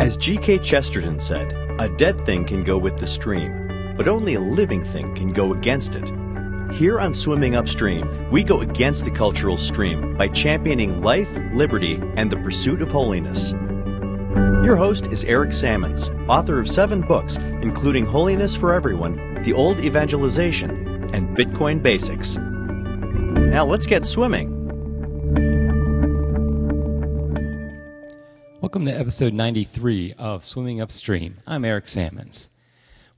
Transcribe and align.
As 0.00 0.16
G.K. 0.16 0.60
Chesterton 0.60 1.20
said, 1.20 1.52
a 1.78 1.86
dead 1.86 2.24
thing 2.24 2.46
can 2.46 2.64
go 2.64 2.78
with 2.78 2.96
the 2.96 3.06
stream, 3.06 3.94
but 3.98 4.08
only 4.08 4.32
a 4.32 4.40
living 4.40 4.82
thing 4.82 5.14
can 5.14 5.30
go 5.30 5.52
against 5.52 5.94
it. 5.94 6.10
Here 6.74 6.98
on 6.98 7.12
Swimming 7.12 7.54
Upstream, 7.54 8.30
we 8.30 8.42
go 8.42 8.62
against 8.62 9.04
the 9.04 9.10
cultural 9.10 9.58
stream 9.58 10.16
by 10.16 10.28
championing 10.28 11.02
life, 11.02 11.30
liberty, 11.52 12.00
and 12.16 12.30
the 12.30 12.38
pursuit 12.38 12.80
of 12.80 12.90
holiness. 12.90 13.52
Your 14.64 14.76
host 14.76 15.08
is 15.08 15.22
Eric 15.24 15.52
Sammons, 15.52 16.08
author 16.28 16.58
of 16.58 16.66
seven 16.66 17.02
books, 17.02 17.36
including 17.36 18.06
Holiness 18.06 18.56
for 18.56 18.72
Everyone, 18.72 19.42
The 19.42 19.52
Old 19.52 19.80
Evangelization, 19.80 21.12
and 21.14 21.36
Bitcoin 21.36 21.82
Basics. 21.82 22.38
Now 22.38 23.66
let's 23.66 23.84
get 23.84 24.06
swimming. 24.06 24.59
Welcome 28.70 28.86
to 28.86 28.96
episode 28.96 29.32
93 29.32 30.14
of 30.16 30.44
Swimming 30.44 30.80
Upstream. 30.80 31.38
I'm 31.44 31.64
Eric 31.64 31.88
Sammons. 31.88 32.48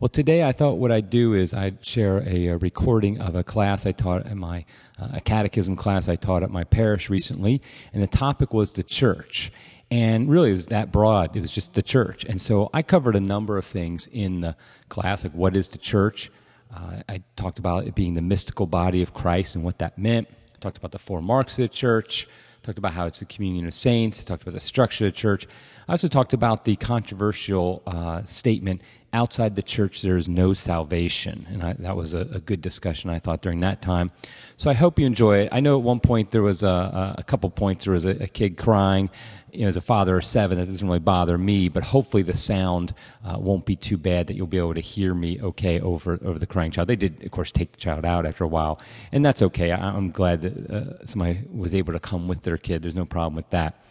Well, 0.01 0.09
today 0.09 0.43
I 0.43 0.53
thought 0.53 0.79
what 0.79 0.91
I'd 0.91 1.11
do 1.11 1.35
is 1.35 1.53
I'd 1.53 1.85
share 1.85 2.27
a, 2.27 2.47
a 2.47 2.57
recording 2.57 3.21
of 3.21 3.35
a 3.35 3.45
class 3.45 3.85
I 3.85 3.93
taught 3.93 4.25
at 4.25 4.35
my 4.35 4.65
uh, 4.99 5.09
a 5.13 5.21
catechism 5.21 5.77
class 5.77 6.09
I 6.09 6.17
taught 6.17 6.43
at 6.43 6.49
my 6.49 6.65
parish 6.65 7.11
recently, 7.11 7.61
and 7.93 8.03
the 8.03 8.07
topic 8.07 8.55
was 8.55 8.73
the 8.73 8.83
church. 8.83 9.53
And 9.91 10.31
really, 10.31 10.49
it 10.49 10.55
was 10.55 10.67
that 10.69 10.91
broad. 10.91 11.37
It 11.37 11.41
was 11.43 11.51
just 11.51 11.75
the 11.75 11.83
church. 11.83 12.25
And 12.25 12.41
so 12.41 12.71
I 12.73 12.81
covered 12.81 13.15
a 13.15 13.21
number 13.21 13.59
of 13.59 13.67
things 13.67 14.07
in 14.07 14.41
the 14.41 14.57
class, 14.89 15.23
like 15.23 15.35
what 15.35 15.55
is 15.55 15.69
the 15.69 15.77
church? 15.77 16.33
Uh, 16.75 17.03
I 17.11 17.23
talked 17.37 17.59
about 17.59 17.87
it 17.87 17.95
being 17.95 18.15
the 18.15 18.23
mystical 18.23 18.65
body 18.65 19.03
of 19.03 19.13
Christ 19.13 19.55
and 19.55 19.63
what 19.63 19.77
that 19.81 19.99
meant. 19.99 20.29
I 20.31 20.59
talked 20.61 20.79
about 20.79 20.93
the 20.93 20.99
four 20.99 21.21
marks 21.21 21.59
of 21.59 21.65
the 21.65 21.69
church 21.69 22.27
talked 22.63 22.79
about 22.79 22.93
how 22.93 23.07
it's 23.07 23.21
a 23.21 23.25
communion 23.25 23.67
of 23.67 23.75
saints, 23.75 24.25
talked 24.25 24.43
about 24.43 24.55
the 24.55 24.61
structure 24.61 25.07
of 25.07 25.13
the 25.13 25.17
church. 25.17 25.47
I 25.89 25.93
also 25.93 26.09
talked 26.09 26.33
about 26.33 26.65
the 26.65 26.77
controversial 26.77 27.83
uh, 27.87 28.23
statement 28.25 28.83
outside 29.13 29.57
the 29.57 29.63
church 29.63 30.03
there 30.03 30.17
is 30.17 30.29
no 30.29 30.55
salvation. 30.55 31.47
And 31.51 31.63
I, 31.63 31.73
that 31.75 31.97
was 31.97 32.15
a, 32.15 32.21
a, 32.33 32.41
good 32.41 32.63
discussion, 32.63 33.11
I 33.11 33.19
thought, 33.19 33.43
during 33.43 33.61
that 33.61 33.83
time. 33.83 34.11
So 34.57 34.71
I 34.71 34.75
hope 34.75 34.99
you 34.99 35.07
enjoy 35.07 35.41
it. 35.41 35.49
I 35.53 35.61
know 35.61 35.77
at 35.77 35.83
one 35.83 36.01
point 36.01 36.31
there 36.31 36.43
was 36.43 36.63
a, 36.63 37.15
a 37.19 37.23
couple 37.23 37.51
points, 37.51 37.85
there 37.85 37.93
was 37.93 38.07
a, 38.07 38.23
a 38.23 38.29
kid 38.29 38.57
crying 38.57 39.11
you 39.53 39.63
know, 39.63 39.69
as 39.69 39.77
a 39.77 39.83
father 39.83 40.17
of 40.17 40.25
seven, 40.25 40.59
that 40.59 40.67
doesn't 40.67 40.87
really 40.87 40.99
bother 40.99 41.37
me, 41.37 41.69
but 41.69 41.83
hopefully 41.83 42.23
the 42.23 42.37
sound 42.37 42.95
uh, 43.25 43.37
won't 43.39 43.67
be 43.67 43.77
too 43.77 43.99
bad 43.99 44.27
that 44.27 44.35
you'll 44.35 44.47
be 44.47 44.59
able 44.59 44.75
to 44.75 44.81
hear 44.81 45.15
me 45.15 45.39
okay 45.43 45.79
over, 45.81 46.19
over 46.25 46.39
the 46.39 46.47
crying 46.47 46.71
child. 46.71 46.89
They 46.89 46.97
did, 46.97 47.23
of 47.23 47.31
course, 47.31 47.53
take 47.53 47.73
the 47.73 47.79
child 47.79 48.05
out 48.05 48.25
after 48.25 48.45
a 48.45 48.49
while, 48.49 48.81
and 49.13 49.25
that's 49.25 49.43
okay. 49.43 49.71
I, 49.71 49.95
am 49.95 50.11
glad 50.11 50.41
that 50.43 50.71
uh, 50.71 51.07
somebody 51.07 51.43
was 51.53 51.75
able 51.75 51.93
to 51.93 52.01
come 52.01 52.29
with 52.29 52.43
their 52.43 52.57
kid. 52.57 52.83
There's 52.83 52.95
no 52.95 53.05
problem 53.05 53.35
with 53.35 53.51
that. 53.51 53.85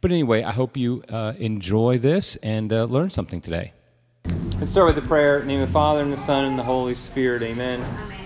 But 0.00 0.10
anyway, 0.10 0.42
I 0.42 0.52
hope 0.52 0.76
you 0.76 1.04
uh, 1.08 1.34
enjoy 1.38 1.98
this 1.98 2.36
and 2.36 2.72
uh, 2.72 2.84
learn 2.84 3.10
something 3.10 3.40
today. 3.40 3.72
Let's 4.64 4.72
start 4.72 4.94
with 4.94 5.04
the 5.04 5.06
prayer. 5.06 5.40
In 5.40 5.46
the 5.46 5.52
name 5.52 5.60
of 5.60 5.68
the 5.68 5.72
Father, 5.74 6.00
and 6.00 6.10
the 6.10 6.16
Son, 6.16 6.46
and 6.46 6.58
the 6.58 6.62
Holy 6.62 6.94
Spirit. 6.94 7.42
Amen. 7.42 7.82
Amen. 7.82 8.18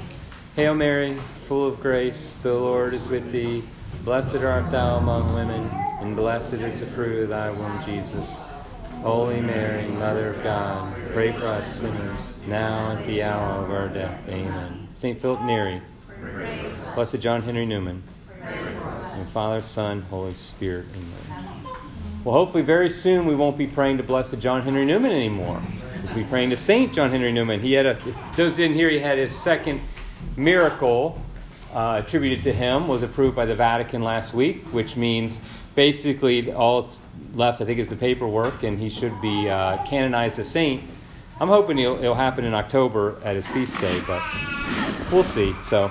Hail 0.55 0.73
Mary, 0.73 1.17
full 1.49 1.67
of 1.67 1.81
grace, 1.81 2.39
the 2.45 2.55
Lord 2.55 2.95
is 2.95 3.09
with 3.09 3.33
thee. 3.33 3.65
Blessed 4.05 4.37
art 4.37 4.71
thou 4.71 4.99
among 4.99 5.35
women 5.35 5.69
and 6.01 6.15
blessed 6.15 6.53
is 6.53 6.79
the 6.79 6.87
fruit 6.87 7.25
of 7.25 7.31
thy 7.31 7.51
womb, 7.51 7.83
Jesus. 7.85 8.37
Holy 9.03 9.41
Mary, 9.41 9.89
Mother 9.89 10.35
of 10.35 10.45
God, 10.45 10.95
pray 11.13 11.33
for 11.33 11.45
us 11.49 11.81
sinners, 11.81 12.37
now 12.47 12.91
and 12.91 13.01
at 13.01 13.07
the 13.09 13.21
hour 13.25 13.65
of 13.65 13.73
our 13.73 13.89
death. 13.89 14.21
Amen. 14.29 14.87
St. 14.95 15.21
Philip 15.21 15.43
Neri, 15.43 15.83
Blessed 16.95 17.19
John 17.19 17.43
Henry 17.43 17.67
Newman, 17.67 18.01
and 18.45 19.29
Father, 19.31 19.61
Son, 19.63 20.03
Holy 20.03 20.35
Spirit. 20.35 20.87
Amen. 20.93 21.67
Well, 22.23 22.35
hopefully, 22.35 22.63
very 22.63 22.91
soon 22.91 23.27
we 23.27 23.35
won't 23.35 23.59
be 23.59 23.67
praying 23.67 23.97
to 23.97 24.05
Blessed 24.05 24.39
John 24.39 24.63
Henry 24.63 24.85
Newman 24.85 25.11
anymore. 25.11 25.61
Be 26.19 26.25
praying 26.25 26.51
to 26.51 26.57
Saint 26.57 26.93
John 26.93 27.11
Henry 27.11 27.31
Newman. 27.31 27.61
He 27.61 27.73
had 27.75 27.87
a, 27.87 27.95
those 28.35 28.53
didn't 28.55 28.75
hear, 28.75 28.91
he 28.91 28.99
had 28.99 29.19
his 29.19 29.37
second 29.37 29.81
miracle 30.37 31.23
uh, 31.73 32.03
attributed 32.05 32.43
to 32.43 32.53
him, 32.53 32.89
was 32.89 33.03
approved 33.03 33.37
by 33.37 33.47
the 33.47 33.55
Vatican 33.55 34.03
last 34.03 34.35
week, 34.35 34.65
which 34.73 34.97
means 34.97 35.39
basically 35.77 36.53
all 36.53 36.81
it's 36.81 37.01
left, 37.35 37.61
I 37.61 37.67
think, 37.67 37.79
is 37.79 37.89
the 37.89 37.95
paperwork, 37.95 38.65
and 38.65 38.81
he 38.81 38.91
should 38.91 39.21
be 39.21 39.49
uh, 39.49 39.85
canonized 39.87 40.41
a 40.41 40.45
saint. 40.45 40.83
I'm 41.41 41.47
hoping 41.47 41.79
it'll, 41.79 41.99
it'll 41.99 42.17
happen 42.17 42.45
in 42.45 42.53
October 42.53 43.17
at 43.23 43.37
his 43.37 43.47
feast 43.47 43.81
day, 43.81 44.01
but 44.05 44.21
we'll 45.13 45.23
see. 45.23 45.55
So, 45.63 45.89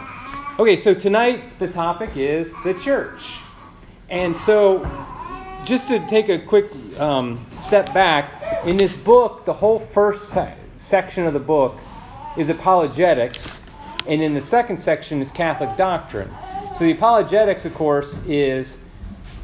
okay, 0.59 0.75
so 0.75 0.94
tonight 0.94 1.57
the 1.57 1.69
topic 1.69 2.18
is 2.18 2.53
the 2.66 2.74
church. 2.74 3.38
And 4.09 4.35
so, 4.35 4.80
just 5.67 5.89
to 5.89 6.00
take 6.07 6.29
a 6.29 6.39
quick 6.39 6.72
um, 6.97 7.45
step 7.57 7.94
back, 7.94 8.66
in 8.66 8.78
this 8.78 8.95
book, 8.95 9.44
the 9.44 9.51
whole 9.51 9.79
first 9.79 10.29
se- 10.29 10.55
section 10.78 11.25
of 11.25 11.33
the 11.33 11.41
book 11.41 11.78
is 12.38 12.47
apologetics, 12.47 13.59
and 14.07 14.22
in 14.22 14.33
the 14.33 14.41
second 14.41 14.81
section 14.81 15.22
is 15.22 15.29
Catholic 15.29 15.75
doctrine. 15.75 16.33
So, 16.73 16.85
the 16.85 16.91
apologetics, 16.91 17.66
of 17.66 17.73
course, 17.73 18.25
is 18.25 18.77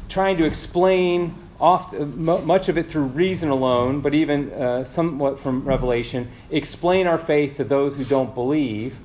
trying 0.08 0.38
to 0.38 0.46
explain 0.46 1.34
oft, 1.60 1.92
much 1.92 2.70
of 2.70 2.78
it 2.78 2.90
through 2.90 3.04
reason 3.04 3.50
alone, 3.50 4.00
but 4.00 4.14
even 4.14 4.50
uh, 4.52 4.84
somewhat 4.84 5.40
from 5.40 5.62
revelation, 5.62 6.30
explain 6.50 7.06
our 7.06 7.18
faith 7.18 7.58
to 7.58 7.64
those 7.64 7.96
who 7.96 8.04
don't 8.04 8.34
believe. 8.34 8.96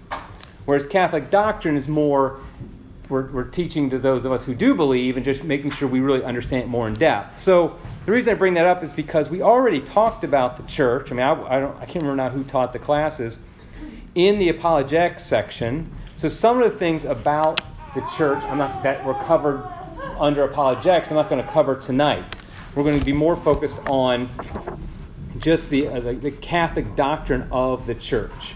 Whereas 0.64 0.86
Catholic 0.86 1.30
doctrine 1.30 1.76
is 1.76 1.90
more, 1.90 2.40
we're, 3.10 3.28
we're 3.32 3.44
teaching 3.44 3.90
to 3.90 3.98
those 3.98 4.24
of 4.24 4.32
us 4.32 4.44
who 4.44 4.54
do 4.54 4.76
believe 4.76 5.18
and 5.18 5.26
just 5.26 5.44
making 5.44 5.72
sure 5.72 5.88
we 5.88 6.00
really 6.00 6.24
understand 6.24 6.64
it 6.64 6.68
more 6.68 6.88
in 6.88 6.94
depth. 6.94 7.38
So 7.38 7.80
the 8.06 8.12
reason 8.12 8.32
I 8.32 8.36
bring 8.36 8.54
that 8.54 8.66
up 8.66 8.84
is 8.84 8.94
because 8.94 9.30
we 9.30 9.42
already 9.42 9.82
talked 9.82 10.24
about 10.24 10.58
the 10.58 10.64
church. 10.64 11.12
I 11.12 11.16
mean, 11.16 11.26
I, 11.26 11.58
I, 11.58 11.60
don't, 11.60 11.76
I 11.78 11.86
can't 11.86 12.04
remember 12.04 12.16
now 12.16 12.30
who 12.30 12.44
taught 12.44 12.72
the 12.72 12.80
classes 12.80 13.40
in 14.16 14.40
the 14.40 14.50
apologetics 14.50 15.26
section. 15.26 15.92
So 16.16 16.30
some 16.30 16.62
of 16.62 16.72
the 16.72 16.78
things 16.78 17.04
about 17.06 17.62
the 17.96 18.02
church 18.16 18.44
I'm 18.44 18.60
not, 18.60 18.84
that 18.84 19.04
were 19.04 19.16
covered 19.26 19.64
under 20.20 20.44
apologetics 20.44 21.10
I'm 21.10 21.16
not 21.16 21.30
going 21.30 21.44
to 21.44 21.52
cover 21.52 21.76
tonight. 21.76 22.36
We're 22.76 22.84
going 22.84 23.00
to 23.00 23.06
be 23.06 23.14
more 23.14 23.36
focused 23.36 23.80
on 23.88 24.30
just 25.40 25.70
the, 25.70 25.88
uh, 25.88 26.00
the, 26.00 26.14
the, 26.14 26.32
Catholic 26.32 26.96
doctrine 26.96 27.48
of 27.52 27.88
the 27.88 27.96
church. 27.96 28.54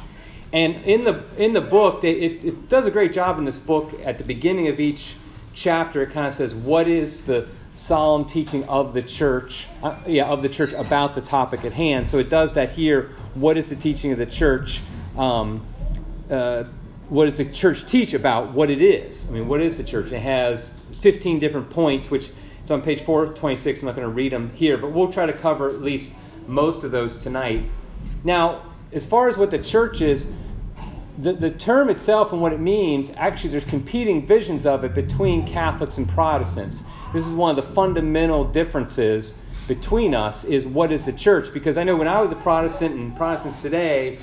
And 0.54 0.76
in 0.86 1.04
the, 1.04 1.24
in 1.36 1.54
the 1.54 1.62
book, 1.62 2.04
it, 2.04 2.46
it, 2.46 2.70
does 2.70 2.86
a 2.86 2.92
great 2.92 3.12
job 3.12 3.40
in 3.40 3.46
this 3.46 3.58
book. 3.58 3.92
At 4.04 4.20
the 4.20 4.24
beginning 4.24 4.68
of 4.68 4.80
each 4.80 5.16
chapter, 5.56 6.04
it 6.04 6.12
kind 6.12 6.28
of 6.28 6.34
says, 6.34 6.54
What 6.54 6.88
is 6.88 7.26
the 7.26 7.48
solemn 7.76 8.26
teaching 8.26 8.64
of 8.66 8.94
the 8.94 9.02
church, 9.02 9.68
uh, 9.82 9.98
yeah, 10.06 10.26
of 10.26 10.42
the 10.42 10.50
church 10.50 10.74
about 10.74 11.16
the 11.16 11.22
topic 11.22 11.66
at 11.66 11.74
hand. 11.74 12.10
So 12.10 12.20
it 12.20 12.30
does 12.30 12.54
that 12.54 12.72
here. 12.72 13.10
What 13.34 13.58
is 13.58 13.70
the 13.70 13.76
teaching 13.76 14.12
of 14.12 14.20
the 14.20 14.28
church? 14.28 14.82
Um, 15.18 15.66
uh, 16.30 16.66
what 17.10 17.26
does 17.26 17.38
the 17.38 17.46
church 17.46 17.88
teach 17.88 18.14
about 18.14 18.54
what 18.54 18.70
it 18.70 18.82
is? 18.82 19.28
I 19.28 19.32
mean, 19.32 19.48
what 19.48 19.62
is 19.62 19.78
the 19.78 19.84
church? 19.84 20.12
It 20.12 20.20
has 20.20 20.74
15 21.02 21.40
different 21.40 21.70
points, 21.70 22.10
which 22.10 22.30
is 22.64 22.72
on 22.72 22.82
page 22.82 23.02
426. 23.04 23.82
I'm 23.82 23.88
not 23.88 23.96
going 23.96 24.08
to 24.08 24.14
read 24.14 24.32
them 24.32 24.52
here, 24.54 24.78
but 24.78 24.92
we'll 24.92 25.12
try 25.12 25.26
to 25.26 25.34
cover 25.34 25.70
at 25.70 25.82
least 25.82 26.14
most 26.48 26.84
of 26.84 26.92
those 26.92 27.18
tonight. 27.18 27.64
Now, 28.24 28.72
as 28.92 29.06
far 29.06 29.28
as 29.28 29.38
what 29.38 29.50
the 29.50 29.58
church 29.58 30.02
is, 30.02 30.28
the, 31.18 31.34
the 31.34 31.52
term 31.52 31.90
itself 31.90 32.32
and 32.32 32.42
what 32.42 32.54
it 32.54 32.60
means, 32.60 33.12
actually, 33.18 33.52
there's 33.52 33.66
competing 33.66 34.26
visions 34.26 34.66
of 34.66 34.84
it 34.84 34.96
between 34.96 35.46
Catholics 35.46 35.98
and 35.98 36.10
Protestants. 36.10 36.84
This 37.14 37.28
is 37.28 37.32
one 37.32 37.52
of 37.52 37.56
the 37.56 37.74
fundamental 37.74 38.44
differences 38.44 39.36
between 39.68 40.14
us 40.14 40.44
is 40.44 40.66
what 40.66 40.92
is 40.92 41.06
the 41.06 41.14
church? 41.14 41.54
Because 41.54 41.78
I 41.78 41.84
know 41.84 41.96
when 41.96 42.08
I 42.08 42.20
was 42.20 42.32
a 42.32 42.36
Protestant 42.36 42.96
and 42.96 43.16
Protestants 43.16 43.62
today, 43.62 44.18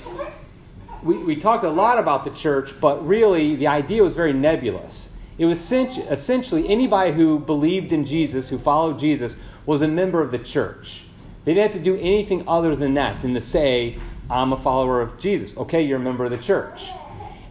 we, 1.03 1.17
we 1.19 1.37
talked 1.37 1.65
a 1.65 1.71
lot 1.71 1.99
about 1.99 2.25
the 2.25 2.31
church, 2.31 2.75
but 2.81 3.07
really 3.07 3.57
the 3.57 3.67
idea 3.67 4.03
was 4.03 4.13
very 4.13 4.33
nebulous. 4.33 5.13
It 5.39 5.47
was 5.47 5.73
essentially 5.73 6.69
anybody 6.69 7.13
who 7.13 7.39
believed 7.39 7.93
in 7.93 8.05
Jesus, 8.05 8.49
who 8.49 8.59
followed 8.59 8.99
Jesus, 8.99 9.37
was 9.65 9.81
a 9.81 9.89
member 9.89 10.21
of 10.21 10.31
the 10.31 10.39
church. 10.39 11.05
They 11.45 11.55
didn't 11.55 11.73
have 11.73 11.83
to 11.83 11.85
do 11.85 11.97
anything 11.97 12.47
other 12.47 12.77
than 12.77 12.95
that, 12.95 13.23
than 13.23 13.33
to 13.33 13.41
say, 13.41 13.99
I'm 14.31 14.53
a 14.53 14.57
follower 14.57 15.01
of 15.01 15.19
Jesus. 15.19 15.57
Okay, 15.57 15.83
you're 15.83 15.99
a 15.99 16.01
member 16.01 16.25
of 16.25 16.31
the 16.31 16.39
church. 16.39 16.89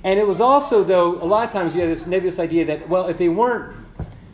And 0.03 0.17
it 0.17 0.25
was 0.25 0.39
also, 0.39 0.83
though, 0.83 1.21
a 1.21 1.25
lot 1.25 1.45
of 1.45 1.51
times 1.51 1.75
you 1.75 1.81
had 1.81 1.89
this 1.89 2.07
nebulous 2.07 2.39
idea 2.39 2.65
that, 2.65 2.87
well, 2.87 3.07
if 3.07 3.17
they 3.17 3.27
weren't 3.27 3.75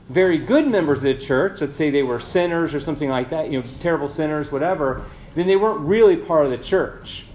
very 0.09 0.38
good 0.38 0.68
members 0.68 1.00
of 1.00 1.03
the 1.03 1.15
church, 1.15 1.62
let's 1.62 1.75
say 1.75 1.89
they 1.89 2.03
were 2.03 2.19
sinners 2.19 2.74
or 2.75 2.80
something 2.80 3.09
like 3.09 3.31
that, 3.31 3.50
you 3.50 3.59
know, 3.59 3.68
terrible 3.80 4.07
sinners, 4.07 4.51
whatever, 4.51 5.03
then 5.33 5.47
they 5.47 5.56
weren't 5.56 5.80
really 5.80 6.15
part 6.15 6.45
of 6.45 6.51
the 6.51 6.57
church. 6.59 7.25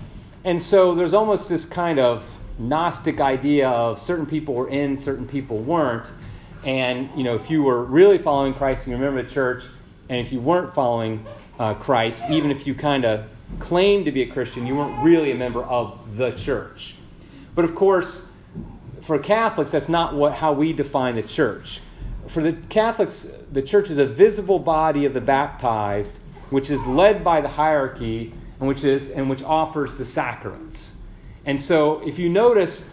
And 0.45 0.61
so 0.61 0.95
there's 0.95 1.13
almost 1.13 1.49
this 1.49 1.65
kind 1.65 1.99
of 1.99 2.25
Gnostic 2.59 3.21
idea 3.21 3.69
of 3.69 3.99
certain 3.99 4.27
people 4.27 4.55
were 4.55 4.69
in, 4.69 4.97
certain 4.97 5.27
people 5.27 5.59
weren't. 5.59 6.13
And, 6.65 7.09
you 7.17 7.25
know, 7.25 7.35
if 7.35 7.51
you 7.51 7.63
were 7.63 7.85
really 7.85 8.19
following 8.19 8.55
Christ 8.55 8.85
and 8.85 8.93
you 8.93 8.99
remember 8.99 9.23
the 9.23 9.31
church, 9.31 9.65
and 10.09 10.19
if 10.21 10.31
you 10.31 10.41
weren't 10.41 10.75
following 10.75 11.25
uh, 11.59 11.75
Christ, 11.75 12.25
even 12.31 12.51
if 12.51 12.67
you 12.67 12.75
kind 12.75 13.05
of 13.05 13.25
claimed 13.59 14.05
to 14.07 14.13
be 14.13 14.23
a 14.23 14.27
Christian, 14.27 14.67
you 14.67 14.77
weren't 14.77 15.03
really 15.03 15.33
a 15.33 15.35
member 15.35 15.63
of 15.63 16.17
the 16.17 16.31
church. 16.33 16.95
But 17.55 17.65
of 17.65 17.75
course, 17.75 18.29
for 19.03 19.19
Catholics, 19.19 19.73
that's 19.73 19.89
not 19.89 20.15
what, 20.15 20.35
how 20.35 20.53
we 20.53 20.73
define 20.73 21.17
the 21.17 21.23
church. 21.23 21.81
For 22.29 22.43
the 22.43 22.53
Catholics, 22.69 23.29
the 23.51 23.63
church 23.63 23.91
is 23.91 23.99
a 23.99 24.07
visible 24.07 24.59
body 24.59 25.05
of 25.05 25.15
the 25.15 25.21
baptized 25.21 26.19
which 26.51 26.71
is 26.71 26.85
led 26.87 27.25
by 27.25 27.41
the 27.41 27.49
hierarchy 27.49 28.33
and 28.59 28.69
which 28.69 28.85
is 28.85 29.11
and 29.11 29.31
which 29.31 29.43
offers 29.43 29.97
the 29.97 30.05
sacraments. 30.05 30.95
And 31.47 31.59
so 31.59 32.01
if 32.07 32.19
you 32.19 32.29
notice 32.29 32.89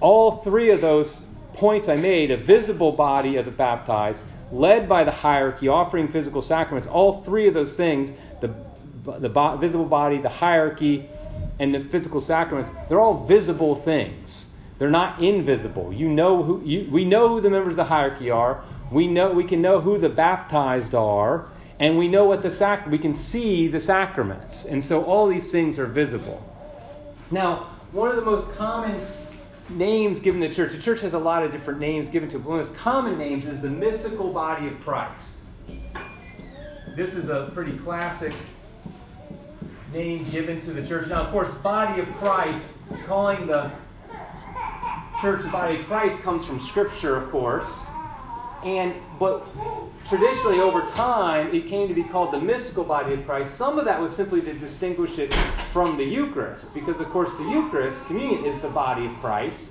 all 0.00 0.30
three 0.42 0.70
of 0.70 0.80
those 0.80 1.20
points 1.54 1.88
I 1.88 1.96
made, 1.96 2.30
a 2.30 2.36
visible 2.36 2.92
body 2.92 3.36
of 3.36 3.44
the 3.44 3.50
baptized, 3.50 4.24
led 4.52 4.88
by 4.88 5.04
the 5.04 5.10
hierarchy, 5.10 5.68
offering 5.68 6.06
physical 6.06 6.40
sacraments, 6.40 6.86
all 6.86 7.22
three 7.22 7.48
of 7.48 7.54
those 7.54 7.76
things, 7.76 8.12
the, 8.40 8.54
the 9.18 9.28
bo- 9.28 9.56
visible 9.56 9.84
body, 9.84 10.18
the 10.18 10.28
hierarchy, 10.28 11.08
and 11.58 11.74
the 11.74 11.80
physical 11.80 12.20
sacraments, 12.20 12.72
they're 12.88 13.00
all 13.00 13.24
visible 13.24 13.74
things. 13.74 14.48
They're 14.78 14.90
not 14.90 15.20
invisible. 15.22 15.92
You 15.92 16.08
know 16.08 16.42
who 16.42 16.62
you, 16.64 16.88
we 16.90 17.04
know 17.04 17.28
who 17.28 17.40
the 17.40 17.50
members 17.50 17.72
of 17.72 17.76
the 17.76 17.84
hierarchy 17.84 18.30
are. 18.30 18.64
We 18.92 19.08
know 19.08 19.32
we 19.32 19.44
can 19.44 19.60
know 19.60 19.80
who 19.80 19.98
the 19.98 20.08
baptized 20.08 20.94
are, 20.94 21.48
and 21.80 21.98
we 21.98 22.08
know 22.08 22.24
what 22.24 22.42
the 22.42 22.50
sac 22.50 22.86
we 22.86 22.98
can 22.98 23.12
see 23.12 23.68
the 23.68 23.80
sacraments. 23.80 24.64
And 24.64 24.82
so 24.82 25.04
all 25.04 25.26
these 25.26 25.50
things 25.50 25.78
are 25.78 25.86
visible. 25.86 26.42
Now, 27.30 27.70
one 27.92 28.10
of 28.10 28.16
the 28.16 28.22
most 28.22 28.52
common 28.52 29.04
names 29.68 30.20
given 30.20 30.40
to 30.40 30.48
the 30.48 30.54
church, 30.54 30.72
the 30.72 30.80
church 30.80 31.00
has 31.00 31.12
a 31.12 31.18
lot 31.18 31.42
of 31.42 31.52
different 31.52 31.80
names 31.80 32.08
given 32.08 32.28
to 32.30 32.36
it. 32.36 32.44
One 32.44 32.60
of 32.60 32.66
the 32.66 32.72
most 32.72 32.80
common 32.80 33.18
names 33.18 33.46
is 33.46 33.60
the 33.60 33.70
mystical 33.70 34.32
body 34.32 34.68
of 34.68 34.80
Christ. 34.80 35.34
This 36.96 37.14
is 37.14 37.28
a 37.28 37.50
pretty 37.54 37.76
classic 37.78 38.32
name 39.92 40.28
given 40.30 40.60
to 40.60 40.72
the 40.72 40.86
church. 40.86 41.08
Now, 41.08 41.22
of 41.22 41.30
course, 41.30 41.54
body 41.56 42.00
of 42.00 42.08
Christ, 42.16 42.74
calling 43.06 43.46
the 43.46 43.70
church 45.20 45.42
the 45.42 45.48
body 45.48 45.80
of 45.80 45.86
Christ 45.86 46.20
comes 46.22 46.44
from 46.44 46.60
Scripture, 46.60 47.16
of 47.16 47.30
course. 47.30 47.84
And 48.64 48.94
but 49.18 49.46
traditionally 50.08 50.60
over 50.60 50.80
time 50.92 51.54
it 51.54 51.66
came 51.66 51.86
to 51.86 51.94
be 51.94 52.02
called 52.02 52.32
the 52.32 52.40
mystical 52.40 52.84
body 52.84 53.14
of 53.14 53.24
Christ. 53.24 53.54
Some 53.54 53.78
of 53.78 53.84
that 53.84 54.00
was 54.00 54.14
simply 54.14 54.40
to 54.42 54.52
distinguish 54.52 55.18
it 55.18 55.32
from 55.72 55.96
the 55.96 56.04
Eucharist, 56.04 56.74
because 56.74 57.00
of 57.00 57.08
course 57.10 57.32
the 57.36 57.44
Eucharist, 57.44 58.04
communion, 58.06 58.44
is 58.44 58.60
the 58.60 58.68
body 58.68 59.06
of 59.06 59.12
Christ. 59.20 59.68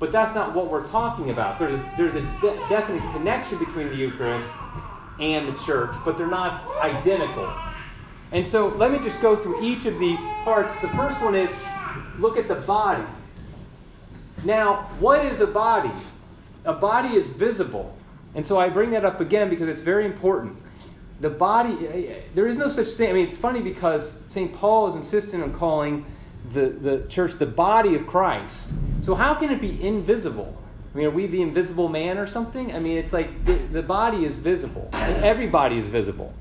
But 0.00 0.10
that's 0.10 0.34
not 0.34 0.54
what 0.54 0.68
we're 0.68 0.86
talking 0.86 1.30
about. 1.30 1.58
There's 1.58 1.74
a, 1.74 1.92
there's 1.96 2.14
a 2.14 2.20
de- 2.40 2.56
definite 2.68 3.02
connection 3.12 3.58
between 3.58 3.88
the 3.88 3.96
Eucharist 3.96 4.50
and 5.20 5.48
the 5.48 5.58
church, 5.64 5.90
but 6.04 6.18
they're 6.18 6.26
not 6.26 6.64
identical. 6.82 7.46
And 8.34 8.44
so 8.44 8.66
let 8.66 8.90
me 8.90 8.98
just 8.98 9.20
go 9.22 9.36
through 9.36 9.62
each 9.62 9.86
of 9.86 9.96
these 10.00 10.20
parts. 10.42 10.76
The 10.80 10.88
first 10.88 11.22
one 11.22 11.36
is 11.36 11.48
look 12.18 12.36
at 12.36 12.48
the 12.48 12.56
body. 12.56 13.04
Now, 14.42 14.90
what 14.98 15.24
is 15.24 15.40
a 15.40 15.46
body? 15.46 15.92
A 16.64 16.72
body 16.72 17.14
is 17.14 17.30
visible. 17.30 17.96
And 18.34 18.44
so 18.44 18.58
I 18.58 18.68
bring 18.68 18.90
that 18.90 19.04
up 19.04 19.20
again 19.20 19.48
because 19.48 19.68
it's 19.68 19.82
very 19.82 20.04
important. 20.04 20.56
The 21.20 21.30
body, 21.30 21.86
eh, 21.86 21.90
eh, 21.92 22.20
there 22.34 22.48
is 22.48 22.58
no 22.58 22.68
such 22.68 22.88
thing. 22.88 23.08
I 23.08 23.12
mean, 23.12 23.28
it's 23.28 23.36
funny 23.36 23.60
because 23.60 24.18
St. 24.26 24.52
Paul 24.52 24.88
is 24.88 24.96
insistent 24.96 25.44
on 25.44 25.54
calling 25.54 26.04
the, 26.52 26.70
the 26.70 27.06
church 27.08 27.34
the 27.34 27.46
body 27.46 27.94
of 27.94 28.04
Christ. 28.08 28.70
So 29.00 29.14
how 29.14 29.34
can 29.34 29.50
it 29.50 29.60
be 29.60 29.80
invisible? 29.80 30.60
I 30.92 30.98
mean, 30.98 31.06
are 31.06 31.10
we 31.10 31.28
the 31.28 31.40
invisible 31.40 31.88
man 31.88 32.18
or 32.18 32.26
something? 32.26 32.74
I 32.74 32.80
mean, 32.80 32.98
it's 32.98 33.12
like 33.12 33.44
the, 33.44 33.52
the 33.52 33.82
body 33.82 34.24
is 34.24 34.34
visible, 34.34 34.88
and 34.92 35.24
everybody 35.24 35.78
is 35.78 35.86
visible. 35.86 36.34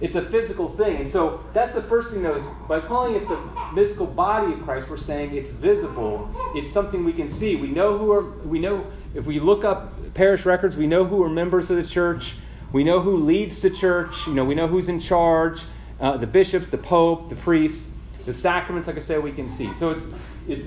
It's 0.00 0.14
a 0.14 0.22
physical 0.30 0.68
thing. 0.76 0.96
And 0.96 1.10
so 1.10 1.42
that's 1.52 1.74
the 1.74 1.82
first 1.82 2.10
thing, 2.10 2.22
though, 2.22 2.36
is 2.36 2.44
by 2.68 2.80
calling 2.80 3.16
it 3.16 3.28
the 3.28 3.40
physical 3.74 4.06
body 4.06 4.52
of 4.52 4.62
Christ, 4.62 4.88
we're 4.88 4.96
saying 4.96 5.34
it's 5.34 5.50
visible. 5.50 6.30
It's 6.54 6.72
something 6.72 7.04
we 7.04 7.12
can 7.12 7.28
see. 7.28 7.56
We 7.56 7.68
know 7.68 7.98
who 7.98 8.12
are, 8.12 8.30
we 8.46 8.60
know, 8.60 8.86
if 9.14 9.26
we 9.26 9.40
look 9.40 9.64
up 9.64 9.92
parish 10.14 10.44
records, 10.44 10.76
we 10.76 10.86
know 10.86 11.04
who 11.04 11.22
are 11.24 11.28
members 11.28 11.70
of 11.70 11.76
the 11.76 11.86
church. 11.86 12.36
We 12.72 12.84
know 12.84 13.00
who 13.00 13.16
leads 13.16 13.60
the 13.60 13.70
church. 13.70 14.26
You 14.26 14.34
know, 14.34 14.44
we 14.44 14.54
know 14.54 14.68
who's 14.68 14.88
in 14.88 15.00
charge. 15.00 15.62
Uh, 16.00 16.16
the 16.16 16.26
bishops, 16.26 16.70
the 16.70 16.78
pope, 16.78 17.28
the 17.28 17.36
priests, 17.36 17.88
the 18.24 18.32
sacraments. 18.32 18.86
Like 18.86 18.96
I 18.96 19.00
said, 19.00 19.22
we 19.22 19.32
can 19.32 19.48
see. 19.48 19.72
So 19.74 19.90
it's 19.90 20.06
it's 20.46 20.66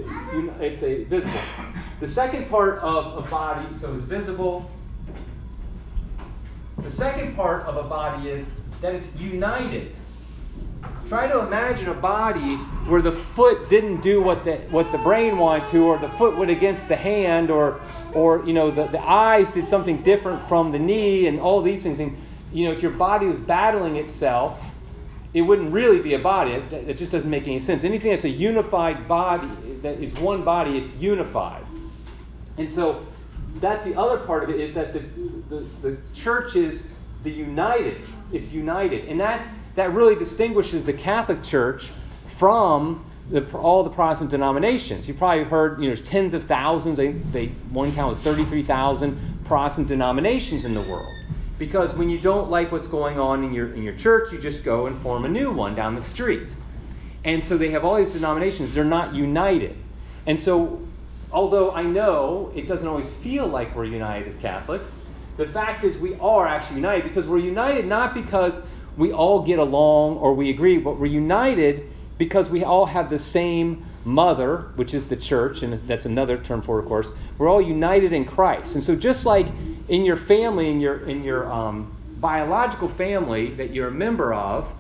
it's 0.60 0.84
a 0.84 1.04
visible. 1.06 1.40
The 2.02 2.08
second 2.08 2.50
part 2.50 2.80
of 2.80 3.24
a 3.24 3.30
body, 3.30 3.78
so 3.78 3.96
it's 3.96 4.04
visible. 4.04 4.70
The 6.80 6.90
second 6.90 7.36
part 7.36 7.64
of 7.66 7.78
a 7.78 7.88
body 7.88 8.30
is 8.30 8.50
that 8.82 8.96
it's 8.96 9.16
united. 9.16 9.96
Try 11.08 11.28
to 11.28 11.40
imagine 11.40 11.90
a 11.90 11.94
body 11.94 12.56
where 12.88 13.02
the 13.02 13.12
foot 13.12 13.70
didn't 13.70 14.02
do 14.02 14.22
what 14.22 14.44
the, 14.44 14.56
what 14.70 14.92
the 14.92 14.98
brain 15.00 15.38
wanted 15.38 15.70
to, 15.70 15.86
or 15.86 15.98
the 15.98 16.10
foot 16.10 16.38
went 16.38 16.50
against 16.50 16.88
the 16.88 16.96
hand, 16.96 17.52
or, 17.52 17.80
or 18.14 18.46
you 18.46 18.54
know, 18.54 18.72
the, 18.72 18.88
the 18.88 19.02
eyes 19.02 19.52
did 19.52 19.68
something 19.68 20.02
different 20.02 20.48
from 20.48 20.72
the 20.72 20.80
knee, 20.80 21.28
and 21.28 21.40
all 21.40 21.62
these 21.62 21.84
things. 21.84 22.00
And, 22.00 22.18
you 22.52 22.66
know, 22.66 22.72
if 22.72 22.82
your 22.82 22.92
body 22.92 23.28
was 23.28 23.40
battling 23.40 23.98
itself, 23.98 24.60
it 25.34 25.42
wouldn't 25.42 25.72
really 25.72 26.02
be 26.02 26.14
a 26.14 26.20
body. 26.20 26.52
It, 26.52 26.74
it 26.74 26.98
just 26.98 27.12
doesn't 27.12 27.30
make 27.30 27.48
any 27.48 27.60
sense. 27.60 27.84
Anything 27.84 28.12
that's 28.12 28.26
a 28.26 28.30
unified 28.30 29.08
body, 29.08 29.50
that 29.82 30.00
is 30.00 30.14
one 30.16 30.44
body, 30.44 30.78
it's 30.78 30.94
unified. 30.98 31.64
And 32.58 32.70
so 32.70 33.06
that's 33.60 33.86
the 33.86 34.00
other 34.00 34.18
part 34.18 34.44
of 34.44 34.50
it 34.50 34.60
is 34.60 34.74
that 34.76 34.94
the, 34.94 35.00
the, 35.50 35.66
the 35.82 35.98
church 36.14 36.56
is 36.56 36.88
the 37.24 37.32
united. 37.32 38.02
It's 38.32 38.52
united. 38.52 39.06
And 39.06 39.20
that, 39.20 39.48
that 39.76 39.94
really 39.94 40.16
distinguishes 40.16 40.86
the 40.86 40.94
Catholic 40.94 41.44
Church 41.44 41.90
from 42.28 43.06
the, 43.30 43.46
all 43.58 43.84
the 43.84 43.90
Protestant 43.90 44.30
denominations. 44.30 45.08
You 45.08 45.14
probably 45.14 45.44
heard, 45.44 45.80
you 45.80 45.90
know, 45.90 45.96
there's 45.96 46.08
tens 46.08 46.34
of 46.34 46.44
thousands, 46.44 46.98
they, 46.98 47.12
they, 47.12 47.48
one 47.72 47.94
count 47.94 48.10
was 48.10 48.20
33,000 48.20 49.44
Protestant 49.46 49.88
denominations 49.88 50.66
in 50.66 50.74
the 50.74 50.82
world. 50.82 51.14
Because 51.58 51.96
when 51.96 52.10
you 52.10 52.20
don't 52.20 52.50
like 52.50 52.72
what's 52.72 52.88
going 52.88 53.20
on 53.20 53.44
in 53.44 53.54
your, 53.54 53.74
in 53.74 53.84
your 53.84 53.96
church, 53.96 54.32
you 54.32 54.40
just 54.40 54.64
go 54.64 54.88
and 54.88 55.00
form 55.02 55.26
a 55.26 55.30
new 55.30 55.52
one 55.52 55.76
down 55.76 55.96
the 55.96 56.02
street. 56.02 56.48
And 57.24 57.44
so 57.44 57.58
they 57.58 57.70
have 57.70 57.86
all 57.86 57.96
these 57.96 58.14
denominations, 58.14 58.74
they're 58.74 58.84
not 58.84 59.14
united. 59.14 59.78
And 60.26 60.40
so, 60.40 60.82
although 61.32 61.72
I 61.72 61.84
know 61.84 62.52
it 62.56 62.68
doesn't 62.68 62.88
always 62.88 63.12
feel 63.12 63.48
like 63.48 63.76
we're 63.76 63.86
united 63.86 64.28
as 64.28 64.36
Catholics, 64.38 64.92
the 65.38 65.48
fact 65.48 65.84
is, 65.84 65.98
we 65.98 66.16
are 66.20 66.48
actually 66.48 66.78
united 66.78 67.04
because 67.04 67.26
we're 67.26 67.40
united 67.40 67.86
not 67.86 68.14
because 68.14 68.62
we 68.98 69.12
all 69.12 69.42
get 69.42 69.60
along 69.60 70.18
or 70.18 70.34
we 70.34 70.50
agree, 70.50 70.78
but 70.78 71.00
we're 71.00 71.06
united 71.08 71.90
because 72.18 72.50
we 72.50 72.64
all 72.64 72.86
have 72.86 73.10
the 73.10 73.20
same 73.20 73.86
mother, 74.06 74.70
which 74.76 74.94
is 74.94 75.08
the 75.08 75.16
church, 75.16 75.64
and 75.64 75.74
that's 75.88 76.06
another 76.06 76.38
term 76.38 76.62
for 76.62 76.80
it, 76.80 76.84
of 76.84 76.88
course. 76.88 77.14
We're 77.38 77.50
all 77.50 77.62
united 77.62 78.14
in 78.14 78.26
Christ. 78.26 78.76
And 78.76 78.84
so, 78.84 78.96
just 78.96 79.26
like 79.26 79.48
in 79.88 80.06
your 80.06 80.16
family, 80.16 80.70
in 80.70 80.80
your, 80.80 81.08
in 81.08 81.24
your 81.24 81.52
um, 81.52 81.96
biological 82.20 82.88
family 82.88 83.52
that 83.56 83.74
you're 83.74 83.88
a 83.88 83.92
member 83.92 84.34
of, 84.34 84.72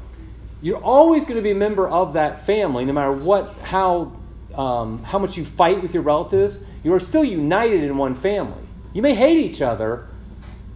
you're 0.61 0.83
always 0.83 1.23
going 1.23 1.37
to 1.37 1.41
be 1.41 1.51
a 1.51 1.55
member 1.55 1.87
of 1.87 2.13
that 2.13 2.45
family, 2.45 2.85
no 2.85 2.93
matter 2.93 3.11
what, 3.11 3.55
how, 3.63 4.11
um, 4.55 5.01
how 5.03 5.17
much 5.17 5.37
you 5.37 5.45
fight 5.45 5.81
with 5.81 5.93
your 5.93 6.03
relatives. 6.03 6.59
You 6.83 6.93
are 6.93 6.99
still 6.99 7.23
united 7.23 7.83
in 7.83 7.97
one 7.97 8.15
family. 8.15 8.61
You 8.93 9.01
may 9.01 9.15
hate 9.15 9.37
each 9.37 9.61
other, 9.61 10.07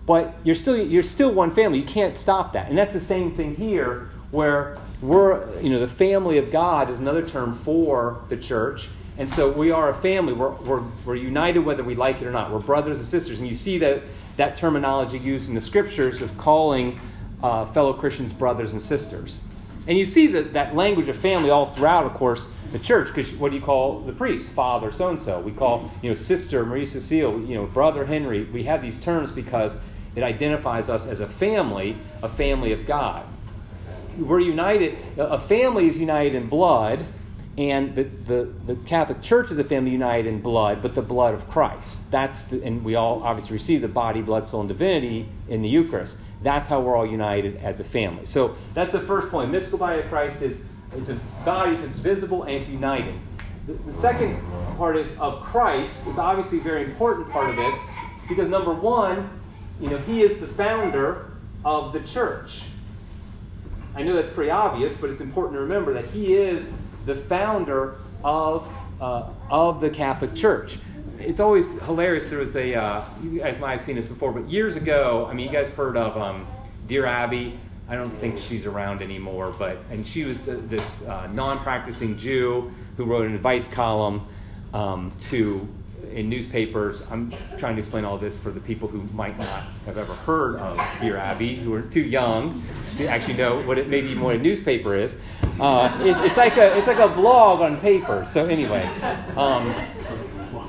but 0.05 0.35
you're 0.43 0.55
still 0.55 0.77
you're 0.77 1.03
still 1.03 1.31
one 1.31 1.51
family. 1.51 1.79
You 1.79 1.85
can't 1.85 2.15
stop 2.15 2.53
that. 2.53 2.69
And 2.69 2.77
that's 2.77 2.93
the 2.93 2.99
same 2.99 3.35
thing 3.35 3.55
here, 3.55 4.09
where 4.31 4.77
we're 5.01 5.59
you 5.59 5.69
know 5.69 5.79
the 5.79 5.87
family 5.87 6.37
of 6.37 6.51
God 6.51 6.89
is 6.89 6.99
another 6.99 7.27
term 7.27 7.57
for 7.59 8.23
the 8.29 8.37
church. 8.37 8.89
And 9.17 9.29
so 9.29 9.49
we 9.49 9.71
are 9.71 9.89
a 9.89 9.93
family. 9.93 10.33
We're, 10.33 10.49
we're, 10.49 10.83
we're 11.05 11.15
united 11.15 11.59
whether 11.59 11.83
we 11.83 11.95
like 11.95 12.21
it 12.21 12.27
or 12.27 12.31
not. 12.31 12.51
We're 12.51 12.59
brothers 12.59 12.97
and 12.97 13.07
sisters. 13.07 13.39
And 13.39 13.47
you 13.47 13.55
see 13.55 13.77
that, 13.77 14.03
that 14.35 14.57
terminology 14.57 15.17
used 15.17 15.47
in 15.47 15.55
the 15.55 15.61
scriptures 15.61 16.21
of 16.21 16.37
calling 16.37 16.99
uh, 17.41 17.65
fellow 17.67 17.93
Christians 17.93 18.33
brothers 18.33 18.73
and 18.73 18.81
sisters. 18.81 19.39
And 19.87 19.97
you 19.97 20.05
see 20.05 20.27
that, 20.27 20.53
that 20.53 20.75
language 20.75 21.07
of 21.07 21.15
family 21.15 21.49
all 21.49 21.67
throughout, 21.67 22.05
of 22.05 22.13
course, 22.15 22.49
the 22.71 22.79
church, 22.79 23.07
because 23.07 23.31
what 23.33 23.51
do 23.51 23.57
you 23.57 23.63
call 23.63 24.01
the 24.01 24.11
priest? 24.11 24.51
Father 24.51 24.91
so 24.91 25.09
and 25.09 25.21
so. 25.21 25.39
We 25.39 25.51
call, 25.51 25.91
you 26.01 26.09
know, 26.09 26.15
sister 26.15 26.65
Marie 26.65 26.85
Cecile, 26.85 27.39
you 27.41 27.55
know, 27.55 27.67
brother 27.67 28.05
Henry. 28.05 28.45
We 28.45 28.63
have 28.63 28.81
these 28.81 28.99
terms 28.99 29.31
because 29.31 29.77
it 30.15 30.23
identifies 30.23 30.89
us 30.89 31.07
as 31.07 31.19
a 31.19 31.27
family, 31.27 31.97
a 32.23 32.29
family 32.29 32.71
of 32.71 32.85
God. 32.85 33.25
We're 34.17 34.39
united, 34.39 34.97
a 35.17 35.39
family 35.39 35.87
is 35.87 35.97
united 35.97 36.35
in 36.35 36.47
blood, 36.47 37.05
and 37.57 37.95
the, 37.95 38.03
the, 38.03 38.53
the 38.65 38.75
Catholic 38.85 39.21
Church 39.21 39.51
is 39.51 39.57
a 39.57 39.63
family 39.63 39.91
united 39.91 40.27
in 40.27 40.41
blood, 40.41 40.81
but 40.81 40.93
the 40.93 41.01
blood 41.01 41.33
of 41.33 41.49
Christ. 41.49 41.99
That's 42.11 42.45
the, 42.45 42.63
and 42.63 42.83
we 42.83 42.95
all 42.95 43.23
obviously 43.23 43.53
receive 43.53 43.81
the 43.81 43.87
body, 43.87 44.21
blood, 44.21 44.45
soul, 44.47 44.61
and 44.61 44.69
divinity 44.69 45.27
in 45.47 45.61
the 45.61 45.69
Eucharist. 45.69 46.17
That's 46.43 46.67
how 46.67 46.81
we're 46.81 46.95
all 46.95 47.05
united 47.05 47.57
as 47.57 47.79
a 47.79 47.83
family. 47.83 48.25
So 48.25 48.55
that's 48.73 48.91
the 48.91 48.99
first 49.01 49.29
point. 49.29 49.51
Mystical 49.51 49.79
body 49.79 50.01
of 50.01 50.07
Christ 50.07 50.41
is 50.41 50.59
it's 50.93 51.09
a 51.09 51.19
body, 51.43 51.71
it's 51.73 51.99
visible 51.99 52.43
and 52.43 52.53
it's 52.55 52.67
united. 52.67 53.15
The, 53.67 53.73
the 53.73 53.93
second 53.93 54.41
part 54.77 54.97
is 54.97 55.17
of 55.17 55.41
Christ 55.41 56.05
is 56.07 56.17
obviously 56.17 56.59
a 56.59 56.61
very 56.61 56.83
important 56.83 57.29
part 57.31 57.49
of 57.49 57.55
this 57.55 57.75
because 58.27 58.49
number 58.49 58.73
one, 58.73 59.29
you 59.79 59.89
know, 59.89 59.97
he 59.97 60.21
is 60.21 60.39
the 60.39 60.47
founder 60.47 61.31
of 61.63 61.93
the 61.93 61.99
church. 62.01 62.63
I 63.95 64.03
know 64.03 64.13
that's 64.13 64.33
pretty 64.33 64.51
obvious, 64.51 64.95
but 64.95 65.09
it's 65.09 65.21
important 65.21 65.55
to 65.55 65.61
remember 65.61 65.93
that 65.93 66.05
he 66.05 66.33
is 66.33 66.73
the 67.05 67.15
founder 67.15 67.95
of, 68.23 68.67
uh, 68.99 69.29
of 69.49 69.81
the 69.81 69.89
Catholic 69.89 70.35
Church. 70.35 70.77
It's 71.19 71.39
always 71.39 71.69
hilarious. 71.81 72.29
There 72.29 72.39
was 72.39 72.55
a, 72.55 72.75
uh, 72.75 73.03
you 73.23 73.39
guys 73.39 73.59
might 73.59 73.77
have 73.77 73.85
seen 73.85 73.95
this 73.95 74.09
before, 74.09 74.31
but 74.31 74.49
years 74.49 74.75
ago, 74.75 75.27
I 75.29 75.33
mean, 75.33 75.47
you 75.47 75.51
guys 75.51 75.69
heard 75.73 75.95
of 75.95 76.17
um, 76.17 76.45
Dear 76.87 77.05
Abby, 77.05 77.57
I 77.87 77.95
don't 77.95 78.11
think 78.19 78.39
she's 78.39 78.65
around 78.65 79.01
anymore, 79.01 79.53
but 79.57 79.77
and 79.91 80.05
she 80.05 80.23
was 80.23 80.49
uh, 80.49 80.59
this 80.63 81.03
uh, 81.03 81.27
non-practicing 81.31 82.17
Jew 82.17 82.71
who 82.97 83.05
wrote 83.05 83.27
an 83.27 83.35
advice 83.35 83.67
column 83.67 84.27
um, 84.73 85.13
to 85.21 85.67
in 86.11 86.29
newspapers. 86.29 87.03
I'm 87.09 87.33
trying 87.57 87.75
to 87.75 87.81
explain 87.81 88.05
all 88.05 88.17
this 88.17 88.37
for 88.37 88.51
the 88.51 88.59
people 88.59 88.87
who 88.87 89.03
might 89.13 89.37
not 89.37 89.63
have 89.85 89.97
ever 89.97 90.13
heard 90.13 90.57
of 90.57 90.79
Dear 91.01 91.17
Abby, 91.17 91.55
who 91.55 91.73
are 91.73 91.81
too 91.81 92.01
young 92.01 92.63
to 92.97 93.07
actually 93.07 93.35
know 93.35 93.61
what 93.61 93.77
it 93.77 93.87
maybe 93.87 94.15
more 94.15 94.33
a 94.33 94.37
newspaper 94.37 94.95
is. 94.95 95.17
Uh, 95.59 95.91
it, 96.01 96.17
it's 96.25 96.37
like 96.37 96.57
a 96.57 96.77
it's 96.77 96.87
like 96.87 96.99
a 96.99 97.07
blog 97.07 97.61
on 97.61 97.79
paper. 97.79 98.25
So 98.25 98.45
anyway, 98.45 98.85
um, 99.37 99.73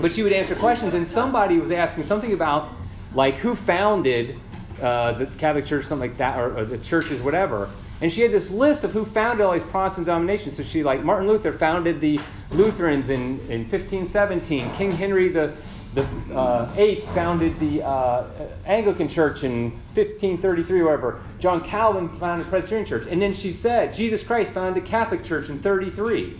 but 0.01 0.13
she 0.13 0.23
would 0.23 0.33
answer 0.33 0.55
questions, 0.55 0.95
and 0.95 1.09
somebody 1.09 1.59
was 1.59 1.71
asking 1.71 2.05
something 2.05 2.33
about 2.33 2.73
like 3.15 3.35
who 3.37 3.55
founded 3.55 4.39
uh, 4.81 5.13
the 5.13 5.27
Catholic 5.27 5.67
Church, 5.67 5.87
something 5.87 6.11
like 6.11 6.19
that, 6.19 6.39
or, 6.39 6.59
or 6.59 6.65
the 6.65 6.79
churches, 6.79 7.21
whatever. 7.23 7.71
And 8.01 8.13
she 8.13 8.21
had 8.21 8.31
this 8.31 8.51
list 8.51 8.85
of 8.85 8.93
who 8.93 9.05
founded 9.05 9.47
all 9.47 9.53
these 9.53 9.63
Protestant 9.63 10.07
denominations. 10.07 10.57
So 10.57 10.63
she, 10.63 10.83
like, 10.83 11.03
Martin 11.03 11.29
Luther 11.29 11.53
founded 11.53 12.01
the 12.01 12.21
Lutherans 12.51 13.09
in, 13.09 13.41
in 13.49 13.61
1517. 13.61 14.75
King 14.75 14.93
Henry 14.93 15.29
the, 15.31 15.55
the 15.95 16.03
uh, 16.35 16.71
eighth 16.77 17.07
founded 17.15 17.59
the 17.59 17.83
uh, 17.83 18.27
Anglican 18.67 19.09
Church 19.09 19.45
in 19.45 19.71
1533 19.95 20.81
or 20.81 20.85
whatever. 20.85 21.23
John 21.39 21.65
Calvin 21.65 22.09
founded 22.19 22.47
the 22.47 22.51
Presbyterian 22.51 22.87
Church. 22.87 23.07
And 23.09 23.21
then 23.21 23.33
she 23.33 23.53
said, 23.53 23.95
Jesus 23.95 24.23
Christ 24.23 24.53
founded 24.53 24.85
the 24.85 24.87
Catholic 24.87 25.25
Church 25.25 25.49
in 25.49 25.61
33. 25.61 26.39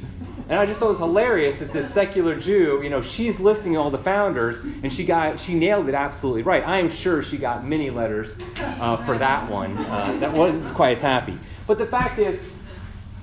And 0.49 0.61
I 0.61 0.65
just 0.65 0.79
thought 0.79 0.87
it 0.87 0.91
was 0.91 0.99
hilarious 1.01 1.59
that 1.59 1.73
this 1.73 1.93
secular 1.93 2.39
Jew, 2.39 2.81
you 2.83 2.89
know, 2.89 3.03
she's 3.03 3.41
listing 3.41 3.77
all 3.77 3.91
the 3.91 3.99
founders, 3.99 4.61
and 4.61 4.93
she 4.93 5.05
got 5.05 5.41
she 5.41 5.55
nailed 5.55 5.89
it 5.89 5.95
absolutely 5.95 6.43
right. 6.43 6.67
I 6.67 6.79
am 6.79 6.89
sure 6.89 7.23
she 7.23 7.37
got 7.37 7.67
many 7.67 7.91
letters 7.91 8.39
uh, 8.57 9.05
for 9.05 9.19
that 9.19 9.51
one. 9.51 9.77
Uh, 9.77 10.17
that 10.21 10.33
wasn't 10.33 10.73
quite 10.75 10.93
as 10.93 11.01
happy. 11.01 11.37
But 11.67 11.79
the 11.79 11.87
fact 11.87 12.21
is, 12.21 12.49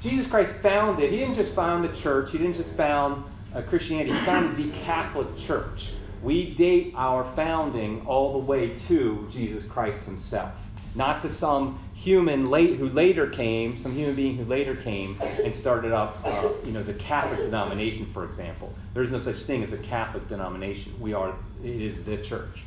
Jesus 0.01 0.27
Christ 0.27 0.53
founded. 0.55 1.11
He 1.11 1.17
didn't 1.17 1.35
just 1.35 1.53
found 1.53 1.85
the 1.85 1.95
church. 1.95 2.31
He 2.31 2.37
didn't 2.37 2.55
just 2.55 2.73
found 2.73 3.23
uh, 3.55 3.61
Christianity. 3.61 4.11
He 4.11 4.25
founded 4.25 4.57
the 4.57 4.77
Catholic 4.79 5.37
Church. 5.37 5.93
We 6.21 6.53
date 6.53 6.93
our 6.97 7.23
founding 7.35 8.05
all 8.05 8.33
the 8.33 8.39
way 8.39 8.75
to 8.87 9.27
Jesus 9.31 9.65
Christ 9.65 10.01
Himself 10.01 10.51
not 10.95 11.21
to 11.23 11.29
some 11.29 11.79
human 11.93 12.49
late, 12.49 12.77
who 12.77 12.89
later 12.89 13.27
came, 13.27 13.77
some 13.77 13.93
human 13.93 14.15
being 14.15 14.37
who 14.37 14.45
later 14.45 14.75
came 14.75 15.17
and 15.43 15.55
started 15.55 15.91
up, 15.91 16.17
uh, 16.23 16.49
you 16.65 16.71
know, 16.71 16.83
the 16.83 16.93
Catholic 16.93 17.39
denomination, 17.39 18.05
for 18.13 18.25
example. 18.25 18.73
There 18.93 19.03
is 19.03 19.11
no 19.11 19.19
such 19.19 19.37
thing 19.37 19.63
as 19.63 19.73
a 19.73 19.77
Catholic 19.77 20.27
denomination. 20.27 20.93
We 20.99 21.13
are, 21.13 21.35
it 21.63 21.81
is 21.81 22.03
the 22.03 22.17
church. 22.17 22.63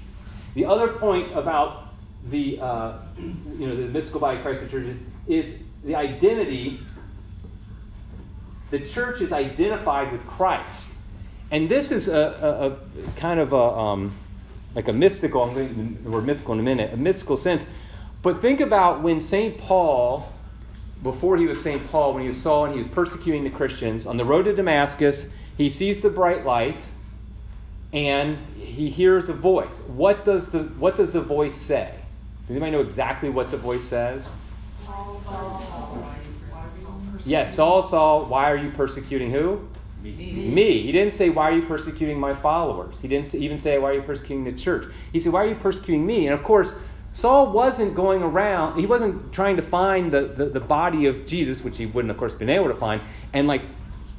The 0.55 0.65
other 0.65 0.89
point 0.89 1.37
about 1.37 1.95
the, 2.31 2.59
uh, 2.61 2.99
you 3.19 3.69
know, 3.69 3.77
the 3.77 3.87
mystical 3.89 4.21
body 4.21 4.39
of 4.39 4.43
Christ, 4.43 4.63
the 4.63 4.69
church, 4.69 4.87
is, 4.87 5.03
is 5.29 5.63
the 5.85 5.95
identity. 5.95 6.81
The 8.71 8.81
church 8.81 9.21
is 9.21 9.33
identified 9.33 10.11
with 10.11 10.27
Christ. 10.27 10.89
And 11.53 11.69
this 11.69 11.93
is 11.93 12.09
a, 12.09 12.17
a, 12.17 13.03
a 13.03 13.11
kind 13.17 13.39
of 13.39 13.53
a, 13.53 13.57
um, 13.57 14.15
like 14.75 14.89
a 14.89 14.93
mystical, 14.93 15.43
I'm 15.43 15.55
going 15.55 15.97
to 15.97 16.03
the 16.03 16.11
word 16.11 16.27
mystical 16.27 16.55
in 16.55 16.61
a 16.61 16.65
minute, 16.65 16.93
a 16.93 16.97
mystical 16.97 17.37
sense 17.37 17.67
but 18.27 18.41
think 18.41 18.59
about 18.59 19.03
when 19.03 19.21
St. 19.21 19.57
Paul, 19.57 20.33
before 21.05 21.37
he 21.37 21.47
was 21.47 21.63
St. 21.63 21.89
Paul, 21.93 22.13
when 22.13 22.23
he 22.23 22.29
was 22.29 22.43
Saul 22.43 22.65
and 22.65 22.73
he 22.73 22.79
was 22.79 22.89
persecuting 22.89 23.45
the 23.45 23.51
Christians, 23.51 24.05
on 24.05 24.17
the 24.17 24.25
road 24.25 24.47
to 24.47 24.53
Damascus, 24.53 25.31
he 25.57 25.71
sees 25.71 26.01
the 26.01 26.11
bright 26.11 26.45
light 26.45 26.85
and 27.93 28.37
he 28.57 28.91
hears 28.91 29.29
a 29.29 29.33
voice. 29.33 29.79
What 29.87 30.25
does 30.25 30.51
the, 30.51 30.65
what 30.65 30.97
does 30.97 31.13
the 31.13 31.21
voice 31.21 31.55
say? 31.55 31.95
Does 32.41 32.51
anybody 32.51 32.73
know 32.73 32.81
exactly 32.81 33.31
what 33.31 33.53
the 33.53 33.59
voice 33.59 33.85
says? 33.85 34.35
Yes, 37.25 37.55
Saul, 37.55 37.81
Saul, 37.81 38.25
why 38.25 38.51
are 38.51 38.57
you 38.57 38.73
persecuting 38.73 39.31
who? 39.31 39.69
Me. 40.03 40.51
Me. 40.53 40.83
He 40.83 40.91
didn't 40.91 41.13
say, 41.13 41.31
Why 41.31 41.51
are 41.51 41.55
you 41.55 41.63
persecuting 41.63 42.19
my 42.19 42.35
followers? 42.35 42.97
He 43.01 43.07
didn't 43.07 43.33
even 43.37 43.57
say, 43.57 43.79
Why 43.79 43.91
are 43.91 43.95
you 43.95 44.03
persecuting 44.03 44.43
the 44.43 44.53
church? 44.53 44.93
He 45.13 45.21
said, 45.21 45.33
Why 45.33 45.45
are 45.45 45.49
you 45.49 45.55
persecuting 45.55 46.05
me? 46.05 46.27
And 46.27 46.35
of 46.35 46.43
course, 46.43 46.75
Saul 47.17 47.51
wasn't 47.51 47.95
going 47.95 48.23
around, 48.23 48.79
he 48.79 48.85
wasn't 48.85 49.33
trying 49.33 49.57
to 49.57 49.63
find 49.63 50.13
the, 50.13 50.27
the, 50.27 50.45
the, 50.51 50.61
body 50.61 51.07
of 51.07 51.25
Jesus, 51.25 51.65
which 51.65 51.79
he 51.79 51.87
wouldn't, 51.87 52.11
of 52.11 52.19
course, 52.19 52.35
been 52.35 52.51
able 52.51 52.69
to 52.69 52.75
find, 52.75 53.01
and 53.33 53.49
like 53.49 53.63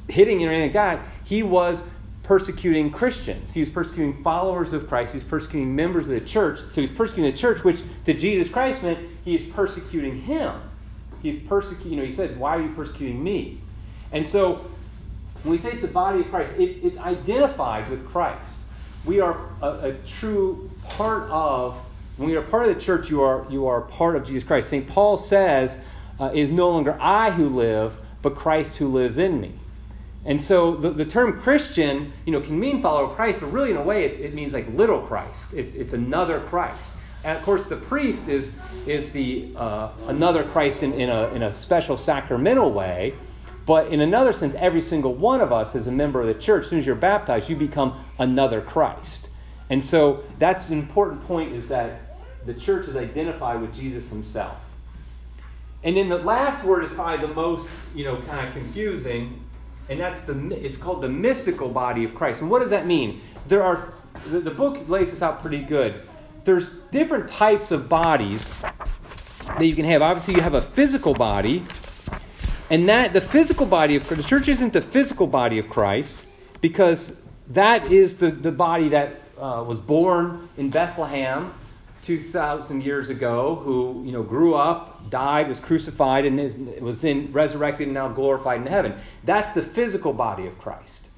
hitting 0.08 0.44
or 0.44 0.48
anything 0.48 0.62
like 0.62 0.72
that. 0.72 1.06
He 1.22 1.44
was 1.44 1.84
persecuting 2.24 2.90
Christians. 2.90 3.52
He 3.52 3.60
was 3.60 3.68
persecuting 3.68 4.20
followers 4.24 4.72
of 4.72 4.88
Christ. 4.88 5.12
He 5.12 5.18
was 5.18 5.24
persecuting 5.28 5.76
members 5.76 6.06
of 6.06 6.10
the 6.10 6.20
church. 6.22 6.58
So 6.58 6.80
he's 6.80 6.90
persecuting 6.90 7.30
the 7.30 7.38
church, 7.38 7.62
which 7.62 7.82
to 8.06 8.14
Jesus 8.14 8.48
Christ 8.48 8.82
meant 8.82 8.98
he 9.24 9.36
is 9.36 9.48
persecuting 9.54 10.20
him. 10.22 10.60
He's 11.22 11.38
persecuting, 11.38 11.92
you 11.92 11.98
know, 11.98 12.04
he 12.04 12.10
said, 12.10 12.36
Why 12.36 12.56
are 12.56 12.62
you 12.62 12.74
persecuting 12.74 13.22
me? 13.22 13.60
And 14.10 14.26
so 14.26 14.68
when 15.44 15.52
we 15.52 15.58
say 15.58 15.70
it's 15.70 15.82
the 15.82 15.86
body 15.86 16.22
of 16.22 16.30
Christ, 16.30 16.52
it, 16.58 16.80
it's 16.82 16.98
identified 16.98 17.88
with 17.90 18.04
Christ. 18.08 18.58
We 19.04 19.20
are 19.20 19.38
a, 19.62 19.68
a 19.68 19.92
true 20.04 20.68
part 20.82 21.30
of 21.30 21.80
when 22.18 22.28
you 22.28 22.38
are 22.38 22.42
part 22.42 22.66
of 22.66 22.74
the 22.74 22.80
church, 22.80 23.08
you 23.08 23.22
are, 23.22 23.46
you 23.48 23.66
are 23.66 23.80
part 23.82 24.16
of 24.16 24.26
Jesus 24.26 24.44
Christ. 24.44 24.68
St. 24.68 24.86
Paul 24.86 25.16
says, 25.16 25.78
uh, 26.20 26.30
is 26.34 26.50
no 26.50 26.68
longer 26.68 26.96
I 27.00 27.30
who 27.30 27.48
live, 27.48 28.00
but 28.22 28.34
Christ 28.34 28.76
who 28.76 28.88
lives 28.88 29.18
in 29.18 29.40
me. 29.40 29.52
And 30.24 30.40
so 30.40 30.74
the, 30.74 30.90
the 30.90 31.04
term 31.04 31.40
Christian, 31.40 32.12
you 32.26 32.32
know, 32.32 32.40
can 32.40 32.58
mean 32.58 32.82
follower 32.82 33.04
of 33.04 33.16
Christ, 33.16 33.40
but 33.40 33.46
really 33.46 33.70
in 33.70 33.76
a 33.76 33.82
way 33.82 34.04
it 34.04 34.34
means 34.34 34.52
like 34.52 34.66
little 34.74 35.00
Christ. 35.00 35.54
It's, 35.54 35.74
it's 35.74 35.92
another 35.92 36.40
Christ. 36.40 36.92
And 37.24 37.38
of 37.38 37.44
course, 37.44 37.66
the 37.66 37.76
priest 37.76 38.28
is, 38.28 38.56
is 38.86 39.12
the 39.12 39.52
uh, 39.56 39.90
another 40.08 40.44
Christ 40.44 40.82
in, 40.82 40.92
in, 40.94 41.08
a, 41.08 41.28
in 41.28 41.44
a 41.44 41.52
special 41.52 41.96
sacramental 41.96 42.72
way. 42.72 43.14
But 43.64 43.88
in 43.88 44.00
another 44.00 44.32
sense, 44.32 44.54
every 44.54 44.80
single 44.80 45.14
one 45.14 45.40
of 45.40 45.52
us, 45.52 45.76
as 45.76 45.86
a 45.86 45.92
member 45.92 46.20
of 46.20 46.26
the 46.26 46.34
church, 46.34 46.64
as 46.64 46.70
soon 46.70 46.78
as 46.78 46.86
you're 46.86 46.94
baptized, 46.96 47.48
you 47.48 47.56
become 47.56 48.02
another 48.18 48.60
Christ. 48.60 49.28
And 49.70 49.84
so 49.84 50.24
that's 50.38 50.70
an 50.70 50.78
important 50.78 51.22
point 51.26 51.52
is 51.52 51.68
that 51.68 52.00
the 52.46 52.54
church 52.54 52.88
is 52.88 52.96
identified 52.96 53.60
with 53.60 53.74
Jesus 53.74 54.08
himself. 54.08 54.56
And 55.84 55.96
then 55.96 56.08
the 56.08 56.18
last 56.18 56.64
word 56.64 56.84
is 56.84 56.90
probably 56.92 57.26
the 57.26 57.32
most, 57.32 57.76
you 57.94 58.04
know, 58.04 58.20
kind 58.22 58.48
of 58.48 58.52
confusing, 58.52 59.44
and 59.88 60.00
that's 60.00 60.24
the 60.24 60.34
it's 60.54 60.76
called 60.76 61.02
the 61.02 61.08
mystical 61.08 61.68
body 61.68 62.04
of 62.04 62.14
Christ. 62.14 62.40
And 62.40 62.50
what 62.50 62.60
does 62.60 62.70
that 62.70 62.86
mean? 62.86 63.20
There 63.46 63.62
are 63.62 63.92
the, 64.30 64.40
the 64.40 64.50
book 64.50 64.88
lays 64.88 65.10
this 65.10 65.22
out 65.22 65.40
pretty 65.40 65.62
good. 65.62 66.02
There's 66.44 66.72
different 66.90 67.28
types 67.28 67.70
of 67.70 67.88
bodies 67.88 68.50
that 69.46 69.64
you 69.64 69.74
can 69.74 69.84
have. 69.84 70.02
Obviously, 70.02 70.34
you 70.34 70.40
have 70.40 70.54
a 70.54 70.62
physical 70.62 71.14
body, 71.14 71.64
and 72.70 72.88
that 72.88 73.12
the 73.12 73.20
physical 73.20 73.66
body 73.66 73.96
of 73.96 74.08
the 74.08 74.22
church 74.22 74.48
isn't 74.48 74.72
the 74.72 74.82
physical 74.82 75.26
body 75.26 75.58
of 75.58 75.68
Christ 75.68 76.18
because 76.60 77.20
that 77.50 77.90
is 77.92 78.18
the, 78.18 78.30
the 78.30 78.52
body 78.52 78.88
that 78.88 79.22
uh, 79.38 79.64
was 79.66 79.78
born 79.78 80.48
in 80.56 80.70
Bethlehem 80.70 81.54
2,000 82.02 82.82
years 82.82 83.08
ago 83.08 83.56
who 83.56 84.02
you 84.04 84.12
know, 84.12 84.22
grew 84.22 84.54
up, 84.54 85.10
died, 85.10 85.48
was 85.48 85.58
crucified, 85.58 86.24
and 86.24 86.38
is, 86.40 86.56
was 86.80 87.00
then 87.00 87.30
resurrected 87.32 87.86
and 87.86 87.94
now 87.94 88.08
glorified 88.08 88.60
in 88.60 88.66
heaven. 88.66 88.94
That's 89.24 89.52
the 89.52 89.62
physical 89.62 90.12
body 90.12 90.46
of 90.46 90.58
Christ. 90.58 91.08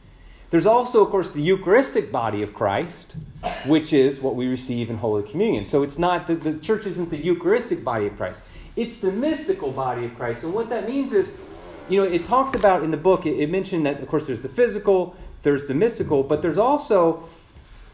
There's 0.50 0.66
also, 0.66 1.04
of 1.04 1.10
course, 1.10 1.30
the 1.30 1.40
Eucharistic 1.40 2.10
body 2.10 2.42
of 2.42 2.54
Christ, 2.54 3.16
which 3.66 3.92
is 3.92 4.20
what 4.20 4.34
we 4.34 4.48
receive 4.48 4.90
in 4.90 4.96
Holy 4.96 5.22
Communion. 5.22 5.64
So 5.64 5.84
it's 5.84 5.98
not 5.98 6.26
the, 6.26 6.34
the 6.34 6.54
church 6.54 6.86
isn't 6.86 7.08
the 7.08 7.18
Eucharistic 7.18 7.84
body 7.84 8.06
of 8.08 8.16
Christ. 8.16 8.42
It's 8.74 9.00
the 9.00 9.12
mystical 9.12 9.70
body 9.70 10.06
of 10.06 10.16
Christ. 10.16 10.42
And 10.42 10.52
what 10.52 10.68
that 10.70 10.88
means 10.88 11.12
is, 11.12 11.36
you 11.88 12.00
know, 12.00 12.08
it 12.08 12.24
talked 12.24 12.56
about 12.56 12.82
in 12.82 12.90
the 12.90 12.96
book, 12.96 13.26
it, 13.26 13.38
it 13.38 13.48
mentioned 13.48 13.86
that, 13.86 14.00
of 14.00 14.08
course, 14.08 14.26
there's 14.26 14.42
the 14.42 14.48
physical, 14.48 15.14
there's 15.42 15.68
the 15.68 15.74
mystical, 15.74 16.24
but 16.24 16.42
there's 16.42 16.58
also 16.58 17.28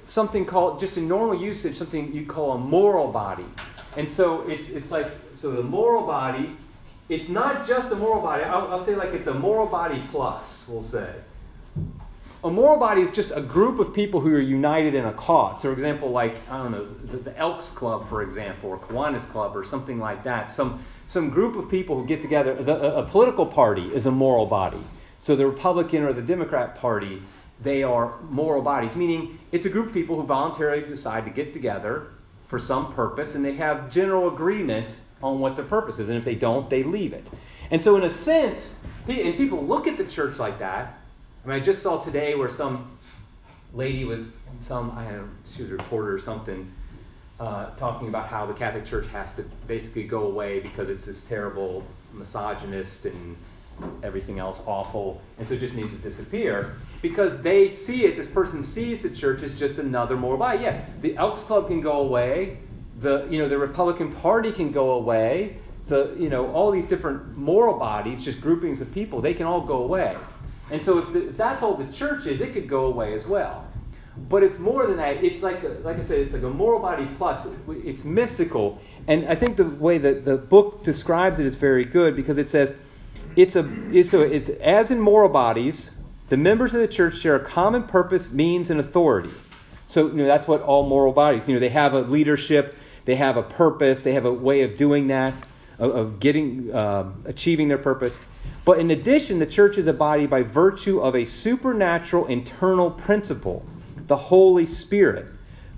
something 0.06 0.44
called, 0.44 0.80
just 0.80 0.96
in 0.96 1.08
normal 1.08 1.40
usage, 1.40 1.76
something 1.76 2.12
you 2.12 2.26
call 2.26 2.52
a 2.52 2.58
moral 2.58 3.10
body. 3.10 3.46
And 3.96 4.08
so 4.08 4.48
it's, 4.48 4.70
it's 4.70 4.90
like, 4.90 5.06
so 5.34 5.52
the 5.52 5.62
moral 5.62 6.06
body, 6.06 6.56
it's 7.08 7.28
not 7.28 7.66
just 7.66 7.90
a 7.92 7.96
moral 7.96 8.20
body. 8.20 8.44
I'll, 8.44 8.68
I'll 8.68 8.82
say 8.82 8.94
like 8.94 9.10
it's 9.10 9.28
a 9.28 9.34
moral 9.34 9.66
body 9.66 10.02
plus, 10.10 10.66
we'll 10.68 10.82
say. 10.82 11.14
A 12.44 12.50
moral 12.50 12.78
body 12.78 13.00
is 13.00 13.10
just 13.10 13.32
a 13.34 13.40
group 13.40 13.80
of 13.80 13.92
people 13.92 14.20
who 14.20 14.32
are 14.32 14.40
united 14.40 14.94
in 14.94 15.06
a 15.06 15.12
cause. 15.12 15.60
So, 15.60 15.68
for 15.68 15.72
example, 15.72 16.10
like, 16.10 16.36
I 16.48 16.58
don't 16.58 16.70
know, 16.70 16.86
the, 17.04 17.16
the 17.16 17.36
Elks 17.36 17.70
Club, 17.70 18.08
for 18.08 18.22
example, 18.22 18.70
or 18.70 18.78
Kiwanis 18.78 19.28
Club, 19.30 19.56
or 19.56 19.64
something 19.64 19.98
like 19.98 20.22
that. 20.24 20.52
Some, 20.52 20.84
some 21.06 21.30
group 21.30 21.56
of 21.56 21.68
people 21.68 22.00
who 22.00 22.06
get 22.06 22.22
together. 22.22 22.54
The, 22.54 22.98
a, 22.98 23.02
a 23.02 23.06
political 23.06 23.46
party 23.46 23.92
is 23.92 24.06
a 24.06 24.12
moral 24.12 24.46
body. 24.46 24.82
So, 25.18 25.34
the 25.34 25.46
Republican 25.46 26.04
or 26.04 26.12
the 26.12 26.22
Democrat 26.22 26.76
Party 26.76 27.22
they 27.60 27.82
are 27.82 28.20
moral 28.22 28.62
bodies, 28.62 28.96
meaning 28.96 29.38
it's 29.52 29.64
a 29.64 29.68
group 29.68 29.88
of 29.88 29.94
people 29.94 30.20
who 30.20 30.26
voluntarily 30.26 30.86
decide 30.86 31.24
to 31.24 31.30
get 31.30 31.52
together 31.52 32.08
for 32.48 32.58
some 32.58 32.92
purpose 32.92 33.34
and 33.34 33.44
they 33.44 33.54
have 33.54 33.90
general 33.90 34.28
agreement 34.28 34.94
on 35.22 35.40
what 35.40 35.56
the 35.56 35.62
purpose 35.62 35.98
is. 35.98 36.08
And 36.08 36.18
if 36.18 36.24
they 36.24 36.34
don't, 36.34 36.68
they 36.68 36.82
leave 36.82 37.12
it. 37.12 37.28
And 37.70 37.82
so, 37.82 37.96
in 37.96 38.04
a 38.04 38.10
sense, 38.10 38.74
and 39.08 39.36
people 39.36 39.64
look 39.64 39.86
at 39.86 39.96
the 39.96 40.04
church 40.04 40.38
like 40.38 40.58
that. 40.58 40.98
I 41.44 41.48
mean, 41.48 41.56
I 41.56 41.60
just 41.60 41.82
saw 41.82 42.00
today 42.00 42.34
where 42.34 42.50
some 42.50 42.98
lady 43.72 44.04
was, 44.04 44.32
some, 44.60 44.92
I 44.92 45.04
don't 45.04 45.16
know, 45.16 45.28
she 45.50 45.62
was 45.62 45.70
a 45.70 45.76
reporter 45.76 46.14
or 46.14 46.18
something, 46.18 46.70
uh, 47.38 47.70
talking 47.76 48.08
about 48.08 48.28
how 48.28 48.46
the 48.46 48.54
Catholic 48.54 48.84
Church 48.84 49.06
has 49.08 49.34
to 49.34 49.42
basically 49.66 50.04
go 50.04 50.24
away 50.24 50.60
because 50.60 50.88
it's 50.88 51.06
this 51.06 51.24
terrible 51.24 51.84
misogynist 52.12 53.06
and 53.06 53.36
everything 54.02 54.38
else 54.38 54.62
awful, 54.66 55.20
and 55.38 55.46
so 55.46 55.54
it 55.54 55.60
just 55.60 55.74
needs 55.74 55.92
to 55.92 55.98
disappear 55.98 56.76
because 57.02 57.42
they 57.42 57.70
see 57.70 58.04
it. 58.04 58.16
This 58.16 58.30
person 58.30 58.62
sees 58.62 59.02
the 59.02 59.10
church 59.10 59.42
as 59.42 59.58
just 59.58 59.78
another 59.78 60.16
moral 60.16 60.38
body. 60.38 60.62
Yeah, 60.62 60.84
the 61.02 61.16
Elks 61.16 61.42
Club 61.42 61.68
can 61.68 61.80
go 61.80 62.00
away. 62.00 62.58
The 63.00 63.26
you 63.30 63.38
know 63.38 63.48
the 63.48 63.58
Republican 63.58 64.12
Party 64.12 64.52
can 64.52 64.72
go 64.72 64.92
away. 64.92 65.58
The 65.86 66.16
you 66.18 66.28
know 66.28 66.50
all 66.52 66.70
these 66.70 66.86
different 66.86 67.36
moral 67.36 67.78
bodies, 67.78 68.22
just 68.22 68.40
groupings 68.40 68.80
of 68.80 68.92
people, 68.92 69.20
they 69.20 69.34
can 69.34 69.46
all 69.46 69.60
go 69.60 69.82
away. 69.82 70.16
And 70.70 70.82
so 70.82 70.98
if, 70.98 71.12
the, 71.12 71.28
if 71.28 71.36
that's 71.36 71.62
all 71.62 71.74
the 71.76 71.90
church 71.92 72.26
is, 72.26 72.40
it 72.40 72.52
could 72.52 72.68
go 72.68 72.86
away 72.86 73.14
as 73.14 73.26
well. 73.26 73.64
But 74.28 74.42
it's 74.42 74.58
more 74.58 74.86
than 74.86 74.96
that. 74.96 75.22
It's 75.22 75.42
like, 75.42 75.62
a, 75.62 75.68
like 75.84 75.98
I 75.98 76.02
said, 76.02 76.20
it's 76.20 76.32
like 76.32 76.42
a 76.42 76.50
moral 76.50 76.80
body 76.80 77.06
plus. 77.16 77.46
It's 77.68 78.04
mystical. 78.04 78.80
And 79.08 79.28
I 79.28 79.34
think 79.34 79.56
the 79.56 79.64
way 79.64 79.98
that 79.98 80.24
the 80.24 80.36
book 80.36 80.82
describes 80.82 81.38
it 81.38 81.46
is 81.46 81.54
very 81.54 81.84
good 81.84 82.16
because 82.16 82.38
it 82.38 82.48
says 82.48 82.76
it's 83.36 83.54
a 83.54 83.70
it's, 83.92 84.12
a, 84.14 84.22
it's 84.22 84.48
as 84.48 84.90
in 84.90 85.00
moral 85.00 85.28
bodies, 85.28 85.90
the 86.28 86.36
members 86.36 86.74
of 86.74 86.80
the 86.80 86.88
church 86.88 87.18
share 87.18 87.36
a 87.36 87.44
common 87.44 87.84
purpose, 87.84 88.32
means, 88.32 88.70
and 88.70 88.80
authority. 88.80 89.30
So 89.86 90.08
you 90.08 90.14
know 90.14 90.26
that's 90.26 90.48
what 90.48 90.62
all 90.62 90.88
moral 90.88 91.12
bodies. 91.12 91.46
You 91.46 91.54
know 91.54 91.60
they 91.60 91.68
have 91.68 91.94
a 91.94 92.00
leadership, 92.00 92.76
they 93.04 93.14
have 93.16 93.36
a 93.36 93.42
purpose, 93.42 94.02
they 94.02 94.14
have 94.14 94.24
a 94.24 94.32
way 94.32 94.62
of 94.62 94.76
doing 94.76 95.06
that, 95.08 95.34
of, 95.78 95.94
of 95.94 96.20
getting 96.20 96.74
uh, 96.74 97.12
achieving 97.26 97.68
their 97.68 97.78
purpose. 97.78 98.18
But 98.64 98.80
in 98.80 98.90
addition, 98.90 99.38
the 99.38 99.46
church 99.46 99.78
is 99.78 99.86
a 99.86 99.92
body 99.92 100.26
by 100.26 100.42
virtue 100.42 100.98
of 101.00 101.14
a 101.14 101.24
supernatural 101.24 102.26
internal 102.26 102.90
principle, 102.90 103.64
the 104.08 104.16
Holy 104.16 104.66
Spirit, 104.66 105.30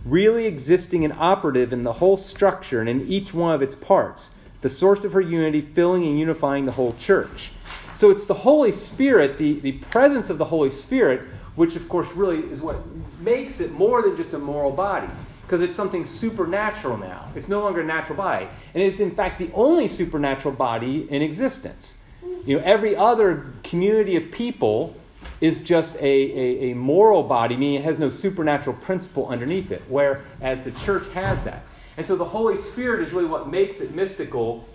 really 0.06 0.46
existing 0.46 1.04
and 1.04 1.12
operative 1.12 1.72
in 1.72 1.84
the 1.84 1.94
whole 1.94 2.16
structure 2.16 2.80
and 2.80 2.88
in 2.88 3.06
each 3.06 3.34
one 3.34 3.54
of 3.54 3.60
its 3.60 3.74
parts, 3.74 4.30
the 4.60 4.68
source 4.68 5.04
of 5.04 5.12
her 5.12 5.20
unity, 5.20 5.60
filling 5.60 6.04
and 6.04 6.18
unifying 6.18 6.66
the 6.66 6.72
whole 6.72 6.94
church. 6.94 7.52
So 7.94 8.10
it's 8.10 8.26
the 8.26 8.34
Holy 8.34 8.72
Spirit, 8.72 9.38
the, 9.38 9.60
the 9.60 9.72
presence 9.72 10.30
of 10.30 10.38
the 10.38 10.44
Holy 10.44 10.70
Spirit, 10.70 11.28
which 11.56 11.74
of 11.76 11.88
course 11.88 12.10
really 12.12 12.40
is 12.50 12.62
what 12.62 12.76
makes 13.20 13.60
it 13.60 13.72
more 13.72 14.02
than 14.02 14.16
just 14.16 14.32
a 14.34 14.38
moral 14.38 14.70
body 14.70 15.08
because 15.48 15.62
it's 15.62 15.74
something 15.74 16.04
supernatural 16.04 16.98
now. 16.98 17.26
It's 17.34 17.48
no 17.48 17.62
longer 17.62 17.80
a 17.80 17.84
natural 17.84 18.18
body. 18.18 18.46
And 18.74 18.82
it's, 18.82 19.00
in 19.00 19.10
fact, 19.12 19.38
the 19.38 19.50
only 19.54 19.88
supernatural 19.88 20.54
body 20.54 21.08
in 21.10 21.22
existence. 21.22 21.96
You 22.44 22.58
know, 22.58 22.62
every 22.64 22.94
other 22.94 23.46
community 23.64 24.16
of 24.16 24.30
people 24.30 24.94
is 25.40 25.62
just 25.62 25.96
a, 25.96 26.04
a, 26.04 26.70
a, 26.70 26.74
moral 26.74 27.22
body, 27.22 27.56
meaning 27.56 27.76
it 27.76 27.84
has 27.84 27.98
no 27.98 28.10
supernatural 28.10 28.76
principle 28.76 29.26
underneath 29.28 29.70
it, 29.72 29.82
whereas 29.88 30.64
the 30.64 30.72
church 30.72 31.08
has 31.14 31.44
that. 31.44 31.64
And 31.98 32.06
so 32.06 32.14
the 32.14 32.24
Holy 32.24 32.56
Spirit 32.56 33.06
is 33.06 33.12
really 33.12 33.26
what 33.26 33.50
makes 33.50 33.80
it 33.80 33.92
mystical. 33.92 34.68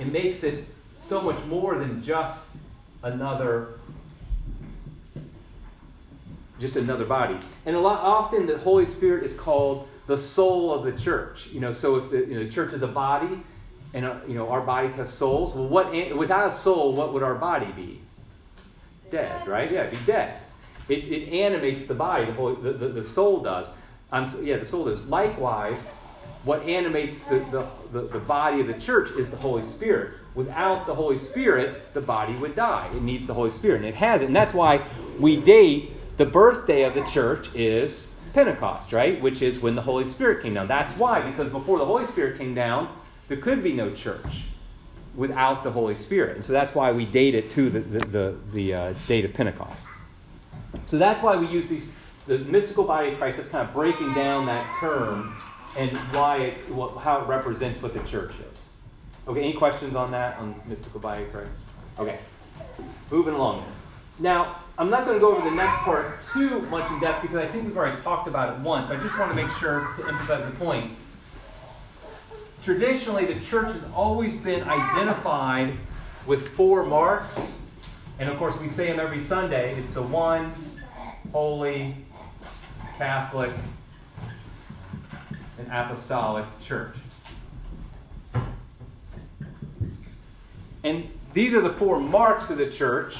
It 0.00 0.10
makes 0.10 0.42
it 0.42 0.64
so 0.98 1.20
much 1.20 1.38
more 1.44 1.78
than 1.78 2.02
just 2.02 2.48
another 3.02 3.74
just 6.58 6.76
another 6.76 7.04
body. 7.04 7.38
And 7.66 7.76
a 7.76 7.80
lot 7.80 8.00
often 8.00 8.46
the 8.46 8.56
Holy 8.56 8.86
Spirit 8.86 9.22
is 9.22 9.34
called 9.34 9.86
the 10.06 10.16
soul 10.16 10.72
of 10.72 10.84
the 10.84 10.92
church. 10.92 11.48
You 11.48 11.60
know, 11.60 11.72
so 11.72 11.96
if 11.96 12.10
the, 12.10 12.18
you 12.20 12.34
know, 12.34 12.44
the 12.44 12.50
church 12.50 12.72
is 12.72 12.82
a 12.82 12.88
body, 12.88 13.42
and 13.92 14.06
uh, 14.06 14.16
you 14.26 14.34
know 14.34 14.48
our 14.48 14.62
bodies 14.62 14.94
have 14.94 15.10
souls. 15.10 15.54
Well, 15.54 15.68
what 15.68 15.92
without 16.16 16.48
a 16.48 16.52
soul, 16.52 16.94
what 16.94 17.12
would 17.12 17.22
our 17.22 17.34
body 17.34 17.70
be? 17.72 18.00
Dead, 19.10 19.46
right? 19.46 19.70
Yeah, 19.70 19.90
be 19.90 19.98
dead. 20.06 20.40
It, 20.88 21.04
it 21.04 21.28
animates 21.34 21.84
the 21.84 21.94
body. 21.94 22.26
The, 22.26 22.32
whole, 22.32 22.54
the, 22.54 22.72
the, 22.72 22.88
the 22.88 23.04
soul 23.04 23.40
does. 23.40 23.70
Um, 24.10 24.32
yeah, 24.42 24.56
the 24.56 24.66
soul 24.66 24.86
does. 24.86 25.04
Likewise, 25.04 25.78
what 26.44 26.62
animates 26.62 27.24
the, 27.24 27.40
the, 27.50 27.66
the, 27.92 28.08
the 28.08 28.18
body 28.18 28.60
of 28.60 28.66
the 28.66 28.74
church 28.74 29.10
is 29.12 29.30
the 29.30 29.36
Holy 29.36 29.62
Spirit. 29.62 30.14
Without 30.34 30.86
the 30.86 30.94
Holy 30.94 31.18
Spirit, 31.18 31.92
the 31.92 32.00
body 32.00 32.34
would 32.36 32.56
die. 32.56 32.90
It 32.94 33.02
needs 33.02 33.26
the 33.26 33.34
Holy 33.34 33.50
Spirit, 33.50 33.78
and 33.78 33.86
it 33.86 33.94
has 33.94 34.22
it. 34.22 34.26
And 34.26 34.36
that's 34.36 34.54
why 34.54 34.82
we 35.18 35.36
date 35.36 35.92
the 36.16 36.24
birthday 36.24 36.84
of 36.84 36.94
the 36.94 37.04
church 37.04 37.54
is 37.54 38.08
Pentecost, 38.32 38.92
right? 38.92 39.20
Which 39.20 39.42
is 39.42 39.58
when 39.60 39.74
the 39.74 39.82
Holy 39.82 40.06
Spirit 40.06 40.42
came 40.42 40.54
down. 40.54 40.68
That's 40.68 40.92
why, 40.94 41.20
because 41.20 41.48
before 41.48 41.78
the 41.78 41.84
Holy 41.84 42.06
Spirit 42.06 42.38
came 42.38 42.54
down, 42.54 42.96
there 43.28 43.38
could 43.38 43.62
be 43.62 43.72
no 43.72 43.90
church 43.92 44.44
without 45.14 45.62
the 45.62 45.70
Holy 45.70 45.94
Spirit. 45.94 46.36
And 46.36 46.44
so 46.44 46.52
that's 46.52 46.74
why 46.74 46.92
we 46.92 47.04
date 47.04 47.34
it 47.34 47.50
to 47.50 47.68
the, 47.68 47.80
the, 47.80 47.98
the, 47.98 48.36
the 48.52 48.74
uh, 48.74 48.94
date 49.08 49.24
of 49.24 49.34
Pentecost. 49.34 49.86
So 50.86 50.96
that's 50.96 51.22
why 51.22 51.36
we 51.36 51.48
use 51.48 51.68
these, 51.68 51.88
the 52.26 52.38
mystical 52.38 52.84
body 52.84 53.10
of 53.10 53.18
Christ, 53.18 53.36
that's 53.36 53.48
kind 53.48 53.66
of 53.66 53.74
breaking 53.74 54.14
down 54.14 54.46
that 54.46 54.64
term 54.80 55.34
and 55.76 55.96
why 56.12 56.38
it, 56.38 56.58
how 57.00 57.22
it 57.22 57.28
represents 57.28 57.80
what 57.82 57.94
the 57.94 58.00
church 58.00 58.32
is. 58.32 58.68
Okay, 59.28 59.40
any 59.40 59.52
questions 59.52 59.94
on 59.94 60.10
that, 60.10 60.38
on 60.38 60.60
mystical 60.66 61.00
body 61.00 61.24
of 61.24 61.32
Christ? 61.32 61.50
Okay, 61.98 62.18
moving 63.10 63.34
along. 63.34 63.64
Now, 64.18 64.62
I'm 64.78 64.90
not 64.90 65.04
going 65.04 65.16
to 65.16 65.20
go 65.20 65.34
over 65.34 65.48
the 65.48 65.54
next 65.54 65.76
part 65.78 66.24
too 66.32 66.60
much 66.62 66.90
in 66.90 67.00
depth 67.00 67.22
because 67.22 67.36
I 67.36 67.46
think 67.46 67.64
we've 67.64 67.76
already 67.76 68.00
talked 68.02 68.28
about 68.28 68.54
it 68.54 68.60
once, 68.60 68.86
but 68.86 68.98
I 68.98 69.00
just 69.00 69.18
want 69.18 69.30
to 69.30 69.36
make 69.36 69.50
sure 69.56 69.92
to 69.96 70.08
emphasize 70.08 70.42
the 70.50 70.56
point 70.56 70.96
traditionally 72.62 73.24
the 73.24 73.40
church 73.40 73.72
has 73.72 73.82
always 73.94 74.36
been 74.36 74.62
identified 74.62 75.76
with 76.26 76.48
four 76.48 76.84
marks. 76.84 77.58
And 78.18 78.28
of 78.28 78.36
course, 78.36 78.58
we 78.58 78.68
say 78.68 78.88
them 78.88 79.00
every 79.00 79.20
Sunday. 79.20 79.78
It's 79.78 79.92
the 79.92 80.02
one, 80.02 80.52
holy, 81.32 81.96
Catholic, 82.98 83.52
and 85.60 85.72
apostolic 85.72 86.46
church. 86.60 86.96
And 90.82 91.10
these 91.34 91.52
are 91.54 91.60
the 91.60 91.70
four 91.70 92.00
marks 92.00 92.50
of 92.50 92.58
the 92.58 92.70
church. 92.70 93.16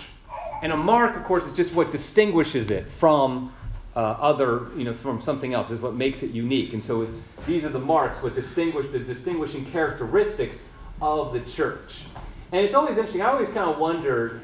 And 0.62 0.72
a 0.72 0.76
mark, 0.76 1.16
of 1.16 1.24
course, 1.24 1.44
is 1.44 1.53
just 1.53 1.74
what 1.74 1.90
distinguishes 1.90 2.70
it 2.70 2.90
from 2.90 3.53
uh, 3.94 3.98
other, 3.98 4.68
you 4.76 4.85
know, 4.85 4.92
from 4.92 5.20
something 5.20 5.55
else. 5.55 5.70
Is 5.70 5.81
what 5.81 5.94
makes 5.94 6.22
it 6.22 6.31
unique. 6.31 6.72
And 6.72 6.83
so 6.83 7.03
it's 7.03 7.20
these 7.46 7.64
are 7.64 7.68
the 7.68 7.79
marks, 7.79 8.22
what 8.22 8.35
distinguish 8.35 8.90
the 8.92 8.98
distinguishing 8.98 9.70
characteristics 9.70 10.62
of 11.00 11.33
the 11.33 11.40
church. 11.40 12.03
And 12.52 12.64
it's 12.64 12.74
always 12.74 12.96
interesting. 12.96 13.22
I 13.22 13.30
always 13.30 13.48
kind 13.48 13.70
of 13.70 13.78
wondered, 13.78 14.40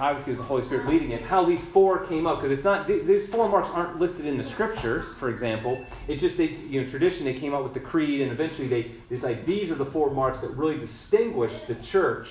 obviously, 0.00 0.32
as 0.32 0.38
the 0.38 0.44
Holy 0.44 0.62
Spirit 0.64 0.88
leading 0.88 1.12
it, 1.12 1.22
how 1.22 1.44
these 1.44 1.64
four 1.64 2.04
came 2.06 2.26
up 2.26 2.40
because 2.40 2.50
it's 2.50 2.64
not 2.64 2.88
these 2.88 3.28
four 3.28 3.48
marks 3.48 3.68
aren't 3.72 4.00
listed 4.00 4.26
in 4.26 4.36
the 4.36 4.42
scriptures. 4.42 5.14
For 5.14 5.30
example, 5.30 5.84
it 6.08 6.16
just 6.16 6.36
they 6.36 6.48
you 6.48 6.82
know 6.82 6.88
tradition 6.88 7.24
they 7.24 7.34
came 7.34 7.54
up 7.54 7.62
with 7.62 7.74
the 7.74 7.80
creed 7.80 8.22
and 8.22 8.32
eventually 8.32 8.66
they 8.66 8.90
decide 9.08 9.46
these 9.46 9.70
are 9.70 9.76
the 9.76 9.86
four 9.86 10.10
marks 10.10 10.40
that 10.40 10.48
really 10.50 10.78
distinguish 10.78 11.52
the 11.68 11.76
church 11.76 12.30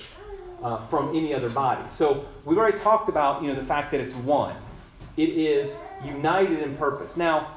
uh, 0.62 0.86
from 0.88 1.16
any 1.16 1.32
other 1.32 1.48
body. 1.48 1.82
So 1.88 2.26
we've 2.44 2.58
already 2.58 2.78
talked 2.80 3.08
about 3.08 3.42
you 3.42 3.48
know 3.48 3.58
the 3.58 3.66
fact 3.66 3.90
that 3.92 4.00
it's 4.00 4.14
one. 4.14 4.56
It 5.16 5.30
is 5.30 5.74
united 6.04 6.60
in 6.60 6.76
purpose. 6.76 7.16
Now, 7.16 7.56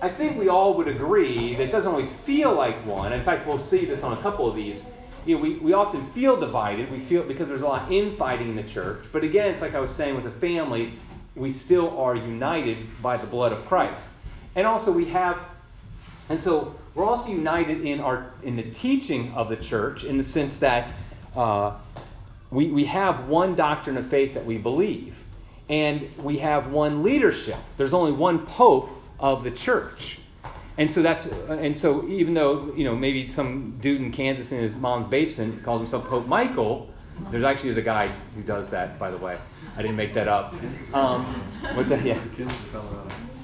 I 0.00 0.08
think 0.08 0.38
we 0.38 0.48
all 0.48 0.74
would 0.74 0.88
agree 0.88 1.54
that 1.56 1.62
it 1.62 1.72
doesn't 1.72 1.90
always 1.90 2.12
feel 2.12 2.54
like 2.54 2.84
one. 2.86 3.12
In 3.12 3.22
fact, 3.24 3.48
we'll 3.48 3.58
see 3.58 3.84
this 3.84 4.02
on 4.02 4.12
a 4.12 4.20
couple 4.20 4.48
of 4.48 4.54
these. 4.54 4.84
You 5.24 5.36
know, 5.36 5.42
we, 5.42 5.54
we 5.56 5.72
often 5.72 6.10
feel 6.12 6.38
divided. 6.38 6.90
We 6.90 7.00
feel 7.00 7.22
because 7.22 7.48
there's 7.48 7.62
a 7.62 7.66
lot 7.66 7.84
of 7.84 7.92
infighting 7.92 8.48
in 8.48 8.56
the 8.56 8.62
church. 8.64 9.04
But 9.12 9.24
again, 9.24 9.50
it's 9.50 9.60
like 9.60 9.74
I 9.74 9.80
was 9.80 9.94
saying 9.94 10.16
with 10.16 10.26
a 10.26 10.38
family, 10.38 10.94
we 11.34 11.50
still 11.50 11.98
are 11.98 12.14
united 12.14 12.78
by 13.00 13.16
the 13.16 13.26
blood 13.26 13.52
of 13.52 13.64
Christ. 13.66 14.08
And 14.54 14.66
also 14.66 14.92
we 14.92 15.06
have, 15.06 15.38
and 16.28 16.40
so 16.40 16.74
we're 16.94 17.04
also 17.04 17.30
united 17.30 17.86
in 17.86 18.00
our 18.00 18.32
in 18.42 18.56
the 18.56 18.70
teaching 18.70 19.32
of 19.32 19.48
the 19.48 19.56
church 19.56 20.04
in 20.04 20.18
the 20.18 20.24
sense 20.24 20.58
that 20.58 20.92
uh, 21.34 21.74
we, 22.50 22.68
we 22.68 22.84
have 22.84 23.28
one 23.28 23.54
doctrine 23.54 23.96
of 23.96 24.06
faith 24.08 24.34
that 24.34 24.44
we 24.44 24.58
believe 24.58 25.16
and 25.68 26.10
we 26.18 26.38
have 26.38 26.70
one 26.70 27.02
leadership. 27.02 27.56
There's 27.78 27.94
only 27.94 28.12
one 28.12 28.44
pope 28.44 28.90
of 29.18 29.42
the 29.42 29.50
church. 29.50 30.18
And 30.78 30.90
so 30.90 31.02
that's 31.02 31.26
and 31.26 31.76
so 31.76 32.08
even 32.08 32.34
though 32.34 32.72
you 32.74 32.84
know 32.84 32.96
maybe 32.96 33.28
some 33.28 33.76
dude 33.80 34.00
in 34.00 34.10
Kansas 34.10 34.52
in 34.52 34.60
his 34.60 34.74
mom's 34.74 35.06
basement 35.06 35.62
calls 35.62 35.80
himself 35.80 36.06
Pope 36.08 36.26
Michael, 36.26 36.88
there's 37.30 37.44
actually 37.44 37.70
there's 37.70 37.82
a 37.82 37.86
guy 37.86 38.08
who 38.34 38.42
does 38.42 38.70
that. 38.70 38.98
By 38.98 39.10
the 39.10 39.18
way, 39.18 39.38
I 39.76 39.82
didn't 39.82 39.96
make 39.96 40.14
that 40.14 40.28
up. 40.28 40.54
Um, 40.94 41.24
what's 41.74 41.90
that? 41.90 42.04
Yeah, 42.04 42.18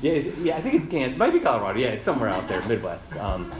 yeah, 0.00 0.12
yeah. 0.42 0.56
I 0.56 0.62
think 0.62 0.76
it's 0.76 0.86
Kansas. 0.86 1.16
It 1.16 1.18
might 1.18 1.32
be 1.32 1.40
Colorado. 1.40 1.78
Yeah, 1.78 1.88
it's 1.88 2.04
somewhere 2.04 2.30
out 2.30 2.48
there, 2.48 2.62
Midwest. 2.62 3.14
Um, 3.16 3.52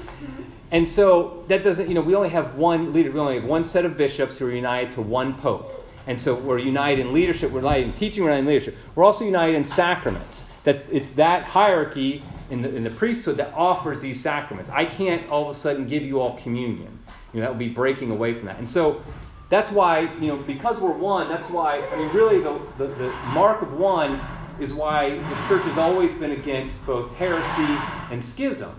and 0.71 0.87
so 0.87 1.45
that 1.49 1.63
doesn't 1.63 1.89
you 1.89 1.95
know 1.95 2.01
we 2.01 2.15
only 2.15 2.31
have 2.31 2.55
one 2.55 2.93
leader. 2.95 3.11
We 3.11 3.21
only 3.21 3.35
have 3.35 3.45
one 3.45 3.65
set 3.65 3.85
of 3.85 3.99
bishops 3.99 4.39
who 4.39 4.47
are 4.47 4.51
united 4.51 4.93
to 4.93 5.03
one 5.03 5.35
pope. 5.35 5.75
And 6.07 6.19
so 6.19 6.35
we're 6.35 6.59
united 6.59 7.01
in 7.01 7.13
leadership, 7.13 7.51
we're 7.51 7.61
united 7.61 7.85
in 7.85 7.93
teaching, 7.93 8.25
we're 8.25 8.31
united 8.31 8.49
in 8.49 8.55
leadership. 8.55 8.77
We're 8.95 9.05
also 9.05 9.27
united 9.27 9.57
in 9.57 9.63
sacraments. 9.63 10.47
That 10.65 10.87
it's 10.91 11.15
that 11.17 11.45
hierarchy 11.45 12.25
in 12.51 12.63
the, 12.63 12.75
in 12.75 12.85
the 12.85 12.91
priesthood 12.91 13.37
that 13.37 13.53
offers 13.55 14.01
these 14.01 14.21
sacraments. 14.21 14.71
I 14.71 14.85
can't 14.85 15.29
all 15.29 15.45
of 15.45 15.51
a 15.51 15.59
sudden 15.59 15.87
give 15.87 16.03
you 16.03 16.21
all 16.21 16.39
communion. 16.39 16.99
You 17.33 17.41
know, 17.41 17.47
that 17.47 17.51
would 17.51 17.59
be 17.59 17.69
breaking 17.69 18.11
away 18.11 18.35
from 18.35 18.47
that. 18.47 18.59
And 18.59 18.69
so 18.69 19.03
that's 19.51 19.71
why, 19.71 20.13
you 20.21 20.29
know, 20.29 20.37
because 20.37 20.79
we're 20.79 20.93
one, 20.93 21.29
that's 21.29 21.49
why, 21.51 21.81
I 21.87 21.97
mean, 21.97 22.09
really 22.09 22.41
the, 22.41 22.61
the, 22.79 22.87
the 22.87 23.11
mark 23.33 23.63
of 23.63 23.73
one 23.73 24.21
is 24.61 24.75
why 24.75 25.11
the 25.11 25.49
church 25.49 25.63
has 25.63 25.79
always 25.79 26.13
been 26.15 26.33
against 26.33 26.85
both 26.87 27.15
heresy 27.15 27.79
and 28.11 28.23
schism. 28.23 28.75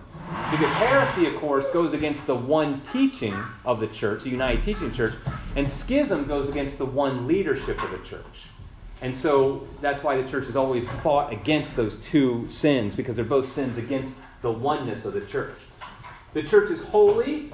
Because 0.50 0.72
heresy, 0.74 1.26
of 1.26 1.36
course, 1.36 1.68
goes 1.70 1.92
against 1.92 2.26
the 2.26 2.34
one 2.34 2.82
teaching 2.82 3.34
of 3.64 3.80
the 3.80 3.88
church, 3.88 4.22
the 4.22 4.30
united 4.30 4.62
teaching 4.62 4.92
church, 4.92 5.14
and 5.56 5.68
schism 5.68 6.26
goes 6.26 6.48
against 6.48 6.78
the 6.78 6.86
one 6.86 7.26
leadership 7.26 7.82
of 7.82 7.90
the 7.90 7.98
church. 7.98 8.24
And 9.02 9.14
so 9.14 9.66
that's 9.80 10.02
why 10.02 10.20
the 10.20 10.28
church 10.28 10.46
has 10.46 10.56
always 10.56 10.88
fought 11.02 11.32
against 11.32 11.76
those 11.76 11.96
two 11.96 12.48
sins, 12.48 12.94
because 12.94 13.16
they're 13.16 13.24
both 13.24 13.46
sins 13.46 13.78
against 13.78 14.18
the 14.42 14.50
oneness 14.50 15.04
of 15.04 15.14
the 15.14 15.22
church. 15.22 15.54
The 16.34 16.42
church 16.42 16.70
is 16.70 16.84
holy, 16.84 17.50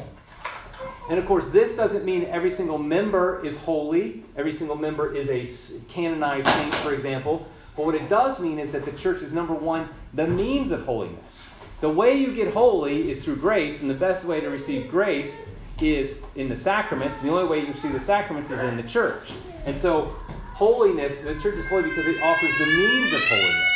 and 1.09 1.18
of 1.18 1.26
course, 1.26 1.50
this 1.50 1.76
doesn't 1.76 2.04
mean 2.04 2.24
every 2.24 2.50
single 2.50 2.78
member 2.78 3.44
is 3.44 3.56
holy, 3.59 4.24
every 4.37 4.52
single 4.52 4.76
member 4.76 5.14
is 5.14 5.30
a 5.30 5.80
canonized 5.88 6.48
saint, 6.48 6.74
for 6.76 6.92
example. 6.92 7.46
But 7.76 7.87
what 7.87 7.94
it 7.94 8.09
does 8.09 8.40
mean 8.40 8.59
is 8.59 8.72
that 8.72 8.85
the 8.85 8.92
church 8.92 9.22
is, 9.22 9.32
number 9.32 9.54
one, 9.54 9.88
the 10.14 10.26
means 10.26 10.72
of 10.72 10.85
holiness. 10.85 11.50
The 11.80 11.90
way 11.90 12.16
you 12.16 12.35
get 12.35 12.52
holy 12.52 13.11
is 13.11 13.22
through 13.22 13.37
grace, 13.37 13.82
and 13.82 13.90
the 13.90 13.94
best 13.94 14.24
way 14.24 14.40
to 14.40 14.48
receive 14.48 14.90
grace 14.90 15.37
is 15.80 16.24
in 16.35 16.48
the 16.48 16.56
sacraments. 16.56 17.18
The 17.20 17.28
only 17.28 17.44
way 17.44 17.61
you 17.61 17.72
receive 17.72 17.92
the 17.92 18.00
sacraments 18.00 18.50
is 18.50 18.61
in 18.61 18.76
the 18.76 18.82
church. 18.82 19.32
And 19.66 19.76
so, 19.76 20.16
holiness, 20.57 21.21
the 21.21 21.35
church 21.40 21.55
is 21.55 21.66
holy 21.69 21.85
because 21.85 22.07
it 22.07 22.21
offers 22.23 22.59
the 22.59 22.66
means 22.66 23.12
of 23.12 23.21
holiness. 23.29 23.73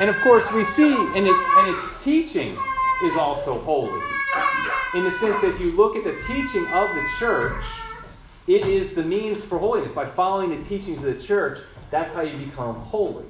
And 0.00 0.10
of 0.10 0.16
course, 0.20 0.44
we 0.52 0.64
see, 0.64 0.94
and, 0.94 1.26
it, 1.26 1.36
and 1.58 1.74
its 1.74 2.04
teaching 2.04 2.56
is 3.02 3.16
also 3.16 3.58
holy 3.60 4.00
in 4.94 5.04
the 5.04 5.10
sense 5.10 5.42
if 5.42 5.60
you 5.60 5.72
look 5.72 5.96
at 5.96 6.04
the 6.04 6.16
teaching 6.26 6.66
of 6.68 6.94
the 6.94 7.06
church, 7.18 7.64
it 8.46 8.66
is 8.66 8.94
the 8.94 9.02
means 9.02 9.42
for 9.42 9.58
holiness. 9.58 9.92
By 9.92 10.06
following 10.06 10.50
the 10.50 10.64
teachings 10.66 11.04
of 11.04 11.16
the 11.16 11.22
church, 11.22 11.60
that's 11.90 12.14
how 12.14 12.22
you 12.22 12.46
become 12.46 12.76
holy. 12.76 13.24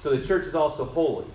So 0.00 0.16
the 0.16 0.24
church 0.26 0.46
is 0.46 0.54
also 0.54 0.84
holy. 0.84 1.26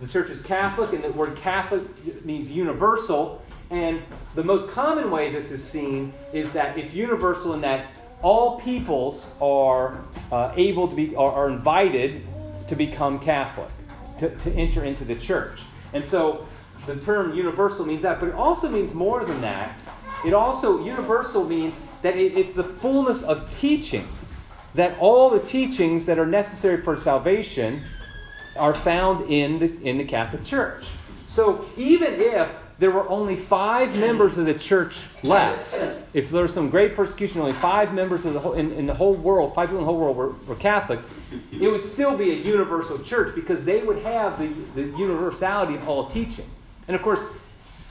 The 0.00 0.06
church 0.06 0.30
is 0.30 0.40
Catholic, 0.42 0.92
and 0.92 1.02
the 1.02 1.10
word 1.10 1.36
Catholic 1.36 2.24
means 2.24 2.50
universal. 2.50 3.42
And 3.70 4.02
the 4.34 4.44
most 4.44 4.70
common 4.70 5.10
way 5.10 5.32
this 5.32 5.50
is 5.50 5.62
seen 5.62 6.12
is 6.32 6.52
that 6.52 6.78
it's 6.78 6.94
universal 6.94 7.54
in 7.54 7.60
that 7.62 7.88
all 8.22 8.60
peoples 8.60 9.32
are 9.40 10.04
uh, 10.30 10.52
able 10.56 10.88
to 10.88 10.94
be, 10.94 11.14
are, 11.16 11.32
are 11.32 11.48
invited 11.48 12.26
to 12.68 12.76
become 12.76 13.18
Catholic, 13.18 13.70
to, 14.18 14.34
to 14.36 14.52
enter 14.54 14.84
into 14.84 15.04
the 15.04 15.14
church. 15.14 15.60
And 15.92 16.04
so 16.04 16.46
the 16.86 16.96
term 16.96 17.34
universal 17.34 17.84
means 17.86 18.02
that, 18.02 18.20
but 18.20 18.28
it 18.28 18.34
also 18.34 18.68
means 18.68 18.94
more 18.94 19.24
than 19.24 19.40
that. 19.40 19.78
It 20.24 20.34
also, 20.34 20.84
universal 20.84 21.44
means 21.44 21.80
that 22.02 22.16
it, 22.16 22.36
it's 22.36 22.52
the 22.52 22.64
fullness 22.64 23.22
of 23.22 23.50
teaching, 23.50 24.06
that 24.74 24.98
all 24.98 25.30
the 25.30 25.40
teachings 25.40 26.06
that 26.06 26.18
are 26.18 26.26
necessary 26.26 26.82
for 26.82 26.96
salvation 26.96 27.82
are 28.56 28.74
found 28.74 29.30
in 29.30 29.58
the, 29.58 29.82
in 29.82 29.98
the 29.98 30.04
Catholic 30.04 30.44
Church. 30.44 30.86
So 31.26 31.64
even 31.76 32.14
if 32.14 32.48
there 32.80 32.90
were 32.90 33.06
only 33.10 33.36
five 33.36 33.96
members 34.00 34.38
of 34.38 34.46
the 34.46 34.54
church 34.54 34.96
left, 35.22 35.74
if 36.14 36.30
there 36.30 36.42
was 36.42 36.54
some 36.54 36.70
great 36.70 36.96
persecution, 36.96 37.42
only 37.42 37.52
five 37.52 37.92
members 37.92 38.24
of 38.24 38.32
the 38.32 38.40
whole, 38.40 38.54
in, 38.54 38.72
in 38.72 38.86
the 38.86 38.94
whole 38.94 39.14
world, 39.14 39.54
five 39.54 39.68
people 39.68 39.80
in 39.80 39.84
the 39.84 39.92
whole 39.92 40.00
world 40.00 40.16
were, 40.16 40.30
were 40.46 40.56
Catholic, 40.56 40.98
it 41.52 41.68
would 41.68 41.84
still 41.84 42.16
be 42.16 42.30
a 42.30 42.34
universal 42.34 42.98
church 42.98 43.34
because 43.34 43.66
they 43.66 43.82
would 43.82 43.98
have 43.98 44.38
the, 44.38 44.48
the 44.74 44.98
universality 44.98 45.74
of 45.74 45.86
all 45.86 46.06
teaching. 46.06 46.46
And 46.88 46.96
of 46.96 47.02
course, 47.02 47.20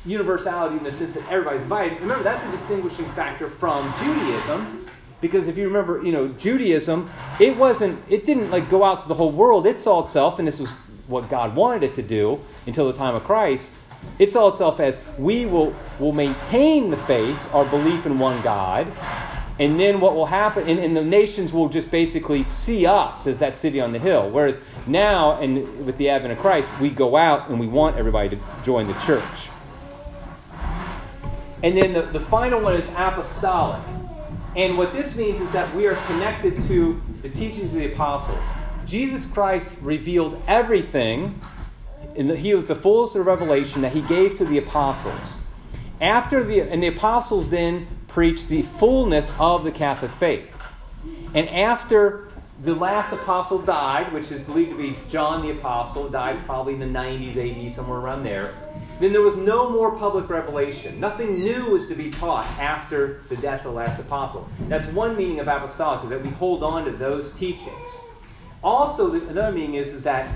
universality 0.08 0.78
in 0.78 0.84
the 0.84 0.91
sense 0.91 1.13
that 1.13 1.30
everybody's 1.30 1.62
invited. 1.62 2.02
Remember, 2.02 2.23
that's 2.23 2.43
a 2.43 2.52
distinguishing 2.52 3.10
factor 3.13 3.47
from 3.47 3.93
Judaism. 3.99 4.88
Because 5.21 5.47
if 5.47 5.58
you 5.58 5.65
remember, 5.65 6.02
you 6.02 6.13
know, 6.13 6.30
Judaism, 6.30 7.12
it 7.39 7.56
wasn't, 7.56 8.02
it 8.10 8.25
didn't 8.25 8.49
like 8.49 8.69
go 8.69 8.84
out 8.84 9.02
to 9.02 9.08
the 9.08 9.13
whole 9.13 9.32
world. 9.32 9.67
It 9.67 9.80
saw 9.80 10.04
itself, 10.04 10.39
and 10.39 10.47
this 10.47 10.60
was 10.60 10.71
what 11.08 11.30
God 11.30 11.56
wanted 11.56 11.84
it 11.84 11.93
to 11.95 12.02
do 12.02 12.39
until 12.65 12.88
the 12.88 12.93
time 12.93 13.13
of 13.13 13.23
Christ. 13.23 13.73
It 14.17 14.31
saw 14.31 14.49
itself 14.49 14.79
as 14.79 14.99
we 15.17 15.45
will, 15.45 15.73
will 15.97 16.12
maintain 16.12 16.89
the 16.89 16.97
faith, 16.97 17.38
our 17.53 17.65
belief 17.65 18.05
in 18.05 18.19
one 18.19 18.41
God, 18.41 18.91
and 19.59 19.77
then 19.79 19.99
what 19.99 20.15
will 20.15 20.25
happen, 20.25 20.67
and, 20.69 20.79
and, 20.79 20.95
the 20.95 21.03
nations 21.03 21.51
will 21.51 21.67
just 21.67 21.91
basically 21.91 22.45
see 22.45 22.85
us 22.85 23.27
as 23.27 23.39
that 23.39 23.57
city 23.57 23.81
on 23.81 23.91
the 23.91 23.99
hill. 23.99 24.29
Whereas 24.29 24.62
now, 24.88 25.38
and 25.41 25.85
with 25.85 25.97
the 25.97 26.09
advent 26.09 26.31
of 26.31 26.39
Christ, 26.39 26.71
we 26.79 26.89
go 26.89 27.17
out 27.17 27.49
and 27.49 27.59
we 27.59 27.67
want 27.67 27.97
everybody 27.97 28.29
to 28.29 28.39
join 28.63 28.88
the 28.88 28.93
church. 29.01 29.49
And 31.62 31.77
then 31.77 31.91
the, 31.91 32.03
the 32.03 32.21
final 32.21 32.62
one 32.62 32.75
is 32.75 32.88
apostolic. 32.95 33.81
And 34.55 34.77
what 34.77 34.93
this 34.93 35.17
means 35.17 35.41
is 35.41 35.51
that 35.51 35.73
we 35.75 35.88
are 35.88 35.95
connected 36.07 36.62
to 36.67 37.01
the 37.21 37.29
teachings 37.29 37.73
of 37.73 37.79
the 37.79 37.91
apostles. 37.91 38.39
Jesus 38.85 39.25
Christ 39.25 39.69
revealed 39.81 40.41
everything, 40.47 41.39
he 42.27 42.53
was 42.53 42.67
the 42.67 42.75
fullest 42.75 43.15
of 43.15 43.25
revelation 43.25 43.82
that 43.84 43.93
he 43.93 44.01
gave 44.01 44.38
to 44.38 44.45
the 44.45 44.58
apostles. 44.58 45.36
After 46.01 46.43
the, 46.43 46.62
and 46.62 46.84
the 46.84 46.88
apostles 46.88 47.49
then 47.49 47.88
preached 48.08 48.49
the 48.49 48.63
fullness 48.63 49.32
of 49.39 49.63
the 49.63 49.71
Catholic 49.71 50.12
faith. 50.12 50.49
And 51.34 51.47
after 51.49 52.29
the 52.63 52.75
last 52.75 53.13
apostle 53.13 53.60
died, 53.60 54.12
which 54.12 54.32
is 54.32 54.41
believed 54.41 54.71
to 54.71 54.77
be 54.77 54.95
John 55.10 55.43
the 55.43 55.51
Apostle, 55.51 56.10
died 56.10 56.45
probably 56.45 56.73
in 56.73 56.79
the 56.79 56.86
90s 56.86 57.38
AD, 57.38 57.71
somewhere 57.71 57.99
around 57.99 58.23
there, 58.23 58.53
then 58.99 59.13
there 59.13 59.21
was 59.21 59.38
no 59.38 59.69
more 59.69 59.95
public 59.95 60.29
revelation. 60.29 60.99
Nothing 60.99 61.41
new 61.41 61.67
was 61.67 61.88
to 61.88 61.95
be 61.95 62.10
taught 62.10 62.45
after 62.60 63.21
the 63.29 63.38
death 63.38 63.60
of 63.60 63.71
the 63.71 63.77
last 63.77 63.97
apostle. 63.99 64.49
That's 64.67 64.88
one 64.89 65.15
meaning 65.15 65.39
of 65.39 65.47
apostolic, 65.47 66.03
is 66.03 66.10
that 66.10 66.21
we 66.21 66.32
hold 66.32 66.63
on 66.63 66.84
to 66.84 66.91
those 66.91 67.32
teachings. 67.34 67.89
Also, 68.62 69.13
another 69.13 69.53
meaning 69.53 69.75
is, 69.75 69.93
is 69.93 70.03
that 70.03 70.27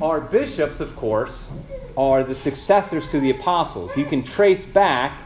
our 0.00 0.20
bishops, 0.20 0.80
of 0.80 0.94
course, 0.96 1.52
are 1.96 2.24
the 2.24 2.34
successors 2.34 3.08
to 3.10 3.20
the 3.20 3.30
apostles. 3.30 3.96
You 3.96 4.04
can 4.04 4.22
trace 4.22 4.64
back 4.64 5.20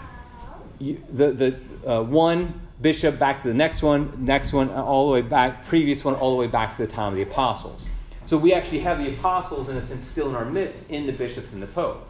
the, 0.79 1.33
the, 1.33 1.61
uh, 1.90 2.02
one 2.02 2.61
bishop 2.81 3.18
back 3.18 3.42
to 3.42 3.48
the 3.48 3.55
next 3.55 3.83
one, 3.83 4.12
next 4.24 4.52
one, 4.52 4.70
uh, 4.70 4.83
all 4.83 5.07
the 5.07 5.12
way 5.12 5.22
back, 5.22 5.66
previous 5.66 6.05
one, 6.05 6.14
all 6.14 6.31
the 6.31 6.37
way 6.37 6.46
back 6.46 6.76
to 6.76 6.87
the 6.87 6.92
time 6.92 7.12
of 7.12 7.16
the 7.16 7.22
apostles. 7.22 7.88
So 8.24 8.37
we 8.37 8.52
actually 8.52 8.81
have 8.81 8.98
the 8.98 9.14
apostles, 9.14 9.68
in 9.68 9.76
a 9.76 9.83
sense, 9.83 10.07
still 10.07 10.29
in 10.29 10.35
our 10.35 10.44
midst 10.44 10.90
in 10.90 11.07
the 11.07 11.12
bishops 11.12 11.52
and 11.52 11.62
the 11.62 11.68
pope. 11.68 12.07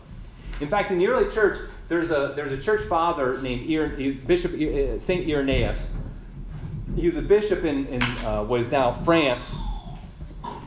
In 0.61 0.69
fact, 0.69 0.91
in 0.91 0.99
the 0.99 1.07
early 1.07 1.33
church, 1.33 1.59
there's 1.89 2.11
a, 2.11 2.33
there's 2.35 2.53
a 2.53 2.61
church 2.61 2.89
father 2.89 3.41
named 3.43 4.27
Bishop 4.27 4.55
uh, 4.55 4.99
St. 4.99 5.29
Irenaeus. 5.29 5.91
He 6.97 7.07
was 7.07 7.17
a 7.17 7.23
bishop 7.23 7.65
in, 7.65 7.87
in 7.89 8.03
uh, 8.03 8.43
what 8.45 8.61
is 8.61 8.71
now 8.71 8.93
France 9.05 9.55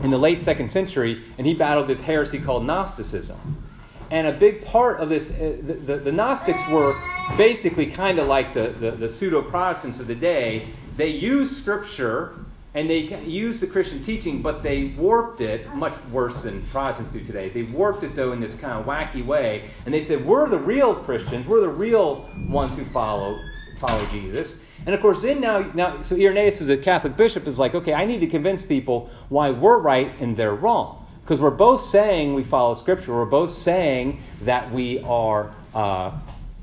in 0.04 0.12
the 0.12 0.18
late 0.18 0.42
second 0.42 0.72
century, 0.72 1.24
and 1.38 1.46
he 1.46 1.54
battled 1.54 1.88
this 1.88 2.02
heresy 2.02 2.39
called 2.39 2.65
Gnosticism. 2.65 3.63
And 4.12 4.28
a 4.28 4.34
big 4.34 4.65
part 4.65 5.00
of 5.00 5.10
this, 5.10 5.30
uh, 5.32 5.58
the, 5.62 5.74
the, 5.74 5.98
the 5.98 6.12
Gnostics 6.12 6.62
were 6.70 7.00
basically 7.38 7.86
kind 7.86 8.18
of 8.18 8.28
like 8.28 8.54
the, 8.54 8.70
the, 8.70 8.92
the 8.92 9.10
pseudo 9.10 9.42
Protestants 9.42 10.00
of 10.00 10.08
the 10.08 10.15
day. 10.15 10.68
They 10.98 11.10
used 11.10 11.56
Scripture 11.56 12.34
and 12.76 12.89
they 12.89 13.00
used 13.24 13.62
the 13.62 13.68
Christian 13.68 14.04
teaching, 14.04 14.42
but 14.42 14.62
they 14.62 14.94
warped 14.98 15.42
it 15.42 15.74
much 15.74 15.96
worse 16.12 16.44
than 16.44 16.62
Protestants 16.68 17.12
do 17.12 17.24
today. 17.24 17.50
They 17.50 17.63
warped 17.63 18.04
it, 18.04 18.15
though, 18.15 18.32
in 18.32 18.39
this 18.39 18.56
kind 18.56 18.74
of 18.74 18.86
wacky 18.86 19.26
way. 19.26 19.72
And 19.86 19.94
they 19.94 20.04
said, 20.04 20.24
We're 20.24 20.48
the 20.48 20.60
real 20.60 20.94
Christians, 20.94 21.48
we're 21.48 21.62
the 21.62 21.70
real 21.70 22.30
ones 22.50 22.76
who 22.78 22.86
follow, 22.86 23.39
follow 23.80 24.06
Jesus. 24.08 24.58
And 24.86 24.96
of 24.96 25.02
course, 25.02 25.22
then 25.22 25.42
now, 25.42 25.72
now, 25.74 26.02
so 26.02 26.15
Irenaeus 26.15 26.58
who's 26.58 26.70
a 26.70 26.78
Catholic 26.78 27.15
bishop, 27.15 27.48
is 27.48 27.60
like, 27.60 27.76
okay, 27.76 27.94
I 27.94 28.06
need 28.06 28.20
to 28.20 28.28
convince 28.28 28.63
people 28.63 29.10
why 29.30 29.52
we're 29.52 29.80
right 29.80 30.13
and 30.20 30.36
they're 30.36 30.56
wrong. 30.56 31.06
Because 31.22 31.39
we're 31.39 31.52
both 31.52 31.82
saying 31.82 32.34
we 32.34 32.44
follow 32.44 32.74
Scripture, 32.74 33.13
we're 33.13 33.26
both 33.26 33.52
saying 33.52 34.22
that 34.42 34.72
we 34.72 35.00
are. 35.02 35.54
Uh, 35.74 36.12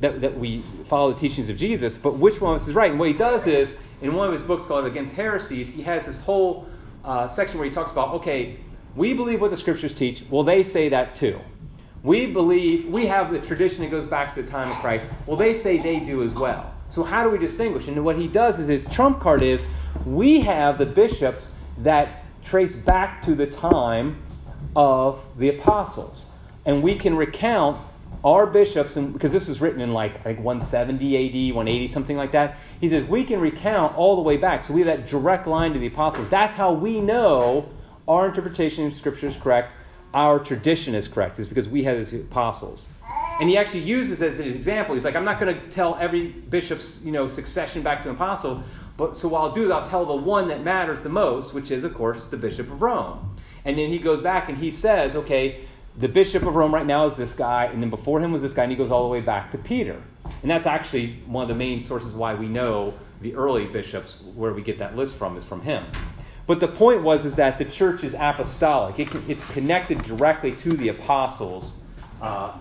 that, 0.01 0.21
that 0.21 0.39
we 0.39 0.63
follow 0.87 1.13
the 1.13 1.19
teachings 1.19 1.49
of 1.49 1.57
Jesus, 1.57 1.97
but 1.97 2.17
which 2.19 2.41
one 2.41 2.55
of 2.55 2.61
us 2.61 2.69
is 2.69 2.75
right? 2.75 2.91
And 2.91 3.01
what 3.01 3.09
he 3.09 3.15
does 3.15 3.47
is, 3.47 3.77
in 4.03 4.15
one 4.15 4.27
of 4.27 4.33
his 4.33 4.43
books 4.43 4.67
called 4.67 4.85
Against 4.85 5.15
Heresies, 5.15 5.71
he 5.71 5.83
has 5.83 6.05
this 6.05 6.21
whole 6.21 6.67
uh, 7.05 7.29
section 7.29 7.59
where 7.59 7.69
he 7.69 7.75
talks 7.75 7.93
about, 7.93 8.11
okay, 8.15 8.59
we 8.95 9.15
believe 9.15 9.41
what 9.41 9.51
the 9.51 9.57
scriptures 9.57 9.95
teach. 9.95 10.25
Well, 10.29 10.43
they 10.43 10.63
say 10.63 10.89
that 10.91 11.15
too. 11.15 11.39
We 12.03 12.27
believe, 12.27 12.87
we 12.87 13.07
have 13.07 13.33
the 13.33 13.41
tradition 13.41 13.83
that 13.85 13.91
goes 13.91 14.07
back 14.07 14.35
to 14.35 14.43
the 14.43 14.49
time 14.49 14.71
of 14.71 14.77
Christ. 14.79 15.07
Well, 15.27 15.37
they 15.37 15.55
say 15.55 15.79
they 15.79 16.01
do 16.01 16.23
as 16.23 16.35
well. 16.35 16.73
So, 16.91 17.03
how 17.03 17.25
do 17.25 17.31
we 17.31 17.39
distinguish? 17.39 17.89
And 17.89 18.05
what 18.05 18.17
he 18.17 18.29
does 18.29 18.59
is 18.59 18.69
his 18.69 18.85
trump 18.95 19.21
card 19.21 19.43
is 19.43 19.67
we 20.05 20.41
have 20.41 20.79
the 20.79 20.87
bishops 20.87 21.51
that 21.79 22.25
trace 22.45 22.77
back 22.77 23.23
to 23.23 23.35
the 23.35 23.47
time 23.47 24.23
of 24.75 25.21
the 25.37 25.49
apostles. 25.49 26.27
And 26.65 26.83
we 26.83 26.97
can 26.97 27.17
recount 27.17 27.79
our 28.25 28.47
bishops, 28.47 28.97
and 28.97 29.13
because 29.13 29.33
this 29.33 29.49
was 29.49 29.61
written 29.61 29.81
in 29.81 29.93
like, 29.93 30.25
like 30.25 30.39
170 30.39 31.51
AD, 31.51 31.55
180, 31.55 31.89
something 31.89 32.17
like 32.17 32.33
that, 32.33 32.57
he 32.81 32.89
says 32.89 33.05
we 33.05 33.25
can 33.25 33.41
recount 33.41 33.97
all 33.97 34.17
the 34.17 34.23
way 34.23 34.37
back. 34.37 34.65
So 34.65 34.73
we 34.73 34.83
have 34.83 34.99
that 34.99 35.07
direct 35.07 35.47
line 35.47 35.73
to 35.75 35.79
the 35.79 35.87
apostles. 35.87 36.29
That's 36.29 36.55
how 36.55 36.73
we 36.73 37.01
know 37.01 37.69
our 38.09 38.27
interpretation 38.29 38.87
of 38.87 38.95
Scripture 38.95 39.29
is 39.29 39.37
correct, 39.37 39.73
our 40.15 40.39
tradition 40.39 40.95
is 40.95 41.09
correct, 41.09 41.39
is 41.39 41.47
because 41.47 41.69
we 41.69 41.85
have 41.85 42.11
the 42.11 42.21
apostles. 42.21 42.87
And 43.41 43.49
he 43.51 43.57
actually 43.57 43.81
uses 43.81 44.23
as 44.23 44.39
an 44.39 44.49
example. 44.49 44.95
He's 44.95 45.05
like, 45.05 45.17
I'm 45.17 45.25
not 45.25 45.39
going 45.39 45.55
to 45.55 45.69
tell 45.69 45.95
every 45.97 46.29
bishop's 46.29 47.03
you 47.03 47.13
know 47.13 47.29
succession 47.29 47.83
back 47.83 48.03
to 48.03 48.09
an 48.09 48.15
apostle, 48.15 48.65
but 48.97 49.17
so 49.17 49.29
what 49.29 49.41
I'll 49.41 49.53
do 49.53 49.67
is 49.67 49.71
I'll 49.71 49.87
tell 49.87 50.07
the 50.07 50.15
one 50.15 50.49
that 50.49 50.65
matters 50.65 51.03
the 51.03 51.09
most, 51.09 51.53
which 51.53 51.71
is, 51.71 51.85
of 51.85 51.95
course, 51.95 52.27
the 52.27 52.37
bishop 52.37 52.71
of 52.71 52.81
Rome. 52.81 53.37
And 53.65 53.77
then 53.77 53.91
he 53.91 53.99
goes 53.99 54.23
back 54.23 54.49
and 54.49 54.57
he 54.57 54.71
says, 54.71 55.17
okay, 55.17 55.67
the 55.99 56.09
bishop 56.09 56.45
of 56.45 56.57
Rome 56.57 56.75
right 56.75 56.87
now 56.87 57.07
is 57.07 57.17
this 57.17 57.35
guy, 57.35 57.67
and 57.67 57.83
then 57.83 57.91
before 57.91 58.21
him 58.21 58.33
was 58.33 58.43
this 58.43 58.53
guy, 58.53 58.65
and 58.65 58.73
he 58.73 58.77
goes 58.77 58.91
all 58.91 59.03
the 59.03 59.09
way 59.09 59.21
back 59.21 59.51
to 59.53 59.59
Peter. 59.59 60.01
And 60.43 60.51
that's 60.51 60.67
actually 60.67 61.23
one 61.27 61.43
of 61.43 61.49
the 61.49 61.55
main 61.55 61.85
sources 61.85 62.15
why 62.15 62.35
we 62.35 62.49
know 62.49 62.95
the 63.21 63.35
early 63.35 63.67
bishops, 63.67 64.21
where 64.35 64.53
we 64.53 64.63
get 64.63 64.79
that 64.79 64.97
list 64.97 65.17
from, 65.17 65.37
is 65.37 65.45
from 65.45 65.63
him. 65.63 65.85
But 66.47 66.61
the 66.61 66.69
point 66.69 67.03
was 67.03 67.25
is 67.25 67.37
that 67.37 67.59
the 67.59 67.65
church 67.65 68.05
is 68.05 68.15
apostolic. 68.15 68.99
It 68.99 69.09
it's 69.27 69.45
connected 69.51 70.03
directly 70.05 70.53
to 70.57 70.77
the 70.77 70.89
apostles, 70.89 71.75
uh, 72.21 72.53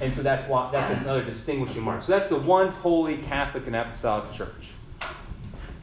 and 0.00 0.12
so 0.14 0.22
that's 0.22 0.46
why 0.48 0.70
that's 0.72 1.00
another 1.00 1.24
distinguishing 1.24 1.82
mark. 1.82 2.02
So 2.02 2.12
that's 2.12 2.30
the 2.30 2.38
one 2.38 2.68
holy 2.68 3.18
Catholic 3.18 3.66
and 3.66 3.76
apostolic 3.76 4.32
church. 4.32 4.72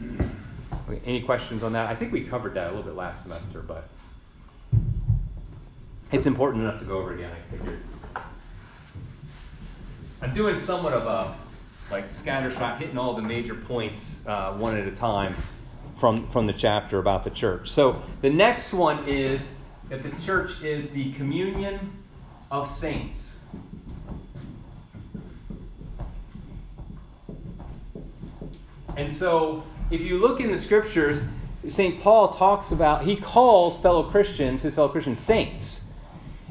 Okay, 0.01 1.01
any 1.05 1.21
questions 1.21 1.63
on 1.63 1.73
that? 1.73 1.87
I 1.87 1.95
think 1.95 2.11
we 2.11 2.21
covered 2.21 2.53
that 2.55 2.67
a 2.67 2.69
little 2.69 2.83
bit 2.83 2.95
last 2.95 3.23
semester, 3.23 3.61
but 3.61 3.87
it's 6.11 6.25
important 6.25 6.63
enough 6.63 6.79
to 6.79 6.85
go 6.85 6.97
over 6.97 7.13
again. 7.13 7.31
I 7.31 7.51
figured. 7.51 7.81
I'm 10.21 10.33
doing 10.33 10.59
somewhat 10.59 10.93
of 10.93 11.07
a 11.07 11.35
like 11.89 12.07
scattershot, 12.07 12.77
hitting 12.77 12.97
all 12.97 13.13
the 13.15 13.21
major 13.21 13.55
points 13.55 14.25
uh, 14.27 14.53
one 14.53 14.77
at 14.77 14.87
a 14.87 14.91
time 14.91 15.35
from 15.97 16.27
from 16.29 16.47
the 16.47 16.53
chapter 16.53 16.99
about 16.99 17.23
the 17.23 17.29
church. 17.29 17.71
So 17.71 18.01
the 18.21 18.29
next 18.29 18.73
one 18.73 19.07
is 19.07 19.49
that 19.89 20.03
the 20.03 20.11
church 20.23 20.61
is 20.61 20.91
the 20.91 21.11
communion 21.13 22.03
of 22.49 22.69
saints. 22.69 23.30
And 28.97 29.11
so 29.11 29.63
if 29.89 30.01
you 30.01 30.17
look 30.17 30.39
in 30.39 30.51
the 30.51 30.57
scriptures, 30.57 31.21
St. 31.67 32.01
Paul 32.01 32.29
talks 32.29 32.71
about, 32.71 33.03
he 33.03 33.15
calls 33.15 33.79
fellow 33.79 34.03
Christians, 34.03 34.61
his 34.61 34.73
fellow 34.73 34.89
Christians, 34.89 35.19
saints. 35.19 35.83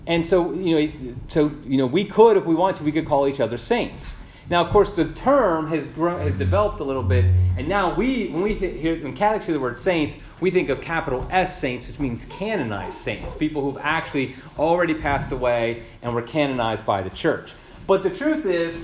And 0.07 0.24
so, 0.24 0.53
you 0.53 0.74
know, 0.74 1.14
so, 1.29 1.53
you 1.64 1.76
know, 1.76 1.87
we 1.87 2.05
could, 2.05 2.37
if 2.37 2.44
we 2.44 2.55
want 2.55 2.76
to, 2.79 2.85
we 2.85 2.92
could 2.92 3.07
call 3.07 3.29
each 3.29 3.40
other 3.40 3.59
saints. 3.59 4.16
Now, 4.48 4.64
of 4.64 4.72
course, 4.72 4.92
the 4.92 5.05
term 5.12 5.68
has 5.68 5.87
grown, 5.87 6.20
has 6.22 6.35
developed 6.35 6.81
a 6.81 6.85
little 6.85 7.05
bit, 7.05 7.24
and 7.57 7.68
now 7.68 7.94
we, 7.94 8.29
when 8.31 8.42
we 8.42 8.55
hear, 8.55 9.00
when 9.00 9.14
Catholics 9.14 9.46
hear 9.46 9.55
the 9.55 9.61
word 9.61 9.79
saints, 9.79 10.16
we 10.40 10.50
think 10.50 10.70
of 10.70 10.81
capital 10.81 11.24
S 11.31 11.61
saints, 11.61 11.87
which 11.87 12.00
means 12.00 12.24
canonized 12.24 12.96
saints, 12.96 13.33
people 13.33 13.62
who've 13.62 13.81
actually 13.81 14.35
already 14.59 14.94
passed 14.94 15.31
away 15.31 15.85
and 16.03 16.12
were 16.12 16.22
canonized 16.22 16.85
by 16.85 17.00
the 17.00 17.11
church. 17.11 17.53
But 17.87 18.03
the 18.03 18.11
truth 18.11 18.44
is, 18.44 18.76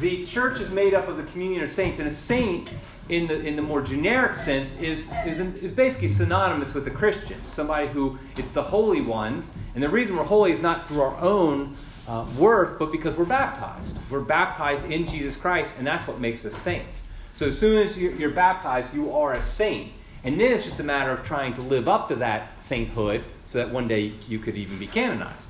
the 0.00 0.26
church 0.26 0.60
is 0.60 0.70
made 0.70 0.92
up 0.92 1.08
of 1.08 1.16
the 1.16 1.22
communion 1.24 1.64
of 1.64 1.72
saints, 1.72 2.00
and 2.00 2.08
a 2.08 2.10
saint 2.10 2.68
in 3.08 3.26
the 3.26 3.38
in 3.40 3.56
the 3.56 3.62
more 3.62 3.82
generic 3.82 4.34
sense 4.34 4.78
is 4.78 5.10
is, 5.26 5.38
basically 5.74 6.08
synonymous 6.08 6.72
with 6.72 6.86
a 6.86 6.90
Christian, 6.90 7.44
somebody 7.46 7.86
who 7.88 8.18
it's 8.36 8.52
the 8.52 8.62
holy 8.62 9.00
ones, 9.00 9.54
and 9.74 9.82
the 9.82 9.88
reason 9.88 10.16
we're 10.16 10.24
holy 10.24 10.52
is 10.52 10.62
not 10.62 10.88
through 10.88 11.02
our 11.02 11.16
own 11.18 11.76
uh, 12.08 12.24
worth, 12.38 12.78
but 12.78 12.92
because 12.92 13.14
we're 13.14 13.24
baptized. 13.24 13.96
We're 14.10 14.20
baptized 14.20 14.90
in 14.90 15.06
Jesus 15.06 15.36
Christ, 15.36 15.74
and 15.78 15.86
that's 15.86 16.06
what 16.06 16.20
makes 16.20 16.44
us 16.44 16.56
saints. 16.56 17.02
So 17.34 17.48
as 17.48 17.58
soon 17.58 17.86
as 17.86 17.98
you're, 17.98 18.12
you're 18.12 18.30
baptized, 18.30 18.94
you 18.94 19.12
are 19.12 19.32
a 19.32 19.42
saint, 19.42 19.92
and 20.22 20.40
then 20.40 20.52
it's 20.52 20.64
just 20.64 20.80
a 20.80 20.84
matter 20.84 21.10
of 21.10 21.24
trying 21.24 21.54
to 21.54 21.62
live 21.62 21.88
up 21.88 22.08
to 22.08 22.16
that 22.16 22.62
sainthood, 22.62 23.24
so 23.46 23.58
that 23.58 23.70
one 23.70 23.88
day 23.88 24.14
you 24.28 24.38
could 24.38 24.56
even 24.56 24.78
be 24.78 24.86
canonized. 24.86 25.46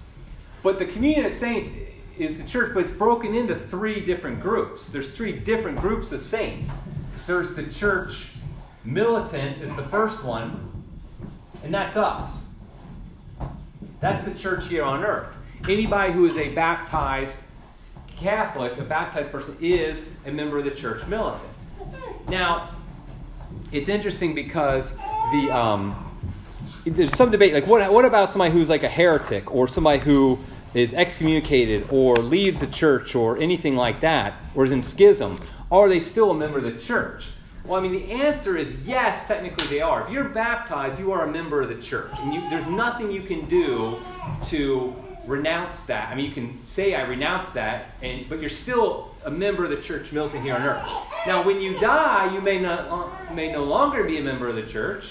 But 0.63 0.79
the 0.79 0.87
communion 0.87 1.27
of 1.27 1.33
saints 1.33 1.71
is 2.17 2.43
the 2.43 2.49
church, 2.49 2.73
but 2.73 2.85
it's 2.85 2.97
broken 2.97 3.35
into 3.35 3.55
three 3.55 4.01
different 4.01 4.41
groups. 4.41 4.91
There's 4.91 5.15
three 5.15 5.33
different 5.33 5.79
groups 5.81 6.13
of 6.13 6.23
saints 6.23 6.71
there's 7.27 7.55
the 7.55 7.65
church 7.65 8.27
militant 8.85 9.63
is 9.63 9.75
the 9.77 9.85
first 9.85 10.23
one, 10.23 10.71
and 11.63 11.73
that's 11.73 11.97
us. 11.97 12.43
That's 14.01 14.25
the 14.25 14.35
church 14.35 14.67
here 14.69 14.85
on 14.85 15.05
earth. 15.05 15.31
Anybody 15.69 16.13
who 16.13 16.27
is 16.27 16.37
a 16.37 16.51
baptized 16.51 17.39
Catholic, 18.17 18.77
a 18.79 18.83
baptized 18.83 19.31
person, 19.31 19.57
is 19.61 20.11
a 20.27 20.31
member 20.31 20.59
of 20.59 20.65
the 20.65 20.71
church 20.71 21.07
militant. 21.07 21.49
Now, 22.29 22.71
it's 23.73 23.89
interesting 23.89 24.35
because 24.35 24.97
the 24.97 25.51
um, 25.51 26.15
there's 26.85 27.17
some 27.17 27.31
debate 27.31 27.55
like 27.55 27.67
what 27.67 27.91
what 27.93 28.05
about 28.05 28.31
somebody 28.31 28.53
who's 28.53 28.69
like 28.69 28.83
a 28.83 28.89
heretic 28.89 29.55
or 29.55 29.67
somebody 29.67 29.99
who 29.99 30.39
is 30.75 30.93
excommunicated 30.93 31.87
or 31.91 32.15
leaves 32.17 32.61
the 32.61 32.67
church 32.67 33.15
or 33.15 33.39
anything 33.39 33.77
like 33.77 34.01
that 34.01 34.35
or 34.55 34.65
is 34.65 34.73
in 34.73 34.83
schism 34.83 35.41
are 35.83 35.89
they 35.89 36.01
still 36.01 36.31
a 36.31 36.35
member 36.35 36.59
of 36.59 36.65
the 36.65 36.73
church? 36.73 37.27
Well, 37.65 37.81
I 37.81 37.83
mean, 37.83 37.93
the 37.93 38.13
answer 38.13 38.59
is 38.59 38.77
yes, 38.85 39.27
technically 39.27 39.67
they 39.69 39.81
are. 39.81 40.05
If 40.05 40.11
you're 40.11 40.29
baptized, 40.29 40.99
you 40.99 41.13
are 41.13 41.25
a 41.25 41.31
member 41.31 41.63
of 41.63 41.69
the 41.69 41.81
church. 41.81 42.11
And 42.19 42.35
you, 42.35 42.41
there's 42.51 42.67
nothing 42.67 43.11
you 43.11 43.23
can 43.23 43.49
do 43.49 43.97
to 44.47 44.95
renounce 45.27 45.85
that. 45.85 46.11
I 46.11 46.15
mean, 46.15 46.27
you 46.27 46.33
can 46.33 46.61
say, 46.65 46.95
I 46.95 47.03
renounce 47.03 47.53
that, 47.53 47.87
and, 48.03 48.29
but 48.29 48.41
you're 48.41 48.51
still 48.51 49.15
a 49.25 49.31
member 49.31 49.65
of 49.65 49.71
the 49.71 49.81
church 49.81 50.13
militant 50.13 50.45
here 50.45 50.55
on 50.55 50.63
earth. 50.63 50.87
Now, 51.27 51.43
when 51.43 51.61
you 51.61 51.79
die, 51.81 52.35
you 52.35 52.43
may, 52.43 52.61
not, 52.61 52.89
uh, 52.91 53.33
may 53.33 53.51
no 53.51 53.65
longer 53.65 54.05
be 54.05 54.19
a 54.19 54.23
member 54.23 54.47
of 54.47 54.57
the 54.57 54.67
church 54.67 55.05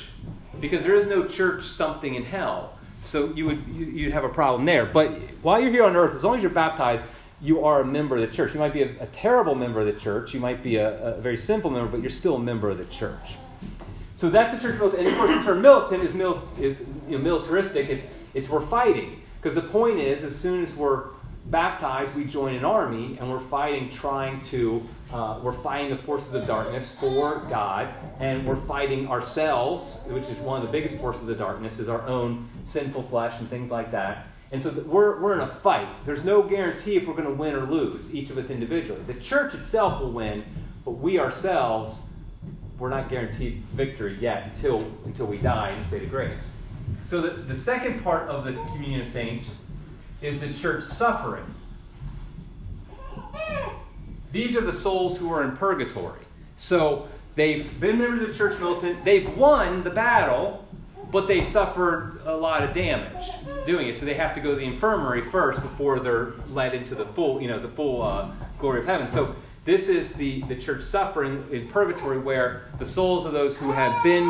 because 0.61 0.83
there 0.83 0.95
is 0.95 1.07
no 1.07 1.25
church 1.25 1.65
something 1.65 2.13
in 2.13 2.23
hell. 2.23 2.77
So 3.01 3.33
you 3.33 3.47
would, 3.47 3.67
you'd 3.67 4.13
have 4.13 4.23
a 4.23 4.29
problem 4.29 4.65
there. 4.65 4.85
But 4.85 5.13
while 5.41 5.59
you're 5.59 5.71
here 5.71 5.83
on 5.83 5.95
earth, 5.95 6.15
as 6.15 6.23
long 6.23 6.37
as 6.37 6.43
you're 6.43 6.51
baptized, 6.51 7.03
you 7.43 7.65
are 7.65 7.81
a 7.81 7.85
member 7.85 8.15
of 8.15 8.21
the 8.21 8.27
church. 8.27 8.53
You 8.53 8.59
might 8.61 8.73
be 8.73 8.83
a, 8.83 9.03
a 9.03 9.05
terrible 9.07 9.53
member 9.53 9.81
of 9.81 9.85
the 9.85 9.99
church. 9.99 10.33
You 10.33 10.39
might 10.39 10.63
be 10.63 10.77
a, 10.77 11.15
a, 11.15 11.21
very 11.21 11.35
simple 11.35 11.69
member, 11.69 11.91
but 11.91 12.01
you're 12.01 12.09
still 12.09 12.35
a 12.35 12.39
member 12.39 12.69
of 12.69 12.77
the 12.77 12.85
church. 12.85 13.35
So 14.15 14.29
that's 14.29 14.55
the 14.55 14.61
church 14.61 14.79
militant. 14.79 15.05
And 15.05 15.09
of 15.09 15.17
course, 15.17 15.37
the 15.37 15.43
term 15.43 15.61
militant 15.61 16.03
is, 16.03 16.13
mil, 16.13 16.47
is 16.57 16.85
you 17.09 17.17
know, 17.17 17.23
militaristic. 17.23 17.89
It's, 17.89 18.05
it's 18.33 18.47
we're 18.47 18.61
fighting. 18.61 19.21
Because 19.41 19.55
the 19.55 19.61
point 19.61 19.99
is, 19.99 20.23
as 20.23 20.33
soon 20.33 20.63
as 20.63 20.73
we're 20.73 21.07
baptized, 21.47 22.15
we 22.15 22.23
join 22.23 22.55
an 22.55 22.63
army 22.63 23.17
and 23.19 23.29
we're 23.29 23.41
fighting, 23.41 23.89
trying 23.89 24.39
to, 24.39 24.87
uh, 25.11 25.41
we're 25.43 25.51
fighting 25.51 25.89
the 25.89 26.01
forces 26.03 26.33
of 26.35 26.47
darkness 26.47 26.95
for 26.97 27.45
God, 27.49 27.93
and 28.21 28.47
we're 28.47 28.55
fighting 28.55 29.09
ourselves, 29.09 29.99
which 30.07 30.27
is 30.27 30.37
one 30.37 30.61
of 30.61 30.65
the 30.65 30.71
biggest 30.71 30.97
forces 31.01 31.27
of 31.27 31.37
darkness, 31.37 31.79
is 31.79 31.89
our 31.89 32.07
own 32.07 32.47
sinful 32.63 33.03
flesh 33.03 33.37
and 33.39 33.49
things 33.49 33.69
like 33.69 33.91
that. 33.91 34.29
And 34.53 34.61
so 34.61 34.69
we're, 34.85 35.19
we're 35.19 35.33
in 35.33 35.39
a 35.39 35.47
fight. 35.47 35.87
There's 36.05 36.23
no 36.23 36.43
guarantee 36.43 36.95
if 36.95 37.07
we're 37.07 37.15
going 37.15 37.27
to 37.27 37.33
win 37.33 37.55
or 37.55 37.65
lose, 37.65 38.13
each 38.13 38.29
of 38.29 38.37
us 38.37 38.51
individually. 38.51 39.01
The 39.07 39.15
church 39.15 39.55
itself 39.55 39.99
will 39.99 40.11
win, 40.11 40.45
but 40.85 40.91
we 40.91 41.19
ourselves, 41.19 42.03
we're 42.77 42.89
not 42.89 43.09
guaranteed 43.09 43.63
victory 43.73 44.15
yet 44.21 44.51
until, 44.53 44.85
until 45.05 45.25
we 45.25 45.39
die 45.39 45.71
in 45.71 45.79
a 45.79 45.87
state 45.87 46.03
of 46.03 46.11
grace. 46.11 46.51
So 47.03 47.19
the, 47.19 47.29
the 47.31 47.55
second 47.55 48.03
part 48.03 48.29
of 48.29 48.45
the 48.45 48.53
communion 48.67 49.01
of 49.01 49.07
saints 49.07 49.49
is 50.21 50.41
the 50.41 50.53
church 50.53 50.83
suffering. 50.83 51.45
These 54.31 54.55
are 54.55 54.61
the 54.61 54.73
souls 54.73 55.17
who 55.17 55.33
are 55.33 55.43
in 55.43 55.57
purgatory. 55.57 56.19
So 56.57 57.07
they've 57.33 57.79
been 57.79 57.97
members 57.97 58.21
of 58.21 58.27
the 58.27 58.33
church 58.35 58.59
militant, 58.59 59.03
they've 59.03 59.35
won 59.35 59.83
the 59.83 59.89
battle, 59.89 60.62
but 61.13 61.27
they 61.27 61.43
suffered 61.43 62.19
a 62.25 62.35
lot 62.35 62.63
of 62.63 62.73
damage 62.73 63.29
doing 63.67 63.87
it. 63.87 63.95
So 63.95 64.03
they 64.03 64.15
have 64.15 64.33
to 64.33 64.41
go 64.41 64.49
to 64.49 64.55
the 64.55 64.65
infirmary 64.65 65.21
first 65.21 65.61
before 65.61 65.99
they're 65.99 66.33
led 66.49 66.73
into 66.73 66.95
the 66.95 67.05
full, 67.05 67.39
you 67.39 67.47
know, 67.47 67.59
the 67.59 67.69
full 67.69 68.01
uh, 68.01 68.31
glory 68.57 68.79
of 68.79 68.87
heaven. 68.87 69.07
So 69.07 69.35
this 69.63 69.89
is 69.89 70.13
the, 70.13 70.41
the 70.43 70.55
church 70.55 70.83
suffering 70.83 71.47
in 71.51 71.67
purgatory 71.67 72.17
where 72.17 72.65
the 72.79 72.85
souls 72.85 73.25
of 73.25 73.31
those 73.31 73.55
who 73.55 73.71
have 73.71 74.03
been, 74.03 74.23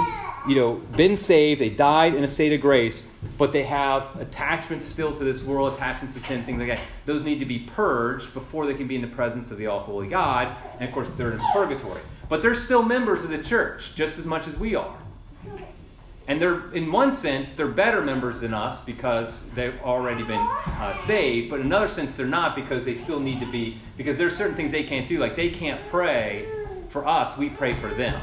you 0.45 0.55
know, 0.55 0.73
been 0.97 1.15
saved, 1.15 1.61
they 1.61 1.69
died 1.69 2.15
in 2.15 2.25
a 2.25 2.27
state 2.27 2.51
of 2.51 2.59
grace, 2.59 3.07
but 3.37 3.53
they 3.53 3.63
have 3.63 4.13
attachments 4.19 4.85
still 4.85 5.15
to 5.15 5.23
this 5.23 5.41
world, 5.41 5.73
attachments 5.73 6.13
to 6.15 6.19
sin, 6.19 6.43
things 6.43 6.59
like 6.59 6.67
that. 6.67 6.81
Those 7.05 7.23
need 7.23 7.39
to 7.39 7.45
be 7.45 7.59
purged 7.59 8.33
before 8.33 8.67
they 8.67 8.73
can 8.73 8.87
be 8.87 8.97
in 8.97 9.01
the 9.01 9.07
presence 9.07 9.51
of 9.51 9.57
the 9.57 9.67
all 9.67 9.79
holy 9.79 10.09
God. 10.09 10.53
And 10.79 10.89
of 10.89 10.93
course, 10.93 11.07
they're 11.15 11.31
in 11.31 11.39
purgatory. 11.53 12.01
But 12.27 12.41
they're 12.41 12.53
still 12.55 12.83
members 12.83 13.23
of 13.23 13.29
the 13.29 13.37
church, 13.37 13.95
just 13.95 14.19
as 14.19 14.25
much 14.25 14.47
as 14.47 14.57
we 14.57 14.75
are. 14.75 14.97
And 16.27 16.41
they're, 16.41 16.71
in 16.73 16.91
one 16.91 17.11
sense, 17.11 17.53
they're 17.53 17.67
better 17.67 18.01
members 18.01 18.41
than 18.41 18.53
us 18.53 18.79
because 18.81 19.49
they've 19.51 19.77
already 19.81 20.23
been 20.23 20.39
uh, 20.39 20.95
saved. 20.95 21.49
But 21.49 21.59
in 21.59 21.65
another 21.65 21.89
sense, 21.89 22.15
they're 22.15 22.25
not 22.25 22.55
because 22.55 22.85
they 22.85 22.95
still 22.95 23.19
need 23.19 23.41
to 23.41 23.51
be, 23.51 23.77
because 23.97 24.17
there's 24.17 24.35
certain 24.35 24.55
things 24.55 24.71
they 24.71 24.83
can't 24.83 25.07
do. 25.07 25.19
Like 25.19 25.35
they 25.35 25.49
can't 25.49 25.81
pray 25.89 26.47
for 26.89 27.05
us, 27.05 27.37
we 27.37 27.49
pray 27.49 27.73
for 27.75 27.89
them. 27.89 28.21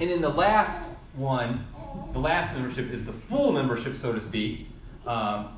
And 0.00 0.10
then 0.10 0.22
the 0.22 0.28
last 0.28 0.82
one, 1.14 1.66
the 2.12 2.18
last 2.18 2.54
membership 2.54 2.90
is 2.90 3.04
the 3.04 3.12
full 3.12 3.52
membership, 3.52 3.96
so 3.96 4.12
to 4.12 4.20
speak. 4.20 4.68
Um, 5.06 5.48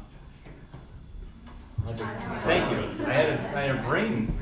thank 1.87 2.71
you. 2.71 3.07
I 3.07 3.13
had 3.13 3.27
a, 3.29 3.57
I 3.57 3.61
had 3.61 3.77
a 3.77 3.83
brain 3.83 4.37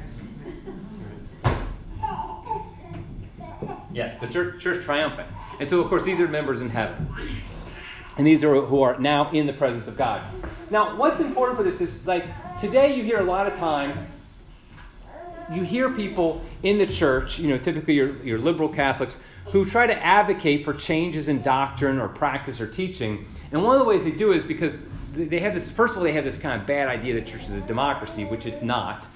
Yes, 3.92 4.18
the 4.18 4.26
church, 4.26 4.60
church 4.62 4.84
triumphant. 4.84 5.28
And 5.62 5.70
so, 5.70 5.80
of 5.80 5.88
course, 5.88 6.02
these 6.02 6.18
are 6.18 6.26
members 6.26 6.60
in 6.60 6.68
heaven. 6.70 7.06
And 8.18 8.26
these 8.26 8.42
are 8.42 8.60
who 8.62 8.82
are 8.82 8.98
now 8.98 9.30
in 9.30 9.46
the 9.46 9.52
presence 9.52 9.86
of 9.86 9.96
God. 9.96 10.20
Now, 10.72 10.96
what's 10.96 11.20
important 11.20 11.56
for 11.56 11.62
this 11.62 11.80
is 11.80 12.04
like 12.04 12.24
today 12.60 12.96
you 12.96 13.04
hear 13.04 13.20
a 13.20 13.24
lot 13.24 13.46
of 13.46 13.56
times, 13.56 13.96
you 15.54 15.62
hear 15.62 15.88
people 15.88 16.42
in 16.64 16.78
the 16.78 16.86
church, 16.88 17.38
you 17.38 17.48
know, 17.48 17.58
typically 17.58 17.94
your, 17.94 18.20
your 18.24 18.40
liberal 18.40 18.68
Catholics, 18.68 19.18
who 19.52 19.64
try 19.64 19.86
to 19.86 19.96
advocate 20.04 20.64
for 20.64 20.74
changes 20.74 21.28
in 21.28 21.42
doctrine 21.42 22.00
or 22.00 22.08
practice 22.08 22.60
or 22.60 22.66
teaching. 22.66 23.24
And 23.52 23.62
one 23.62 23.74
of 23.76 23.78
the 23.78 23.86
ways 23.86 24.02
they 24.02 24.10
do 24.10 24.32
is 24.32 24.44
because 24.44 24.78
they 25.14 25.38
have 25.38 25.54
this, 25.54 25.70
first 25.70 25.92
of 25.92 25.98
all, 25.98 26.02
they 26.02 26.12
have 26.12 26.24
this 26.24 26.38
kind 26.38 26.60
of 26.60 26.66
bad 26.66 26.88
idea 26.88 27.14
that 27.14 27.24
church 27.24 27.44
is 27.44 27.50
a 27.50 27.60
democracy, 27.60 28.24
which 28.24 28.46
it's 28.46 28.64
not. 28.64 29.06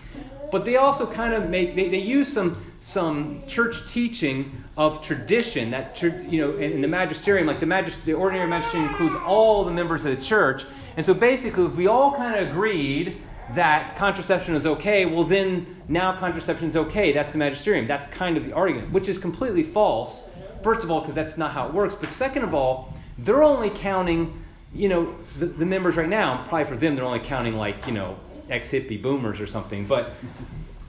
But 0.50 0.64
they 0.64 0.76
also 0.76 1.06
kind 1.06 1.34
of 1.34 1.48
make, 1.48 1.74
they, 1.74 1.88
they 1.88 1.98
use 1.98 2.32
some, 2.32 2.64
some 2.80 3.42
church 3.46 3.90
teaching 3.90 4.64
of 4.76 5.02
tradition 5.02 5.70
that, 5.70 6.00
you 6.02 6.40
know, 6.40 6.56
in, 6.56 6.80
the 6.80 6.88
magisterium, 6.88 7.46
like 7.46 7.60
the, 7.60 7.66
magist- 7.66 8.04
the 8.04 8.12
ordinary 8.12 8.48
magisterium 8.48 8.90
includes 8.90 9.16
all 9.24 9.64
the 9.64 9.70
members 9.70 10.04
of 10.04 10.16
the 10.16 10.22
church. 10.22 10.64
And 10.96 11.04
so 11.04 11.14
basically, 11.14 11.64
if 11.64 11.74
we 11.74 11.86
all 11.86 12.14
kind 12.14 12.38
of 12.38 12.48
agreed 12.48 13.20
that 13.54 13.96
contraception 13.96 14.54
is 14.54 14.66
okay, 14.66 15.06
well, 15.06 15.24
then 15.24 15.82
now 15.88 16.18
contraception 16.18 16.68
is 16.68 16.76
okay. 16.76 17.12
That's 17.12 17.32
the 17.32 17.38
magisterium. 17.38 17.86
That's 17.86 18.06
kind 18.08 18.36
of 18.36 18.44
the 18.44 18.52
argument, 18.52 18.92
which 18.92 19.08
is 19.08 19.18
completely 19.18 19.62
false. 19.62 20.28
First 20.62 20.82
of 20.82 20.90
all, 20.90 21.00
because 21.00 21.14
that's 21.14 21.38
not 21.38 21.52
how 21.52 21.68
it 21.68 21.74
works. 21.74 21.94
But 21.94 22.10
second 22.10 22.42
of 22.42 22.54
all, 22.54 22.92
they're 23.18 23.44
only 23.44 23.70
counting, 23.70 24.42
you 24.74 24.88
know, 24.88 25.14
the, 25.38 25.46
the 25.46 25.64
members 25.64 25.96
right 25.96 26.08
now. 26.08 26.44
Probably 26.48 26.66
for 26.66 26.76
them, 26.76 26.96
they're 26.96 27.04
only 27.04 27.20
counting 27.20 27.54
like, 27.54 27.86
you 27.86 27.92
know, 27.92 28.18
ex 28.50 28.70
hippie 28.70 29.00
boomers 29.00 29.40
or 29.40 29.46
something. 29.46 29.86
But 29.86 30.12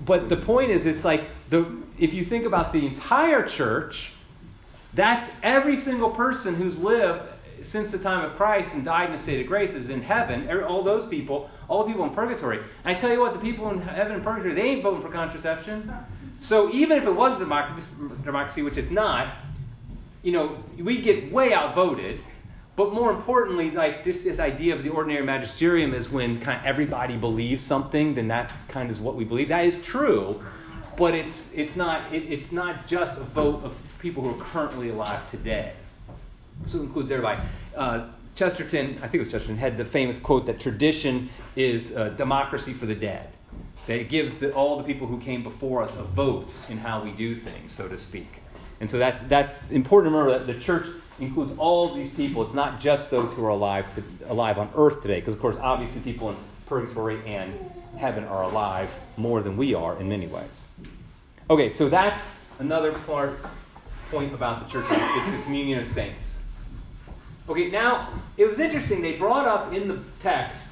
but 0.06 0.30
the 0.30 0.38
point 0.38 0.72
is, 0.72 0.86
it's 0.86 1.04
like 1.04 1.26
the 1.50 1.66
if 2.00 2.14
you 2.14 2.24
think 2.24 2.46
about 2.46 2.74
the 2.74 2.86
entire 2.86 3.48
church, 3.48 4.12
that's 4.94 5.30
every 5.44 5.78
single 5.78 6.10
person 6.10 6.56
who's 6.56 6.78
lived 6.78 7.22
since 7.64 7.92
the 7.92 7.98
time 7.98 8.24
of 8.24 8.36
Christ 8.36 8.74
and 8.74 8.86
died 8.86 9.10
in 9.10 9.16
a 9.16 9.20
state 9.20 9.42
of 9.42 9.48
grace 9.48 9.74
is 9.74 9.90
in 9.90 10.02
heaven. 10.02 10.50
All 10.64 10.84
those 10.84 11.08
people, 11.08 11.50
all 11.68 11.84
the 11.84 11.90
people 11.90 12.06
in 12.06 12.12
purgatory. 12.12 12.60
And 12.60 12.96
I 12.96 13.00
tell 13.00 13.12
you 13.12 13.20
what, 13.20 13.34
the 13.34 13.40
people 13.40 13.70
in 13.72 13.82
heaven 13.82 14.14
and 14.14 14.24
purgatory, 14.24 14.54
they 14.54 14.70
ain't 14.70 14.84
voting 14.84 15.02
for 15.02 15.10
contraception. 15.10 15.92
So 16.40 16.72
even 16.72 16.98
if 16.98 17.06
it 17.06 17.12
was 17.12 17.36
a 17.36 17.40
democracy, 17.40 17.90
democracy 18.24 18.62
which 18.62 18.78
it's 18.78 18.92
not, 18.92 19.36
you 20.22 20.32
know, 20.32 20.64
we 20.78 21.02
get 21.02 21.32
way 21.32 21.54
outvoted. 21.54 22.20
But 22.78 22.94
more 22.94 23.10
importantly, 23.10 23.72
like 23.72 24.04
this, 24.04 24.24
this 24.24 24.38
idea 24.38 24.76
of 24.76 24.84
the 24.84 24.90
ordinary 24.90 25.26
magisterium 25.26 25.96
is 25.96 26.12
when 26.12 26.40
kind 26.40 26.60
of 26.60 26.66
everybody 26.66 27.18
believes 27.18 27.64
something, 27.64 28.14
then 28.14 28.28
that 28.28 28.54
kind 28.68 28.92
of 28.92 28.96
is 28.96 29.02
what 29.02 29.16
we 29.16 29.26
believe. 29.26 29.48
That 29.48 29.66
is 29.66 29.82
true, 29.82 30.44
but 30.96 31.16
it's 31.16 31.52
it's 31.56 31.76
not 31.76 32.04
it, 32.14 32.32
it's 32.32 32.52
not 32.52 32.86
just 32.88 33.18
a 33.18 33.24
vote 33.24 33.64
of 33.64 33.76
people 33.98 34.24
who 34.24 34.30
are 34.30 34.44
currently 34.46 34.90
alive 34.90 35.30
today. 35.32 35.74
So 36.68 36.78
it 36.78 36.82
includes 36.84 37.10
everybody. 37.10 37.42
Uh, 37.76 38.10
Chesterton, 38.36 38.92
I 38.98 39.08
think 39.08 39.16
it 39.16 39.20
was 39.20 39.32
Chesterton, 39.32 39.58
had 39.58 39.76
the 39.76 39.86
famous 39.86 40.20
quote 40.20 40.46
that 40.46 40.60
tradition 40.60 41.32
is 41.56 41.96
uh, 41.96 42.10
democracy 42.10 42.74
for 42.74 42.86
the 42.86 42.94
dead. 42.94 43.30
That 43.88 44.02
it 44.02 44.10
gives 44.10 44.38
the, 44.38 44.54
all 44.54 44.78
the 44.78 44.84
people 44.84 45.08
who 45.08 45.20
came 45.20 45.42
before 45.42 45.82
us 45.82 45.98
a 45.98 46.04
vote 46.04 46.54
in 46.70 46.78
how 46.78 47.04
we 47.04 47.12
do 47.12 47.36
things, 47.36 47.72
so 47.72 47.88
to 47.88 47.98
speak. 47.98 48.42
And 48.80 48.88
so 48.88 49.00
that's, 49.00 49.24
that's 49.24 49.72
important 49.72 50.14
to 50.14 50.18
remember 50.18 50.38
that 50.38 50.54
the 50.54 50.60
church 50.60 50.88
includes 51.20 51.54
all 51.58 51.90
of 51.90 51.96
these 51.96 52.14
people. 52.14 52.44
It's 52.44 52.54
not 52.54 52.80
just 52.80 53.10
those 53.10 53.32
who 53.34 53.44
are 53.46 53.50
alive, 53.50 53.94
to, 53.96 54.04
alive 54.32 54.58
on 54.58 54.70
earth 54.76 55.02
today, 55.02 55.20
because, 55.20 55.34
of 55.34 55.40
course, 55.40 55.58
obviously 55.60 56.02
people 56.02 56.30
in 56.30 56.38
purgatory 56.68 57.26
and 57.26 57.54
heaven 57.98 58.24
are 58.26 58.44
alive 58.44 58.90
more 59.16 59.42
than 59.42 59.58
we 59.58 59.74
are 59.74 60.00
in 60.00 60.08
many 60.08 60.28
ways. 60.28 60.62
Okay, 61.50 61.70
so 61.70 61.90
that's 61.90 62.22
another 62.60 62.92
part, 62.92 63.40
point 64.12 64.34
about 64.34 64.66
the 64.66 64.72
church. 64.72 64.86
It's 64.90 65.32
the 65.32 65.42
communion 65.44 65.80
of 65.80 65.88
saints. 65.88 66.38
Okay, 67.50 67.70
now, 67.70 68.10
it 68.36 68.46
was 68.46 68.60
interesting. 68.60 69.02
They 69.02 69.14
brought 69.14 69.48
up 69.48 69.74
in 69.74 69.88
the 69.88 70.00
text 70.20 70.72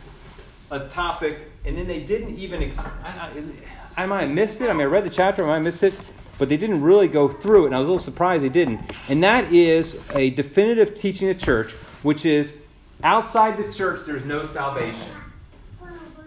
a 0.71 0.87
topic, 0.89 1.51
and 1.63 1.77
then 1.77 1.87
they 1.87 2.01
didn't 2.01 2.37
even. 2.37 2.61
I, 3.03 3.07
I, 3.07 4.03
I 4.03 4.05
might 4.05 4.23
have 4.23 4.31
missed 4.31 4.59
it. 4.61 4.69
I 4.69 4.73
mean, 4.73 4.81
I 4.81 4.85
read 4.85 5.05
the 5.05 5.09
chapter, 5.09 5.43
I 5.43 5.47
might 5.47 5.53
have 5.55 5.63
missed 5.63 5.83
it 5.83 5.93
but 6.37 6.49
they 6.49 6.57
didn't 6.57 6.81
really 6.81 7.07
go 7.07 7.27
through 7.27 7.63
it, 7.63 7.67
and 7.67 7.75
I 7.75 7.79
was 7.79 7.87
a 7.87 7.91
little 7.91 8.03
surprised 8.03 8.43
they 8.43 8.49
didn't. 8.49 8.81
And 9.09 9.23
that 9.23 9.51
is 9.53 9.97
a 10.13 10.31
definitive 10.31 10.95
teaching 10.95 11.29
of 11.29 11.39
church, 11.39 11.71
which 12.03 12.25
is 12.25 12.55
outside 13.03 13.57
the 13.57 13.71
church 13.71 14.01
there's 14.05 14.25
no 14.25 14.45
salvation. 14.45 15.11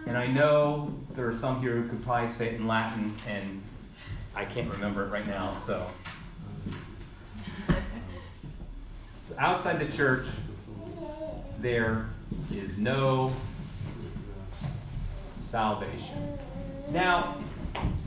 And 0.06 0.16
I 0.16 0.26
know 0.26 0.94
there 1.14 1.28
are 1.28 1.36
some 1.36 1.60
here 1.60 1.74
who 1.74 1.88
could 1.88 2.02
probably 2.02 2.30
say 2.30 2.48
it 2.48 2.54
in 2.54 2.66
Latin, 2.66 3.14
and 3.26 3.62
I 4.34 4.44
can't 4.44 4.70
remember 4.70 5.04
it 5.04 5.10
right 5.10 5.26
now, 5.26 5.54
so. 5.54 5.86
So 9.28 9.34
outside 9.36 9.78
the 9.78 9.94
church, 9.94 10.26
there 11.60 12.08
is 12.50 12.78
no 12.78 13.32
salvation. 15.40 16.38
Now, 16.90 17.36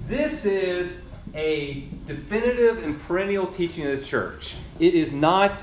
this 0.08 0.46
is 0.46 1.04
a 1.34 1.88
definitive 2.08 2.84
and 2.84 3.02
perennial 3.04 3.48
teaching 3.48 3.88
of 3.88 4.00
the 4.00 4.06
church. 4.06 4.56
It 4.80 4.94
is 4.96 5.12
not, 5.12 5.62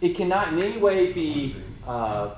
it 0.00 0.14
cannot 0.14 0.52
in 0.52 0.62
any 0.62 0.78
way 0.78 1.12
be 1.12 1.56
uh, 1.86 2.34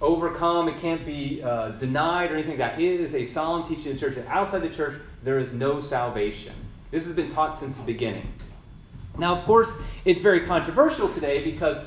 overcome, 0.00 0.68
it 0.68 0.78
can't 0.80 1.04
be 1.04 1.42
uh, 1.42 1.70
denied 1.70 2.30
or 2.30 2.34
anything 2.34 2.58
like 2.58 2.76
that. 2.76 2.80
It 2.80 3.00
is 3.00 3.14
a 3.14 3.24
solemn 3.24 3.68
teaching 3.68 3.92
of 3.92 4.00
the 4.00 4.06
church 4.06 4.14
that 4.16 4.26
outside 4.28 4.62
the 4.62 4.70
church 4.70 5.00
there 5.22 5.38
is 5.38 5.52
no 5.52 5.80
salvation. 5.80 6.54
This 6.90 7.04
has 7.06 7.14
been 7.16 7.30
taught 7.30 7.58
since 7.58 7.78
the 7.78 7.84
beginning. 7.84 8.32
Now, 9.18 9.34
of 9.34 9.42
course, 9.44 9.72
it's 10.04 10.20
very 10.20 10.40
controversial 10.40 11.12
today 11.12 11.42
because 11.42 11.78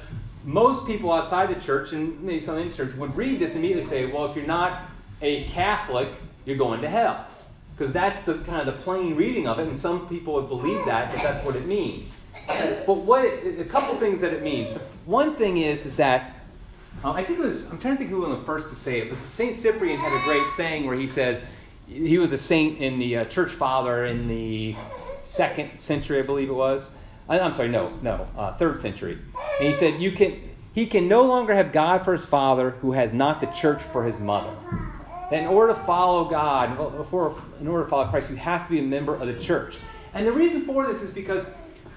most 0.43 0.85
people 0.85 1.11
outside 1.11 1.53
the 1.53 1.61
church, 1.61 1.91
and 1.91 2.21
maybe 2.21 2.39
some 2.39 2.57
in 2.57 2.69
the 2.69 2.75
church, 2.75 2.95
would 2.95 3.15
read 3.15 3.39
this 3.39 3.51
and 3.51 3.59
immediately 3.59 3.83
say, 3.83 4.05
well, 4.05 4.25
if 4.25 4.35
you're 4.35 4.45
not 4.45 4.83
a 5.21 5.45
Catholic, 5.45 6.09
you're 6.45 6.57
going 6.57 6.81
to 6.81 6.89
hell 6.89 7.25
because 7.77 7.93
that's 7.93 8.23
the 8.23 8.39
kind 8.39 8.67
of 8.67 8.77
the 8.77 8.81
plain 8.83 9.15
reading 9.15 9.47
of 9.47 9.59
it, 9.59 9.67
and 9.67 9.77
some 9.77 10.07
people 10.07 10.33
would 10.33 10.49
believe 10.49 10.83
that, 10.85 11.11
but 11.11 11.21
that's 11.21 11.45
what 11.45 11.55
it 11.55 11.65
means. 11.67 12.17
But 12.47 12.97
what 12.97 13.25
a 13.25 13.65
couple 13.65 13.95
things 13.95 14.21
that 14.21 14.33
it 14.33 14.41
means. 14.41 14.75
One 15.05 15.35
thing 15.35 15.57
is 15.57 15.85
is 15.85 15.97
that 15.97 16.33
uh, 17.03 17.11
I 17.11 17.23
think 17.23 17.39
it 17.39 17.45
was 17.45 17.65
I'm 17.69 17.77
trying 17.77 17.95
to 17.95 17.97
think 17.99 18.09
who 18.09 18.21
was 18.21 18.39
the 18.39 18.45
first 18.45 18.69
to 18.69 18.75
say 18.75 19.01
it, 19.01 19.09
but 19.09 19.29
Saint 19.29 19.55
Cyprian 19.55 19.99
had 19.99 20.13
a 20.13 20.23
great 20.23 20.49
saying 20.51 20.87
where 20.87 20.95
he 20.95 21.07
says 21.07 21.41
he 21.87 22.17
was 22.17 22.31
a 22.31 22.37
saint 22.37 22.79
in 22.79 22.99
the 22.99 23.17
uh, 23.17 23.25
church 23.25 23.51
father 23.51 24.05
in 24.05 24.27
the 24.27 24.75
second 25.19 25.79
century, 25.79 26.19
I 26.19 26.23
believe 26.23 26.49
it 26.49 26.53
was. 26.53 26.89
I, 27.29 27.39
I'm 27.39 27.53
sorry, 27.53 27.67
no, 27.67 27.91
no, 28.01 28.27
uh, 28.37 28.55
third 28.57 28.79
century, 28.79 29.19
and 29.59 29.67
he 29.67 29.73
said 29.73 30.01
you 30.01 30.13
can 30.13 30.41
he 30.73 30.87
can 30.87 31.07
no 31.07 31.23
longer 31.23 31.53
have 31.53 31.71
God 31.71 32.05
for 32.05 32.13
his 32.13 32.25
father 32.25 32.71
who 32.81 32.93
has 32.93 33.13
not 33.13 33.41
the 33.41 33.47
church 33.47 33.83
for 33.83 34.05
his 34.05 34.19
mother 34.19 34.55
that 35.29 35.41
in 35.41 35.47
order 35.47 35.73
to 35.73 35.79
follow 35.79 36.25
God, 36.25 36.77
before, 36.97 37.35
in 37.59 37.67
order 37.67 37.83
to 37.83 37.89
follow 37.89 38.07
Christ, 38.07 38.29
you 38.29 38.35
have 38.37 38.67
to 38.67 38.73
be 38.73 38.79
a 38.79 38.83
member 38.83 39.15
of 39.15 39.27
the 39.27 39.39
church. 39.39 39.77
And 40.13 40.25
the 40.25 40.31
reason 40.31 40.65
for 40.65 40.85
this 40.87 41.01
is 41.01 41.11
because 41.11 41.47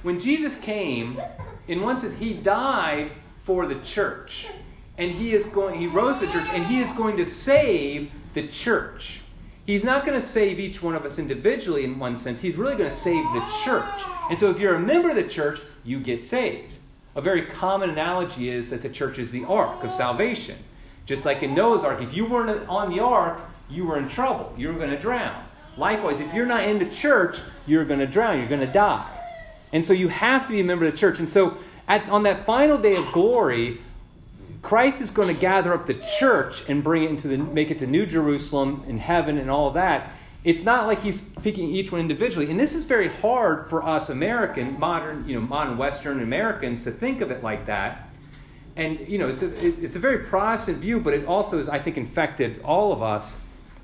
when 0.02 0.18
Jesus 0.20 0.58
came, 0.58 1.20
in 1.68 1.82
one 1.82 2.00
sense, 2.00 2.16
he 2.16 2.34
died 2.34 3.12
for 3.42 3.66
the 3.66 3.76
church. 3.80 4.46
And 4.98 5.10
he 5.10 5.34
is 5.34 5.46
going, 5.46 5.78
he 5.78 5.86
rose 5.86 6.20
the 6.20 6.26
church, 6.26 6.46
and 6.50 6.64
he 6.66 6.80
is 6.80 6.92
going 6.92 7.16
to 7.16 7.24
save 7.24 8.10
the 8.34 8.46
church. 8.48 9.20
He's 9.64 9.84
not 9.84 10.04
going 10.04 10.20
to 10.20 10.26
save 10.26 10.58
each 10.58 10.82
one 10.82 10.94
of 10.94 11.06
us 11.06 11.18
individually 11.18 11.84
in 11.84 11.98
one 11.98 12.18
sense. 12.18 12.40
He's 12.40 12.56
really 12.56 12.76
going 12.76 12.90
to 12.90 12.96
save 12.96 13.22
the 13.32 13.42
church. 13.64 13.88
And 14.28 14.38
so 14.38 14.50
if 14.50 14.58
you're 14.58 14.74
a 14.74 14.80
member 14.80 15.10
of 15.10 15.16
the 15.16 15.24
church, 15.24 15.60
you 15.84 16.00
get 16.00 16.22
saved. 16.22 16.74
A 17.14 17.20
very 17.20 17.46
common 17.46 17.90
analogy 17.90 18.50
is 18.50 18.70
that 18.70 18.82
the 18.82 18.88
church 18.88 19.18
is 19.18 19.30
the 19.30 19.44
ark 19.44 19.82
of 19.82 19.92
salvation. 19.92 20.56
Just 21.06 21.24
like 21.24 21.42
in 21.42 21.54
Noah's 21.54 21.82
Ark, 21.82 22.00
if 22.02 22.14
you 22.14 22.26
weren't 22.26 22.68
on 22.68 22.90
the 22.90 23.00
ark, 23.00 23.40
you 23.68 23.84
were 23.84 23.98
in 23.98 24.08
trouble. 24.08 24.52
You 24.56 24.68
were 24.68 24.74
going 24.74 24.90
to 24.90 24.98
drown. 24.98 25.44
Likewise, 25.76 26.20
if 26.20 26.32
you're 26.34 26.46
not 26.46 26.64
in 26.64 26.78
the 26.78 26.86
church, 26.86 27.38
you're 27.66 27.84
going 27.84 28.00
to 28.00 28.06
drown. 28.06 28.38
You're 28.38 28.48
going 28.48 28.66
to 28.66 28.72
die. 28.72 29.08
And 29.72 29.84
so 29.84 29.92
you 29.92 30.08
have 30.08 30.46
to 30.46 30.52
be 30.52 30.60
a 30.60 30.64
member 30.64 30.84
of 30.84 30.92
the 30.92 30.98
church. 30.98 31.18
And 31.18 31.28
so 31.28 31.56
at, 31.88 32.08
on 32.08 32.24
that 32.24 32.44
final 32.44 32.76
day 32.76 32.96
of 32.96 33.10
glory, 33.12 33.80
Christ 34.62 35.00
is 35.00 35.10
going 35.10 35.34
to 35.34 35.40
gather 35.40 35.72
up 35.72 35.86
the 35.86 35.94
church 36.18 36.68
and 36.68 36.82
bring 36.82 37.04
it 37.04 37.10
into 37.10 37.28
the 37.28 37.38
make 37.38 37.70
it 37.70 37.78
to 37.78 37.86
New 37.86 38.04
Jerusalem 38.04 38.84
in 38.86 38.98
heaven 38.98 39.38
and 39.38 39.50
all 39.50 39.70
that. 39.72 40.12
It's 40.42 40.62
not 40.62 40.86
like 40.86 41.02
he's 41.02 41.22
picking 41.42 41.68
each 41.70 41.92
one 41.92 42.00
individually. 42.00 42.50
And 42.50 42.58
this 42.58 42.74
is 42.74 42.84
very 42.84 43.08
hard 43.08 43.68
for 43.70 43.82
us 43.82 44.08
American, 44.08 44.78
modern, 44.78 45.28
you 45.28 45.34
know, 45.34 45.46
modern 45.46 45.76
Western 45.76 46.22
Americans 46.22 46.84
to 46.84 46.90
think 46.90 47.20
of 47.20 47.30
it 47.30 47.42
like 47.42 47.66
that 47.66 48.10
and 48.76 49.06
you 49.08 49.18
know, 49.18 49.28
it's 49.28 49.42
a, 49.42 49.84
it's 49.84 49.96
a 49.96 49.98
very 49.98 50.18
Protestant 50.18 50.78
view, 50.78 51.00
but 51.00 51.12
it 51.12 51.26
also 51.26 51.58
is, 51.58 51.68
I 51.68 51.78
think, 51.78 51.96
infected 51.96 52.60
all 52.62 52.92
of 52.92 53.02
us. 53.02 53.38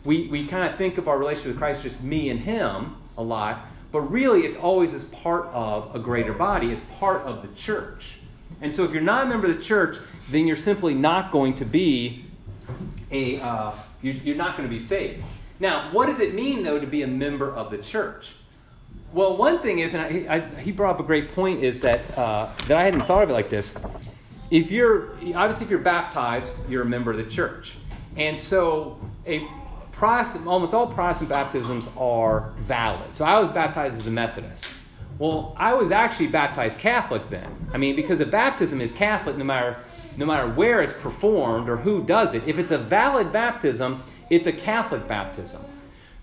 We, 0.07 0.29
we 0.29 0.47
kind 0.47 0.71
of 0.71 0.79
think 0.79 0.99
of 0.99 1.09
our 1.09 1.19
relationship 1.19 1.53
with 1.53 1.59
Christ 1.59 1.83
just 1.83 2.01
me 2.01 2.31
and 2.31 2.41
him 2.41 2.97
a 3.19 3.23
lot, 3.23 3.67
but 3.93 4.01
really 4.03 4.47
it's 4.47 4.57
always 4.57 4.95
as 4.95 5.05
part 5.05 5.47
of 5.47 5.95
a 5.95 5.99
greater 5.99 6.33
body, 6.33 6.73
as 6.73 6.81
part 6.99 7.23
of 7.23 7.43
the 7.43 7.49
church. 7.55 8.19
And 8.61 8.73
so 8.73 8.85
if 8.85 8.93
you're 8.93 9.03
not 9.03 9.27
a 9.27 9.29
member 9.29 9.51
of 9.51 9.57
the 9.57 9.63
church, 9.63 9.99
then 10.31 10.47
you're 10.47 10.57
simply 10.57 10.95
not 10.95 11.31
going 11.31 11.55
to 11.57 11.65
be 11.65 12.25
a, 13.11 13.41
uh, 13.41 13.73
you're, 14.01 14.15
you're 14.15 14.37
not 14.37 14.57
going 14.57 14.69
to 14.69 14.75
be 14.75 14.81
saved. 14.81 15.23
Now, 15.61 15.93
what 15.93 16.07
does 16.07 16.21
it 16.21 16.35
mean, 16.35 16.63
though, 16.63 16.79
to 16.79 16.87
be 16.87 17.03
a 17.03 17.07
member 17.07 17.53
of 17.53 17.71
the 17.71 17.79
church? 17.79 18.33
Well, 19.13 19.37
one 19.37 19.61
thing 19.61 19.81
is, 19.81 19.95
and 19.95 20.03
I, 20.03 20.37
I, 20.37 20.61
he 20.61 20.73
brought 20.73 20.95
up 20.95 21.01
a 21.01 21.05
great 21.05 21.35
point, 21.35 21.63
is 21.63 21.81
that, 21.83 22.01
uh, 22.17 22.51
that 22.69 22.77
I 22.77 22.85
hadn't 22.85 23.07
thought 23.07 23.23
of 23.23 23.31
it 23.31 23.33
like 23.33 23.51
this 23.51 23.75
if 24.51 24.71
you're 24.71 25.13
obviously 25.35 25.65
if 25.65 25.71
you're 25.71 25.79
baptized, 25.81 26.55
you're 26.69 26.83
a 26.83 26.87
member 26.87 27.11
of 27.11 27.17
the 27.17 27.25
church, 27.25 27.75
and 28.17 28.39
so 28.39 28.99
a 29.27 29.47
Protestant, 29.97 30.47
almost 30.47 30.75
all 30.75 30.87
Protestant 30.87 31.31
baptisms 31.31 31.89
are 31.97 32.53
valid. 32.59 33.17
So 33.17 33.25
I 33.25 33.41
was 33.41 33.49
baptized 33.49 33.99
as 33.99 34.07
a 34.07 34.11
Methodist. 34.11 34.67
Well, 35.19 35.55
I 35.57 35.73
was 35.73 35.91
actually 35.91 36.27
baptized 36.27 36.79
Catholic 36.79 37.31
then. 37.31 37.51
I 37.73 37.79
mean, 37.79 37.97
because 37.97 38.21
a 38.21 38.27
baptism 38.27 38.83
is 38.83 38.93
Catholic 38.93 39.39
no 39.39 39.45
matter, 39.45 39.79
no 40.19 40.27
matter 40.27 40.49
where 40.53 40.83
it's 40.83 40.93
performed 40.93 41.71
or 41.71 41.79
who 41.79 42.03
does 42.05 42.35
it. 42.35 42.43
If 42.47 42.59
it's 42.59 42.73
a 42.73 42.79
valid 42.79 43.33
baptism, 43.33 44.03
it's 44.29 44.47
a 44.47 44.53
Catholic 44.53 45.09
baptism. 45.09 45.65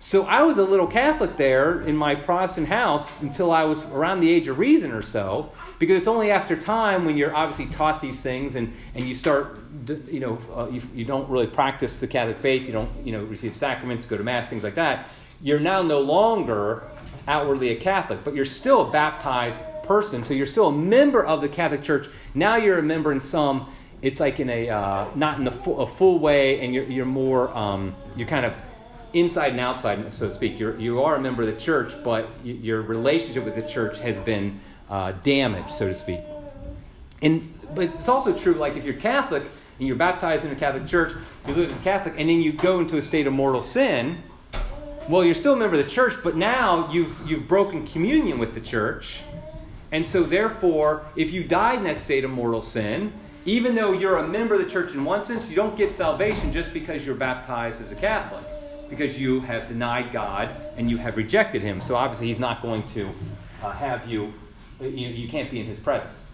So 0.04 0.26
I 0.26 0.42
was 0.42 0.58
a 0.58 0.62
little 0.62 0.86
Catholic 0.86 1.38
there 1.38 1.80
in 1.80 1.96
my 1.96 2.14
Protestant 2.14 2.68
house 2.68 3.22
until 3.22 3.50
I 3.50 3.64
was 3.64 3.84
around 3.84 4.20
the 4.20 4.30
age 4.30 4.48
of 4.48 4.58
reason 4.58 4.92
or 4.92 5.00
so, 5.00 5.50
because 5.78 5.96
it's 5.96 6.06
only 6.06 6.30
after 6.30 6.54
time 6.54 7.06
when 7.06 7.16
you're 7.16 7.34
obviously 7.34 7.74
taught 7.74 8.02
these 8.02 8.20
things 8.20 8.56
and, 8.56 8.70
and 8.94 9.08
you 9.08 9.14
start, 9.14 9.60
you 10.06 10.20
know, 10.20 10.38
uh, 10.54 10.68
you, 10.68 10.82
you 10.94 11.06
don't 11.06 11.26
really 11.30 11.46
practice 11.46 12.00
the 12.00 12.06
Catholic 12.06 12.36
faith, 12.36 12.66
you 12.66 12.72
don't, 12.72 12.90
you 13.02 13.12
know, 13.12 13.24
receive 13.24 13.56
sacraments, 13.56 14.04
go 14.04 14.18
to 14.18 14.22
Mass, 14.22 14.50
things 14.50 14.62
like 14.62 14.74
that. 14.74 15.06
You're 15.40 15.58
now 15.58 15.80
no 15.80 16.00
longer 16.00 16.82
outwardly 17.26 17.70
a 17.70 17.76
Catholic, 17.76 18.24
but 18.24 18.34
you're 18.34 18.44
still 18.44 18.86
a 18.86 18.90
baptized 18.90 19.62
person, 19.84 20.22
so 20.22 20.34
you're 20.34 20.46
still 20.46 20.68
a 20.68 20.72
member 20.72 21.24
of 21.24 21.40
the 21.40 21.48
Catholic 21.48 21.82
Church. 21.82 22.10
Now 22.34 22.56
you're 22.56 22.78
a 22.78 22.82
member 22.82 23.10
in 23.10 23.20
some, 23.20 23.72
it's 24.02 24.20
like 24.20 24.38
in 24.38 24.50
a, 24.50 24.68
uh, 24.68 25.06
not 25.14 25.38
in 25.38 25.44
the 25.44 25.50
full, 25.50 25.80
a 25.80 25.86
full 25.86 26.18
way, 26.18 26.60
and 26.60 26.74
you're, 26.74 26.84
you're 26.84 27.06
more, 27.06 27.48
um, 27.56 27.96
you're 28.14 28.28
kind 28.28 28.44
of 28.44 28.54
inside 29.14 29.52
and 29.52 29.60
outside, 29.60 30.12
so 30.12 30.28
to 30.28 30.34
speak. 30.34 30.58
You're, 30.58 30.78
you 30.78 31.02
are 31.02 31.14
a 31.14 31.20
member 31.20 31.42
of 31.42 31.54
the 31.54 31.60
church, 31.60 31.94
but 32.02 32.28
your 32.44 32.82
relationship 32.82 33.44
with 33.44 33.54
the 33.54 33.62
church 33.62 33.98
has 33.98 34.18
been 34.18 34.60
uh, 34.90 35.12
damaged, 35.22 35.70
so 35.70 35.88
to 35.88 35.94
speak. 35.94 36.20
And, 37.22 37.54
but 37.74 37.84
it's 37.94 38.08
also 38.08 38.36
true, 38.36 38.54
like 38.54 38.76
if 38.76 38.84
you're 38.84 38.94
Catholic 38.94 39.44
and 39.78 39.88
you're 39.88 39.96
baptized 39.96 40.44
in 40.44 40.50
a 40.50 40.56
Catholic 40.56 40.86
church, 40.86 41.16
you 41.46 41.54
live 41.54 41.70
in 41.70 41.78
Catholic, 41.80 42.14
and 42.18 42.28
then 42.28 42.42
you 42.42 42.52
go 42.52 42.80
into 42.80 42.96
a 42.96 43.02
state 43.02 43.26
of 43.26 43.32
mortal 43.32 43.62
sin, 43.62 44.22
well, 45.08 45.24
you're 45.24 45.34
still 45.34 45.52
a 45.52 45.56
member 45.56 45.78
of 45.78 45.84
the 45.84 45.90
church, 45.90 46.14
but 46.24 46.36
now 46.36 46.90
you've, 46.90 47.16
you've 47.26 47.46
broken 47.46 47.86
communion 47.86 48.38
with 48.38 48.54
the 48.54 48.60
church. 48.60 49.20
And 49.92 50.04
so, 50.04 50.24
therefore, 50.24 51.04
if 51.14 51.32
you 51.32 51.44
died 51.44 51.78
in 51.78 51.84
that 51.84 51.98
state 51.98 52.24
of 52.24 52.30
mortal 52.30 52.62
sin, 52.62 53.12
even 53.44 53.74
though 53.74 53.92
you're 53.92 54.16
a 54.16 54.26
member 54.26 54.54
of 54.54 54.64
the 54.64 54.70
church 54.70 54.92
in 54.92 55.04
one 55.04 55.22
sense, 55.22 55.48
you 55.48 55.54
don't 55.54 55.76
get 55.76 55.94
salvation 55.94 56.52
just 56.52 56.72
because 56.72 57.04
you're 57.04 57.14
baptized 57.14 57.80
as 57.80 57.92
a 57.92 57.94
Catholic 57.94 58.44
because 58.96 59.18
you 59.18 59.40
have 59.40 59.68
denied 59.68 60.12
God 60.12 60.50
and 60.76 60.90
you 60.90 60.96
have 60.96 61.16
rejected 61.16 61.62
Him. 61.62 61.80
So 61.80 61.96
obviously, 61.96 62.28
He's 62.28 62.40
not 62.40 62.62
going 62.62 62.86
to 62.88 63.10
uh, 63.62 63.72
have 63.72 64.08
you, 64.08 64.32
you, 64.80 64.88
you 64.88 65.28
can't 65.28 65.50
be 65.50 65.60
in 65.60 65.66
His 65.66 65.78
presence. 65.78 66.24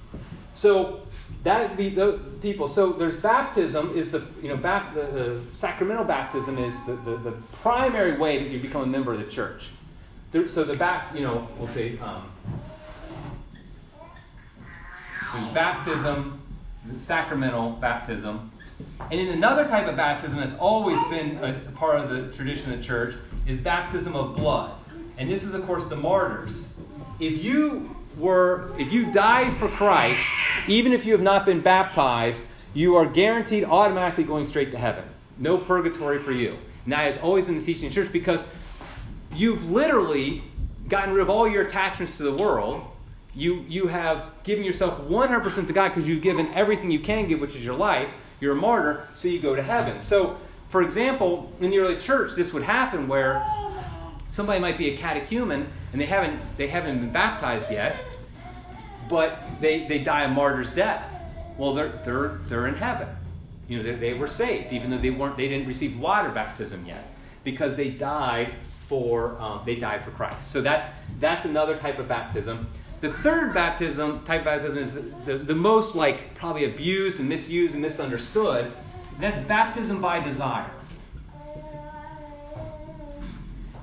So 0.52 1.00
that 1.44 1.68
would 1.68 1.76
be 1.76 1.90
the 1.90 2.20
people. 2.42 2.68
So 2.68 2.92
there's 2.92 3.18
baptism 3.18 3.96
is 3.96 4.12
the 4.12 4.26
you 4.42 4.48
know 4.48 4.56
the, 4.56 5.00
the 5.00 5.40
sacramental 5.54 6.04
baptism 6.04 6.58
is 6.58 6.84
the, 6.86 6.96
the, 6.96 7.16
the, 7.16 7.32
primary 7.62 8.18
way 8.18 8.42
that 8.42 8.50
you 8.50 8.58
become 8.58 8.82
a 8.82 8.86
member 8.86 9.12
of 9.12 9.20
the 9.20 9.30
church. 9.30 9.68
There, 10.32 10.48
so 10.48 10.64
the 10.64 10.74
back 10.74 11.14
you 11.14 11.22
know 11.22 11.48
we'll 11.56 11.68
say 11.68 11.98
um, 11.98 12.30
there's 15.32 15.54
baptism, 15.54 16.42
sacramental 16.98 17.70
baptism, 17.72 18.50
and 19.10 19.18
in 19.18 19.28
another 19.28 19.66
type 19.66 19.88
of 19.88 19.96
baptism 19.96 20.38
that's 20.38 20.54
always 20.54 21.00
been 21.08 21.42
a 21.42 21.52
part 21.72 21.98
of 21.98 22.10
the 22.10 22.32
tradition 22.36 22.72
of 22.72 22.78
the 22.78 22.84
church 22.84 23.16
is 23.46 23.60
baptism 23.60 24.14
of 24.14 24.36
blood. 24.36 24.72
And 25.18 25.30
this 25.30 25.42
is, 25.42 25.52
of 25.54 25.66
course, 25.66 25.86
the 25.86 25.96
martyrs. 25.96 26.72
If 27.18 27.42
you 27.42 27.94
were, 28.16 28.72
if 28.78 28.92
you 28.92 29.10
died 29.12 29.54
for 29.54 29.68
Christ, 29.68 30.24
even 30.68 30.92
if 30.92 31.04
you 31.04 31.12
have 31.12 31.22
not 31.22 31.44
been 31.44 31.60
baptized, 31.60 32.46
you 32.72 32.94
are 32.96 33.04
guaranteed 33.04 33.64
automatically 33.64 34.24
going 34.24 34.44
straight 34.44 34.70
to 34.70 34.78
heaven. 34.78 35.04
No 35.38 35.58
purgatory 35.58 36.18
for 36.18 36.32
you. 36.32 36.56
And 36.84 36.92
that 36.92 37.00
has 37.00 37.18
always 37.18 37.46
been 37.46 37.58
the 37.58 37.64
teaching 37.64 37.86
of 37.86 37.94
the 37.94 38.02
church 38.02 38.12
because 38.12 38.46
you've 39.34 39.70
literally 39.70 40.44
gotten 40.88 41.14
rid 41.14 41.22
of 41.22 41.30
all 41.30 41.48
your 41.48 41.66
attachments 41.66 42.16
to 42.18 42.22
the 42.22 42.32
world. 42.32 42.82
You, 43.34 43.64
you 43.68 43.88
have 43.88 44.24
given 44.44 44.64
yourself 44.64 45.00
100% 45.08 45.66
to 45.66 45.72
God 45.72 45.88
because 45.88 46.08
you've 46.08 46.22
given 46.22 46.48
everything 46.54 46.90
you 46.90 47.00
can 47.00 47.28
give, 47.28 47.40
which 47.40 47.56
is 47.56 47.64
your 47.64 47.76
life 47.76 48.10
you're 48.40 48.52
a 48.52 48.56
martyr, 48.56 49.06
so 49.14 49.28
you 49.28 49.38
go 49.38 49.54
to 49.54 49.62
heaven. 49.62 50.00
So, 50.00 50.38
for 50.68 50.82
example, 50.82 51.52
in 51.60 51.70
the 51.70 51.78
early 51.78 51.98
church, 51.98 52.34
this 52.34 52.52
would 52.52 52.62
happen 52.62 53.06
where 53.08 53.44
somebody 54.28 54.60
might 54.60 54.78
be 54.78 54.90
a 54.90 54.96
catechumen 54.96 55.66
and 55.92 56.00
they 56.00 56.06
haven't 56.06 56.40
they 56.56 56.68
haven't 56.68 57.00
been 57.00 57.12
baptized 57.12 57.70
yet, 57.70 58.04
but 59.08 59.40
they, 59.60 59.86
they 59.88 59.98
die 59.98 60.24
a 60.24 60.28
martyr's 60.28 60.70
death. 60.72 61.04
Well, 61.58 61.74
they're 61.74 62.00
they're 62.04 62.38
they're 62.48 62.66
in 62.68 62.76
heaven. 62.76 63.08
You 63.68 63.78
know, 63.78 63.82
they, 63.82 63.94
they 63.94 64.14
were 64.14 64.28
saved, 64.28 64.72
even 64.72 64.90
though 64.90 64.98
they 64.98 65.10
weren't 65.10 65.36
they 65.36 65.48
didn't 65.48 65.66
receive 65.66 65.98
water 65.98 66.30
baptism 66.30 66.86
yet, 66.86 67.12
because 67.44 67.76
they 67.76 67.90
died 67.90 68.54
for 68.88 69.40
um, 69.40 69.62
they 69.66 69.76
died 69.76 70.04
for 70.04 70.12
Christ. 70.12 70.50
So 70.50 70.60
that's 70.60 70.88
that's 71.18 71.44
another 71.44 71.76
type 71.76 71.98
of 71.98 72.08
baptism. 72.08 72.68
The 73.00 73.10
third 73.10 73.54
baptism, 73.54 74.22
type 74.24 74.44
baptism, 74.44 74.76
is 74.76 74.94
the, 75.24 75.38
the 75.38 75.54
most 75.54 75.94
like 75.94 76.34
probably 76.34 76.66
abused 76.66 77.18
and 77.18 77.28
misused 77.28 77.72
and 77.72 77.82
misunderstood. 77.82 78.72
And 79.14 79.22
that's 79.22 79.46
baptism 79.48 80.00
by 80.00 80.20
desire. 80.20 80.70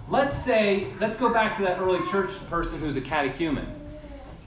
Let's 0.09 0.37
say, 0.37 0.87
let's 0.99 1.17
go 1.17 1.33
back 1.33 1.57
to 1.57 1.63
that 1.63 1.79
early 1.79 2.05
church 2.09 2.31
person 2.49 2.79
who's 2.79 2.95
a 2.95 3.01
catechumen. 3.01 3.67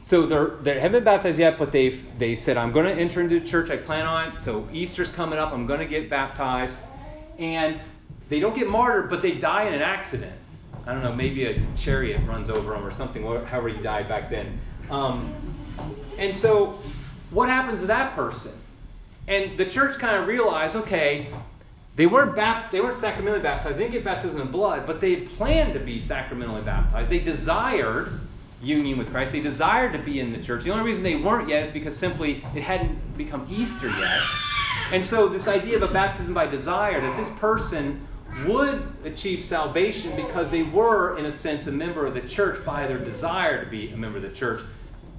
So 0.03 0.25
they're, 0.25 0.57
they 0.63 0.75
haven't 0.75 0.93
been 0.93 1.05
baptized 1.05 1.39
yet, 1.39 1.59
but 1.59 1.73
they've 1.73 2.07
they 2.19 2.35
said, 2.35 2.57
I'm 2.57 2.73
going 2.73 2.87
to 2.87 2.93
enter 2.93 3.21
into 3.21 3.39
the 3.39 3.47
church. 3.47 3.71
I 3.71 3.77
plan 3.77 4.07
on 4.07 4.33
it. 4.33 4.41
So 4.41 4.67
Easter's 4.73 5.11
coming 5.11 5.39
up. 5.39 5.53
I'm 5.53 5.67
going 5.67 5.81
to 5.81 5.87
get 5.87 6.09
baptized. 6.09 6.79
And 7.39 7.79
they 8.29 8.41
don't 8.41 8.55
get 8.55 8.69
martyred, 8.69 9.11
but 9.11 9.21
they 9.21 9.33
die 9.33 9.65
in 9.65 9.75
an 9.75 9.83
accident. 9.83 10.33
I 10.87 10.93
don't 10.93 11.03
know, 11.03 11.13
maybe 11.13 11.45
a 11.45 11.63
chariot 11.77 12.21
runs 12.27 12.51
over 12.51 12.75
him 12.75 12.85
or 12.85 12.93
something, 12.93 13.23
however 13.23 13.69
he 13.69 13.83
died 13.83 14.09
back 14.09 14.31
then. 14.31 14.59
Um, 14.91 15.33
and 16.19 16.37
so, 16.37 16.79
what 17.31 17.49
happens 17.49 17.81
to 17.81 17.87
that 17.87 18.15
person? 18.15 18.53
And 19.29 19.57
the 19.59 19.67
church 19.67 19.99
kind 19.99 20.17
of 20.17 20.27
realized, 20.27 20.75
okay, 20.75 21.29
they 21.97 22.07
weren't 22.07 22.35
bapt- 22.35 22.71
they 22.71 22.81
weren't 22.81 22.99
sacramentally 22.99 23.43
baptized. 23.43 23.79
They 23.79 23.85
didn't 23.85 23.93
get 23.93 24.05
baptism 24.05 24.41
in 24.41 24.51
blood, 24.51 24.87
but 24.87 25.01
they 25.01 25.17
planned 25.17 25.75
to 25.75 25.81
be 25.81 26.01
sacramentally 26.01 26.63
baptized. 26.63 27.11
They 27.11 27.19
desired 27.19 28.21
union 28.63 28.99
with 28.99 29.11
Christ. 29.11 29.33
They 29.33 29.41
desired 29.41 29.93
to 29.93 29.99
be 29.99 30.21
in 30.21 30.33
the 30.33 30.43
church. 30.43 30.65
The 30.65 30.71
only 30.71 30.85
reason 30.85 31.03
they 31.03 31.17
weren't 31.17 31.49
yet 31.49 31.65
is 31.65 31.71
because 31.71 31.97
simply 31.97 32.45
it 32.55 32.63
hadn't 32.63 33.17
become 33.17 33.47
Easter 33.51 33.89
yet. 33.89 34.21
And 34.93 35.05
so 35.05 35.29
this 35.29 35.49
idea 35.49 35.77
of 35.77 35.83
a 35.83 35.93
baptism 35.93 36.35
by 36.35 36.47
desire, 36.47 37.01
that 37.01 37.17
this 37.17 37.29
person 37.39 38.07
would 38.47 38.87
achieve 39.05 39.43
salvation 39.43 40.15
because 40.17 40.51
they 40.51 40.63
were, 40.63 41.19
in 41.19 41.27
a 41.27 41.33
sense, 41.33 41.67
a 41.67 41.73
member 41.73 42.07
of 42.07 42.15
the 42.15 42.21
church 42.23 42.65
by 42.65 42.87
their 42.87 42.99
desire 42.99 43.65
to 43.65 43.71
be 43.71 43.91
a 43.91 43.97
member 43.97 44.19
of 44.19 44.23
the 44.23 44.31
church. 44.31 44.63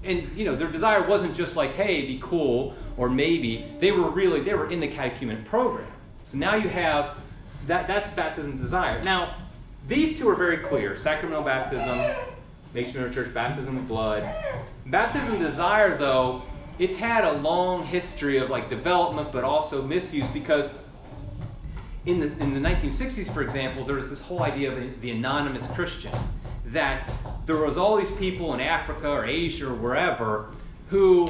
And 0.03 0.35
you 0.35 0.45
know, 0.45 0.55
their 0.55 0.71
desire 0.71 1.07
wasn't 1.07 1.35
just 1.35 1.55
like, 1.55 1.73
hey, 1.73 2.05
be 2.05 2.19
cool, 2.21 2.75
or 2.97 3.09
maybe. 3.09 3.71
They 3.79 3.91
were 3.91 4.09
really 4.09 4.41
they 4.41 4.53
were 4.53 4.71
in 4.71 4.79
the 4.79 4.87
catechumen 4.87 5.43
program. 5.45 5.91
So 6.25 6.37
now 6.37 6.55
you 6.55 6.69
have 6.69 7.17
that 7.67 7.87
that's 7.87 8.09
baptism 8.11 8.57
desire. 8.57 9.03
Now, 9.03 9.35
these 9.87 10.17
two 10.17 10.29
are 10.29 10.35
very 10.35 10.57
clear. 10.57 10.97
Sacramental 10.97 11.43
baptism 11.43 12.15
makes 12.73 12.93
member 12.93 13.09
of 13.09 13.13
church, 13.13 13.33
baptism 13.33 13.77
of 13.77 13.87
blood. 13.87 14.23
Baptism 14.87 15.39
desire, 15.39 15.97
though, 15.97 16.43
it's 16.79 16.97
had 16.97 17.23
a 17.25 17.33
long 17.33 17.85
history 17.85 18.37
of 18.37 18.49
like 18.49 18.69
development 18.69 19.31
but 19.31 19.43
also 19.43 19.81
misuse 19.83 20.27
because 20.29 20.73
in 22.05 22.19
the, 22.19 22.27
in 22.39 22.53
the 22.53 22.59
1960s, 22.59 23.31
for 23.33 23.41
example, 23.41 23.85
there 23.85 23.95
was 23.95 24.09
this 24.09 24.21
whole 24.21 24.43
idea 24.43 24.71
of 24.71 25.01
the 25.01 25.11
anonymous 25.11 25.69
Christian, 25.71 26.13
that 26.65 27.09
there 27.45 27.57
was 27.57 27.77
all 27.77 27.97
these 27.97 28.11
people 28.11 28.53
in 28.53 28.59
Africa 28.59 29.09
or 29.09 29.25
Asia 29.25 29.69
or 29.69 29.73
wherever 29.73 30.51
who 30.89 31.25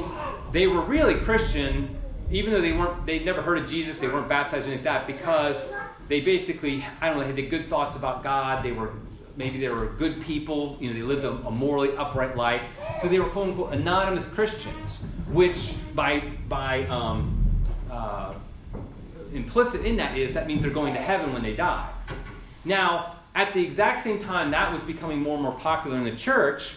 they 0.52 0.66
were 0.68 0.82
really 0.82 1.16
Christian, 1.16 1.96
even 2.32 2.52
though 2.52 2.62
they 2.62 2.72
weren't, 2.72 3.06
they'd 3.06 3.24
never 3.24 3.42
heard 3.42 3.60
of 3.60 3.70
Jesus, 3.70 4.00
they 4.00 4.08
weren't 4.08 4.28
baptized 4.28 4.66
or 4.66 4.72
anything 4.72 4.86
like 4.86 5.06
that, 5.06 5.08
because 5.08 5.72
they 6.08 6.20
basically, 6.20 6.84
I 7.00 7.10
don't 7.10 7.20
know, 7.20 7.26
had 7.26 7.36
the 7.36 7.46
good 7.46 7.70
thoughts 7.70 7.96
about 7.96 8.24
God, 8.24 8.66
they 8.66 8.72
were 8.72 8.92
maybe 9.38 9.60
they 9.60 9.70
were 9.70 9.86
good 9.86 10.22
people, 10.24 10.78
you 10.82 10.90
know, 10.90 10.94
they 10.94 11.04
lived 11.04 11.24
a, 11.24 11.30
a 11.30 11.52
morally 11.52 11.96
upright 11.96 12.36
life, 12.36 12.62
so 13.02 13.08
they 13.08 13.20
were 13.20 13.30
quote 13.30 13.50
unquote 13.50 13.74
anonymous 13.74 14.28
Christians, 14.28 15.04
which 15.30 15.74
by 15.94 16.20
by 16.50 16.86
um, 16.86 17.46
uh, 17.90 18.34
implicit 19.34 19.86
in 19.86 19.98
that 19.98 20.18
is 20.18 20.34
that 20.34 20.48
means 20.48 20.62
they're 20.62 20.72
going 20.72 20.94
to 20.94 21.00
heaven 21.00 21.34
when 21.34 21.44
they 21.44 21.56
die. 21.56 21.90
Now, 22.66 23.18
at 23.34 23.54
the 23.54 23.64
exact 23.64 24.04
same 24.04 24.22
time 24.24 24.52
that 24.52 24.72
was 24.72 24.84
becoming 24.84 25.20
more 25.20 25.36
and 25.36 25.44
more 25.44 25.54
popular 25.54 25.98
in 25.98 26.04
the 26.04 26.16
church, 26.16 26.76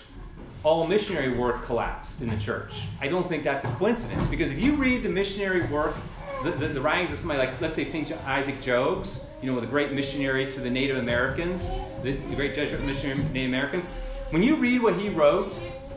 all 0.63 0.87
missionary 0.87 1.37
work 1.37 1.67
collapsed 1.67 2.23
in 2.23 2.29
the 2.29 2.39
church. 2.39 2.73
I 3.01 3.09
don't 3.09 3.29
think 3.29 3.45
that's 3.45 3.65
a 3.65 3.69
coincidence 3.75 4.27
because 4.29 4.51
if 4.51 4.61
you 4.61 4.77
read 4.77 5.03
the 5.03 5.11
missionary 5.11 5.67
work, 5.67 5.95
the, 6.43 6.53
the, 6.53 6.69
the 6.69 6.81
writings 6.81 7.13
of 7.13 7.19
somebody 7.19 7.39
like, 7.39 7.61
let's 7.61 7.77
say, 7.77 7.85
St. 7.85 8.11
Isaac 8.27 8.61
Jogues, 8.63 9.25
you 9.43 9.53
know, 9.53 9.61
the 9.61 9.67
great 9.67 9.93
missionary 9.93 10.51
to 10.53 10.61
the 10.61 10.71
Native 10.71 10.97
Americans, 10.97 11.69
the, 12.03 12.13
the 12.13 12.35
great 12.35 12.55
Jesuit 12.55 12.83
missionary 12.83 13.19
to 13.19 13.25
Native 13.31 13.51
Americans, 13.51 13.87
when 14.31 14.43
you 14.43 14.57
read 14.57 14.83
what 14.83 14.97
he 14.97 15.11
wrote, 15.11 15.53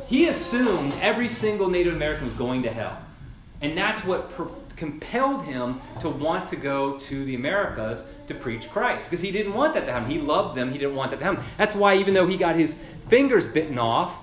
he 0.07 0.27
assumed 0.27 0.93
every 1.01 1.27
single 1.27 1.69
Native 1.69 1.95
American 1.95 2.25
was 2.25 2.35
going 2.35 2.61
to 2.63 2.69
hell. 2.71 2.97
And 3.61 3.77
that's 3.77 4.03
what 4.03 4.31
per- 4.31 4.49
compelled 4.78 5.43
him 5.43 5.82
to 5.99 6.09
want 6.09 6.49
to 6.49 6.55
go 6.55 6.97
to 6.97 7.25
the 7.25 7.36
Americas 7.36 8.05
to 8.28 8.34
preach 8.34 8.69
Christ 8.69 9.05
because 9.05 9.21
he 9.21 9.32
didn't 9.32 9.53
want 9.53 9.73
that 9.73 9.86
to 9.86 9.91
happen. 9.91 10.09
He 10.09 10.19
loved 10.19 10.57
them, 10.57 10.71
he 10.71 10.78
didn't 10.78 10.95
want 10.95 11.11
that 11.11 11.17
to 11.17 11.25
happen. 11.25 11.43
That's 11.57 11.75
why, 11.75 11.97
even 11.97 12.13
though 12.13 12.28
he 12.28 12.38
got 12.38 12.55
his 12.55 12.78
fingers 13.09 13.45
bitten 13.45 13.78
off 13.78 14.13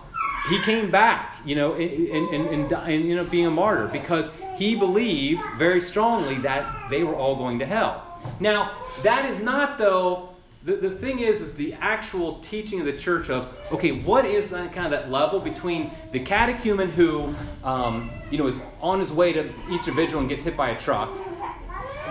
he 0.49 0.61
came 0.61 0.91
back, 0.91 1.39
you 1.45 1.55
know, 1.55 1.73
and, 1.75 2.09
and, 2.29 2.47
and, 2.47 2.73
and 2.73 3.05
you 3.05 3.17
know, 3.17 3.25
being 3.25 3.47
a 3.47 3.51
martyr 3.51 3.89
because 3.89 4.31
he 4.57 4.75
believed 4.77 5.43
very 5.57 5.81
strongly 5.81 6.37
that 6.39 6.91
they 6.91 7.03
were 7.03 7.15
all 7.15 7.37
going 7.37 7.59
to 7.61 7.67
hell. 7.67 8.21
Now, 8.41 8.79
that 9.03 9.25
is 9.25 9.41
not, 9.41 9.79
though, 9.79 10.34
the, 10.65 10.77
the 10.77 10.91
thing 10.91 11.19
is, 11.19 11.43
is 11.43 11.55
the 11.55 11.75
actual 11.75 12.41
teaching 12.41 12.81
of 12.81 12.87
the 12.87 12.97
church 12.97 13.29
of, 13.29 13.53
okay, 13.71 14.01
what 14.01 14.25
is 14.25 14.49
that 14.51 14.73
kind 14.73 14.87
of 14.87 14.93
that 14.93 15.11
level 15.11 15.39
between 15.39 15.91
the 16.13 16.21
catechumen 16.21 16.91
who, 16.91 17.35
um, 17.63 18.11
you 18.31 18.39
know, 18.39 18.47
is 18.47 18.63
on 18.81 18.99
his 18.99 19.13
way 19.13 19.33
to 19.35 19.53
Easter 19.71 19.93
Vigil 19.93 20.21
and 20.21 20.29
gets 20.29 20.45
hit 20.45 20.57
by 20.57 20.71
a 20.71 20.81
truck 20.81 21.11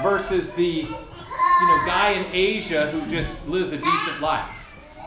versus 0.04 0.54
the, 0.54 0.64
you 0.64 0.88
know, 0.88 1.84
guy 1.88 2.12
in 2.12 2.26
Asia 2.32 2.92
who 2.92 3.10
just 3.10 3.44
lives 3.48 3.72
a 3.72 3.78
decent 3.78 4.22
life? 4.22 4.60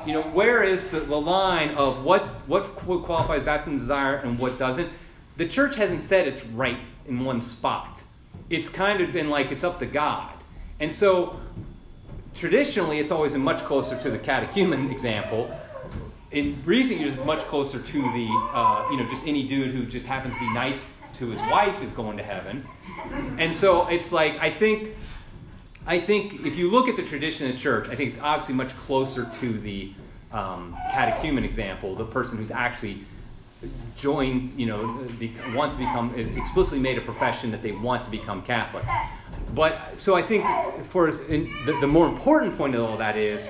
You 0.05 0.14
know, 0.14 0.22
where 0.22 0.64
is 0.64 0.88
the, 0.88 1.01
the 1.01 1.20
line 1.20 1.70
of 1.76 2.03
what, 2.03 2.24
what 2.49 2.74
qualifies 2.74 3.44
baptism 3.44 3.76
desire 3.76 4.16
and 4.16 4.40
what 4.40 4.59
doesn't? 4.59 4.90
The 5.36 5.47
church 5.47 5.76
hasn't 5.76 6.01
said 6.01 6.26
it's 6.26 6.44
right 6.47 6.78
in 7.07 7.24
one 7.24 7.40
spot. 7.40 8.03
It's 8.51 8.68
kind 8.68 9.01
of 9.01 9.12
been 9.12 9.30
like 9.30 9.53
it's 9.53 9.62
up 9.62 9.78
to 9.78 9.86
God. 9.86 10.32
And 10.80 10.92
so 10.92 11.38
traditionally, 12.37 12.99
it's 12.99 13.11
always 13.11 13.32
been 13.32 13.43
much 13.43 13.64
closer 13.64 13.99
to 14.01 14.11
the 14.11 14.18
catechumen 14.18 14.91
example. 14.91 15.51
In 16.30 16.62
recent 16.64 17.01
years, 17.01 17.14
it's 17.14 17.24
much 17.24 17.41
closer 17.47 17.80
to 17.80 18.03
the, 18.03 18.28
uh, 18.53 18.89
you 18.91 18.99
know, 18.99 19.09
just 19.09 19.26
any 19.26 19.47
dude 19.49 19.74
who 19.74 19.87
just 19.87 20.07
happens 20.07 20.34
to 20.34 20.41
be 20.41 20.53
nice 20.53 20.78
to 21.14 21.30
his 21.30 21.41
wife 21.51 21.82
is 21.82 21.93
going 21.93 22.16
to 22.18 22.22
heaven. 22.22 22.66
And 23.39 23.55
so 23.55 23.87
it's 23.87 24.12
like, 24.12 24.39
I 24.39 24.51
think, 24.51 24.91
I 25.87 25.99
think 26.01 26.45
if 26.45 26.57
you 26.57 26.70
look 26.70 26.89
at 26.89 26.97
the 26.97 27.03
tradition 27.05 27.47
of 27.47 27.53
the 27.53 27.59
church, 27.59 27.89
I 27.89 27.95
think 27.95 28.12
it's 28.12 28.20
obviously 28.20 28.55
much 28.55 28.76
closer 28.76 29.30
to 29.41 29.59
the 29.59 29.93
um, 30.32 30.76
catechumen 30.91 31.45
example, 31.45 31.95
the 31.95 32.05
person 32.05 32.37
who's 32.37 32.51
actually 32.51 33.05
joined, 33.97 34.59
you 34.59 34.66
know, 34.66 35.07
be, 35.18 35.32
wants 35.55 35.76
to 35.76 35.80
become, 35.80 36.14
explicitly 36.37 36.80
made 36.80 36.99
a 36.99 37.01
profession 37.01 37.51
that 37.53 37.62
they 37.62 37.72
want 37.72 38.05
to 38.05 38.11
become 38.11 38.43
Catholic. 38.43 38.84
But 39.55 39.99
so 39.99 40.14
I 40.14 40.22
think 40.22 40.45
for 40.87 41.09
us, 41.09 41.18
the, 41.18 41.79
the 41.81 41.87
more 41.87 42.09
important 42.09 42.57
point 42.59 42.74
of 42.74 42.83
all 42.83 42.97
that 42.99 43.16
is 43.16 43.49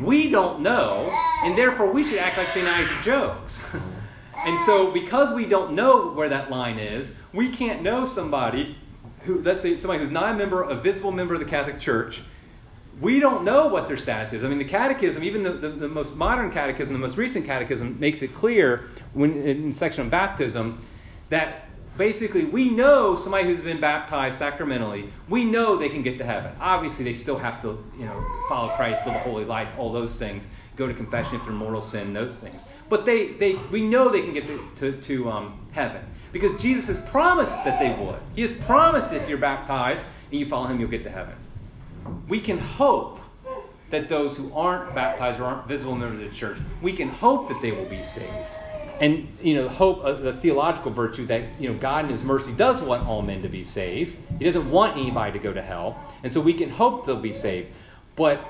we 0.00 0.30
don't 0.30 0.60
know, 0.60 1.10
and 1.42 1.56
therefore 1.56 1.92
we 1.92 2.02
should 2.02 2.18
act 2.18 2.38
like 2.38 2.48
St. 2.48 2.66
Isaac 2.66 2.96
Jogues. 2.98 3.58
and 4.36 4.58
so 4.60 4.90
because 4.90 5.34
we 5.34 5.46
don't 5.46 5.74
know 5.74 6.10
where 6.12 6.28
that 6.28 6.50
line 6.50 6.78
is, 6.78 7.14
we 7.32 7.50
can't 7.50 7.82
know 7.82 8.06
somebody 8.06 8.76
who, 9.24 9.40
let's 9.42 9.62
say 9.62 9.76
somebody 9.76 10.00
who's 10.00 10.10
not 10.10 10.34
a 10.34 10.36
member, 10.36 10.62
a 10.62 10.74
visible 10.74 11.12
member 11.12 11.34
of 11.34 11.40
the 11.40 11.46
Catholic 11.46 11.78
Church, 11.78 12.22
we 13.00 13.20
don't 13.20 13.44
know 13.44 13.68
what 13.68 13.88
their 13.88 13.96
status 13.96 14.32
is. 14.32 14.44
I 14.44 14.48
mean, 14.48 14.58
the 14.58 14.64
catechism, 14.64 15.24
even 15.24 15.42
the, 15.42 15.52
the, 15.52 15.68
the, 15.70 15.88
most 15.88 16.14
modern 16.14 16.50
catechism, 16.50 16.92
the 16.92 16.98
most 16.98 17.16
recent 17.16 17.46
catechism, 17.46 17.98
makes 17.98 18.22
it 18.22 18.34
clear 18.34 18.90
when, 19.12 19.42
in 19.42 19.72
section 19.72 20.04
on 20.04 20.10
baptism 20.10 20.84
that 21.30 21.61
basically 21.96 22.44
we 22.44 22.70
know 22.70 23.16
somebody 23.16 23.44
who's 23.44 23.60
been 23.60 23.80
baptized 23.80 24.38
sacramentally, 24.38 25.10
we 25.28 25.44
know 25.44 25.76
they 25.76 25.88
can 25.88 26.02
get 26.02 26.18
to 26.18 26.24
heaven. 26.24 26.52
Obviously, 26.60 27.04
they 27.04 27.12
still 27.12 27.38
have 27.38 27.60
to, 27.62 27.82
you 27.98 28.04
know, 28.04 28.24
follow 28.48 28.74
Christ, 28.76 29.06
live 29.06 29.16
a 29.16 29.20
holy 29.20 29.44
life, 29.44 29.68
all 29.78 29.92
those 29.92 30.16
things, 30.16 30.44
go 30.76 30.86
to 30.86 30.94
confession 30.94 31.36
if 31.36 31.44
they're 31.44 31.52
mortal 31.52 31.80
sin, 31.80 32.12
those 32.12 32.36
things. 32.36 32.64
But 32.88 33.04
they, 33.04 33.32
they, 33.32 33.54
we 33.70 33.82
know 33.82 34.08
they 34.08 34.22
can 34.22 34.32
get 34.32 34.46
to, 34.46 34.68
to, 34.76 34.92
to 35.02 35.30
um, 35.30 35.66
heaven 35.72 36.04
because 36.32 36.60
Jesus 36.60 36.86
has 36.86 37.10
promised 37.10 37.64
that 37.64 37.78
they 37.78 37.92
would. 38.02 38.18
He 38.34 38.42
has 38.42 38.52
promised 38.52 39.12
if 39.12 39.28
you're 39.28 39.38
baptized 39.38 40.04
and 40.30 40.40
you 40.40 40.46
follow 40.46 40.66
him, 40.66 40.80
you'll 40.80 40.90
get 40.90 41.04
to 41.04 41.10
heaven. 41.10 41.34
We 42.28 42.40
can 42.40 42.58
hope 42.58 43.20
that 43.90 44.08
those 44.08 44.36
who 44.36 44.52
aren't 44.54 44.94
baptized 44.94 45.38
or 45.38 45.44
aren't 45.44 45.68
visible 45.68 45.94
members 45.94 46.22
of 46.22 46.30
the 46.30 46.36
church, 46.36 46.56
we 46.80 46.94
can 46.94 47.08
hope 47.08 47.48
that 47.48 47.60
they 47.60 47.72
will 47.72 47.84
be 47.84 48.02
saved 48.02 48.56
and 49.00 49.26
you 49.40 49.54
know 49.54 49.68
hope 49.68 50.04
uh, 50.04 50.12
the 50.12 50.34
theological 50.34 50.90
virtue 50.90 51.26
that 51.26 51.44
you 51.58 51.68
know 51.68 51.78
god 51.78 52.04
in 52.04 52.10
his 52.10 52.22
mercy 52.22 52.52
does 52.52 52.80
want 52.82 53.06
all 53.06 53.22
men 53.22 53.42
to 53.42 53.48
be 53.48 53.64
saved. 53.64 54.16
He 54.38 54.44
doesn't 54.44 54.70
want 54.70 54.96
anybody 54.96 55.32
to 55.32 55.38
go 55.38 55.52
to 55.52 55.62
hell. 55.62 55.98
And 56.22 56.32
so 56.32 56.40
we 56.40 56.54
can 56.54 56.70
hope 56.70 57.06
they'll 57.06 57.16
be 57.16 57.32
saved. 57.32 57.68
But 58.16 58.44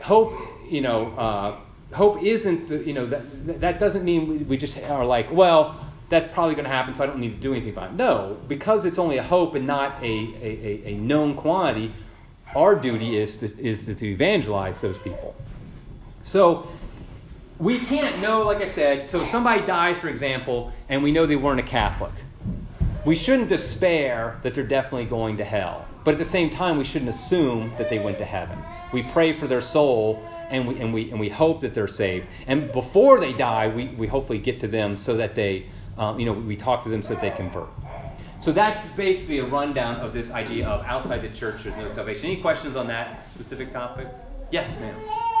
hope 0.00 0.32
you 0.68 0.80
know 0.80 1.12
uh, 1.16 1.94
hope 1.94 2.22
isn't 2.22 2.68
the, 2.68 2.78
you 2.84 2.92
know 2.92 3.06
that 3.06 3.60
that 3.60 3.78
doesn't 3.78 4.04
mean 4.04 4.48
we, 4.48 4.56
just 4.56 4.78
are 4.78 5.04
like 5.04 5.30
well 5.30 5.78
that's 6.08 6.32
probably 6.34 6.54
going 6.54 6.64
to 6.64 6.70
happen 6.70 6.94
so 6.94 7.02
i 7.04 7.06
don't 7.06 7.18
need 7.18 7.34
to 7.34 7.40
do 7.40 7.52
anything 7.52 7.70
about 7.72 7.90
it. 7.90 7.94
No 7.94 8.36
because 8.48 8.84
it's 8.84 8.98
only 8.98 9.18
a 9.18 9.22
hope 9.22 9.54
and 9.54 9.66
not 9.66 10.02
a, 10.02 10.06
a, 10.42 10.82
a 10.86 10.94
known 10.96 11.34
quantity 11.34 11.92
our 12.54 12.74
duty 12.74 13.16
is 13.16 13.38
to, 13.38 13.58
is 13.58 13.86
to 13.86 14.04
evangelize 14.06 14.80
those 14.80 14.98
people. 14.98 15.34
So 16.22 16.68
we 17.58 17.78
can't 17.78 18.20
know, 18.20 18.42
like 18.42 18.58
I 18.58 18.66
said, 18.66 19.08
so 19.08 19.24
somebody 19.26 19.64
dies, 19.66 19.98
for 19.98 20.08
example, 20.08 20.72
and 20.88 21.02
we 21.02 21.12
know 21.12 21.26
they 21.26 21.36
weren't 21.36 21.60
a 21.60 21.64
Catholic. 21.64 22.12
We 23.04 23.16
shouldn't 23.16 23.48
despair 23.48 24.38
that 24.42 24.54
they're 24.54 24.64
definitely 24.64 25.06
going 25.06 25.36
to 25.38 25.44
hell. 25.44 25.86
But 26.04 26.12
at 26.12 26.18
the 26.18 26.24
same 26.24 26.50
time, 26.50 26.78
we 26.78 26.84
shouldn't 26.84 27.10
assume 27.10 27.72
that 27.78 27.88
they 27.88 27.98
went 27.98 28.18
to 28.18 28.24
heaven. 28.24 28.58
We 28.92 29.02
pray 29.04 29.32
for 29.32 29.46
their 29.46 29.60
soul 29.60 30.22
and 30.50 30.68
we, 30.68 30.78
and 30.80 30.92
we, 30.92 31.10
and 31.10 31.18
we 31.18 31.28
hope 31.28 31.60
that 31.62 31.74
they're 31.74 31.88
saved. 31.88 32.26
And 32.46 32.70
before 32.72 33.20
they 33.20 33.32
die, 33.32 33.68
we, 33.68 33.88
we 33.88 34.06
hopefully 34.06 34.38
get 34.38 34.60
to 34.60 34.68
them 34.68 34.96
so 34.96 35.16
that 35.16 35.34
they, 35.34 35.66
um, 35.98 36.18
you 36.20 36.26
know, 36.26 36.32
we 36.32 36.56
talk 36.56 36.82
to 36.84 36.88
them 36.88 37.02
so 37.02 37.14
that 37.14 37.22
they 37.22 37.30
convert. 37.30 37.68
So 38.38 38.52
that's 38.52 38.86
basically 38.88 39.38
a 39.38 39.46
rundown 39.46 39.96
of 39.96 40.12
this 40.12 40.30
idea 40.30 40.66
of 40.66 40.84
outside 40.84 41.22
the 41.22 41.28
church, 41.28 41.62
there's 41.62 41.76
no 41.76 41.88
salvation. 41.88 42.26
Any 42.26 42.40
questions 42.40 42.76
on 42.76 42.86
that 42.88 43.30
specific 43.30 43.72
topic? 43.72 44.08
Yes, 44.50 44.78
ma'am. 44.80 45.31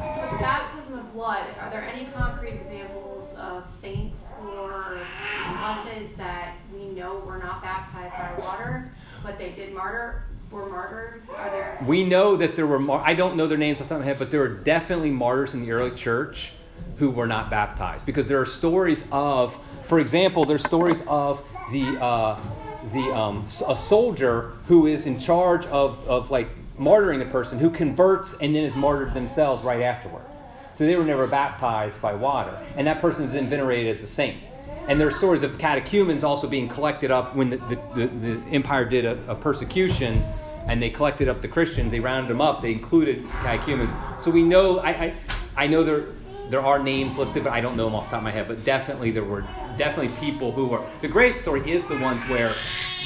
Baptism 0.00 0.98
of 0.98 1.12
blood, 1.12 1.44
are 1.60 1.70
there 1.70 1.82
any 1.82 2.06
concrete 2.06 2.54
examples 2.54 3.32
of 3.36 3.70
saints 3.70 4.32
or 4.42 4.98
blessed 5.58 6.16
that 6.16 6.54
we 6.74 6.86
know 6.86 7.18
were 7.26 7.38
not 7.38 7.62
baptized 7.62 8.14
by 8.14 8.44
water, 8.44 8.92
but 9.22 9.38
they 9.38 9.50
did 9.52 9.74
martyr? 9.74 10.24
Were 10.50 10.68
martyred? 10.68 11.22
Are 11.36 11.50
there? 11.50 11.78
We 11.86 12.04
know 12.04 12.36
that 12.36 12.56
there 12.56 12.66
were. 12.66 12.80
Mar- 12.80 13.02
I 13.06 13.14
don't 13.14 13.36
know 13.36 13.46
their 13.46 13.56
names 13.56 13.80
off 13.80 13.86
the 13.86 13.94
top 13.94 14.00
of 14.00 14.04
my 14.04 14.06
head, 14.06 14.18
but 14.18 14.32
there 14.32 14.40
were 14.40 14.48
definitely 14.48 15.10
martyrs 15.10 15.54
in 15.54 15.62
the 15.62 15.70
early 15.70 15.92
church 15.92 16.50
who 16.96 17.08
were 17.10 17.28
not 17.28 17.50
baptized 17.50 18.04
because 18.04 18.26
there 18.26 18.40
are 18.40 18.46
stories 18.46 19.04
of, 19.12 19.56
for 19.86 20.00
example, 20.00 20.44
there's 20.44 20.64
stories 20.64 21.04
of 21.06 21.44
the 21.70 22.02
uh, 22.02 22.40
the 22.92 23.14
um, 23.14 23.46
a 23.68 23.76
soldier 23.76 24.54
who 24.66 24.86
is 24.86 25.06
in 25.06 25.20
charge 25.20 25.66
of 25.66 26.04
of 26.08 26.32
like 26.32 26.48
martyring 26.80 27.20
a 27.20 27.30
person 27.30 27.58
who 27.58 27.70
converts 27.70 28.34
and 28.40 28.56
then 28.56 28.64
is 28.64 28.74
martyred 28.74 29.12
themselves 29.12 29.62
right 29.62 29.82
afterwards. 29.82 30.38
So 30.74 30.86
they 30.86 30.96
were 30.96 31.04
never 31.04 31.26
baptized 31.26 32.00
by 32.00 32.14
water. 32.14 32.58
And 32.76 32.86
that 32.86 33.02
person 33.02 33.26
is 33.26 33.34
then 33.34 33.50
venerated 33.50 33.88
as 33.88 34.02
a 34.02 34.06
saint. 34.06 34.42
And 34.88 34.98
there 34.98 35.06
are 35.06 35.12
stories 35.12 35.42
of 35.42 35.58
catechumens 35.58 36.24
also 36.24 36.48
being 36.48 36.68
collected 36.68 37.10
up 37.10 37.36
when 37.36 37.50
the, 37.50 37.58
the, 37.58 37.76
the, 37.94 38.06
the 38.06 38.42
empire 38.50 38.86
did 38.86 39.04
a, 39.04 39.18
a, 39.30 39.34
persecution 39.34 40.24
and 40.66 40.82
they 40.82 40.88
collected 40.88 41.28
up 41.28 41.42
the 41.42 41.48
Christians. 41.48 41.90
They 41.90 42.00
rounded 42.00 42.30
them 42.30 42.40
up. 42.40 42.62
They 42.62 42.72
included 42.72 43.24
catechumens. 43.42 43.90
So 44.18 44.30
we 44.30 44.42
know, 44.42 44.78
I, 44.78 44.90
I, 44.90 45.14
I 45.56 45.66
know 45.66 45.84
there, 45.84 46.06
there 46.48 46.64
are 46.64 46.82
names 46.82 47.18
listed, 47.18 47.44
but 47.44 47.52
I 47.52 47.60
don't 47.60 47.76
know 47.76 47.84
them 47.84 47.94
off 47.94 48.06
the 48.06 48.12
top 48.12 48.20
of 48.20 48.24
my 48.24 48.30
head. 48.30 48.48
But 48.48 48.64
definitely 48.64 49.10
there 49.10 49.24
were 49.24 49.42
definitely 49.76 50.16
people 50.18 50.50
who 50.50 50.66
were. 50.68 50.82
The 51.02 51.08
great 51.08 51.36
story 51.36 51.70
is 51.70 51.84
the 51.84 51.98
ones 51.98 52.22
where 52.22 52.54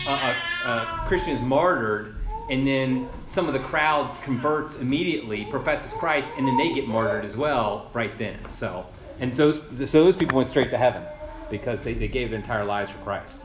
uh, 0.06 0.10
uh, 0.10 0.34
uh, 0.64 1.08
Christians 1.08 1.42
martyred 1.42 2.14
and 2.50 2.66
then 2.66 3.08
some 3.26 3.46
of 3.46 3.54
the 3.54 3.60
crowd 3.60 4.14
converts 4.22 4.78
immediately, 4.78 5.46
professes 5.46 5.92
Christ, 5.92 6.32
and 6.36 6.46
then 6.46 6.56
they 6.56 6.72
get 6.74 6.86
martyred 6.86 7.24
as 7.24 7.36
well 7.36 7.90
right 7.94 8.16
then. 8.18 8.38
So, 8.48 8.86
and 9.20 9.32
those 9.34 9.60
so 9.90 10.04
those 10.04 10.16
people 10.16 10.36
went 10.36 10.48
straight 10.48 10.70
to 10.70 10.78
heaven 10.78 11.02
because 11.50 11.82
they, 11.84 11.94
they 11.94 12.08
gave 12.08 12.30
their 12.30 12.38
entire 12.38 12.64
lives 12.64 12.90
for 12.90 12.98
Christ. 12.98 13.38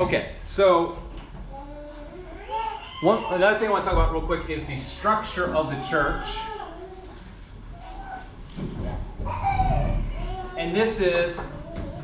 Okay, 0.00 0.32
so 0.42 0.98
one 3.02 3.22
another 3.32 3.58
thing 3.58 3.68
I 3.68 3.70
want 3.72 3.84
to 3.84 3.90
talk 3.90 3.98
about 3.98 4.12
real 4.12 4.22
quick 4.22 4.48
is 4.48 4.64
the 4.66 4.76
structure 4.76 5.54
of 5.54 5.70
the 5.70 5.80
church. 5.88 6.26
And 10.56 10.74
this 10.74 11.00
is 11.00 11.40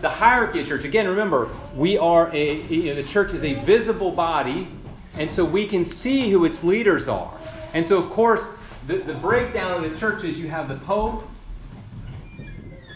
the 0.01 0.09
hierarchy 0.09 0.61
of 0.61 0.69
church. 0.69 0.85
Again, 0.85 1.09
remember, 1.09 1.49
we 1.75 1.99
are 1.99 2.31
a, 2.33 2.63
you 2.63 2.85
know, 2.85 2.95
the 2.95 3.09
church 3.09 3.33
is 3.35 3.45
a 3.45 3.55
visible 3.55 4.11
body, 4.11 4.69
and 5.15 5.31
so 5.31 5.45
we 5.45 5.67
can 5.67 5.85
see 5.85 6.31
who 6.31 6.45
its 6.45 6.63
leaders 6.63 7.09
are. 7.09 7.33
And 7.75 7.87
so, 7.87 7.99
of 7.99 8.11
course, 8.11 8.55
the, 8.87 8.99
the 8.99 9.15
breakdown 9.15 9.85
of 9.85 9.91
the 9.91 9.99
church 9.99 10.25
is 10.25 10.39
you 10.39 10.49
have 10.49 10.69
the 10.69 10.77
Pope, 10.77 11.29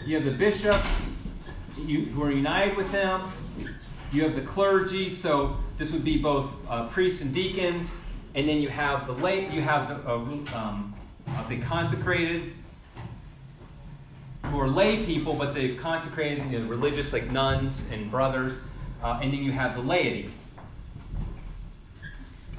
you 0.05 0.15
have 0.15 0.25
the 0.25 0.31
bishops 0.31 0.85
you, 1.77 2.05
who 2.05 2.23
are 2.23 2.31
united 2.31 2.77
with 2.77 2.91
him, 2.91 3.21
you 4.11 4.23
have 4.23 4.35
the 4.35 4.41
clergy, 4.41 5.09
so 5.09 5.57
this 5.77 5.91
would 5.91 6.03
be 6.03 6.17
both 6.17 6.51
uh, 6.69 6.87
priests 6.87 7.21
and 7.21 7.33
deacons, 7.33 7.91
and 8.35 8.47
then 8.47 8.57
you 8.61 8.69
have 8.69 9.07
the 9.07 9.13
lay, 9.13 9.49
you 9.51 9.61
have 9.61 9.89
the, 9.89 10.09
uh, 10.09 10.15
um, 10.55 10.95
I'll 11.29 11.45
say 11.45 11.57
consecrated, 11.57 12.53
who 14.45 14.59
are 14.59 14.67
lay 14.67 15.05
people, 15.05 15.33
but 15.33 15.53
they've 15.53 15.77
consecrated, 15.77 16.49
you 16.51 16.59
know, 16.59 16.67
religious 16.67 17.13
like 17.13 17.29
nuns 17.31 17.87
and 17.91 18.11
brothers, 18.11 18.55
uh, 19.03 19.19
and 19.21 19.33
then 19.33 19.41
you 19.43 19.51
have 19.51 19.75
the 19.75 19.81
laity. 19.81 20.29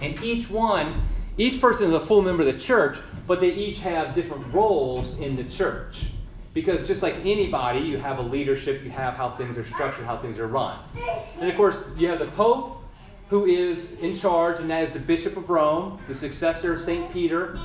And 0.01 0.20
each 0.22 0.51
one, 0.51 1.03
each 1.39 1.61
person 1.61 1.89
is 1.89 1.95
a 1.95 2.01
full 2.01 2.22
member 2.22 2.47
of 2.47 2.53
the 2.53 2.61
church, 2.61 2.99
but 3.26 3.41
they 3.41 3.53
each 3.53 3.78
have 3.78 4.14
different 4.14 4.53
roles 4.53 5.18
in 5.18 5.37
the 5.37 5.45
church. 5.45 6.07
because 6.55 6.87
just 6.87 7.03
like 7.03 7.16
anybody, 7.24 7.80
you 7.80 7.99
have 7.99 8.18
a 8.18 8.22
leadership, 8.22 8.82
you 8.85 8.91
have 8.91 9.14
how 9.14 9.30
things 9.30 9.59
are 9.59 9.64
structured, 9.66 10.07
how 10.07 10.16
things 10.16 10.39
are 10.39 10.47
run. 10.47 10.78
And 11.41 11.51
of 11.51 11.57
course, 11.57 11.91
you 11.99 12.09
have 12.09 12.20
the 12.20 12.28
Pope, 12.28 12.80
who 13.28 13.45
is 13.47 13.99
in 14.01 14.16
charge, 14.16 14.61
and 14.61 14.70
that 14.70 14.85
is 14.85 14.93
the 14.93 15.01
Bishop 15.01 15.37
of 15.37 15.51
Rome, 15.51 15.99
the 16.07 16.14
successor 16.14 16.74
of 16.74 16.80
St. 16.80 17.12
Peter. 17.12 17.59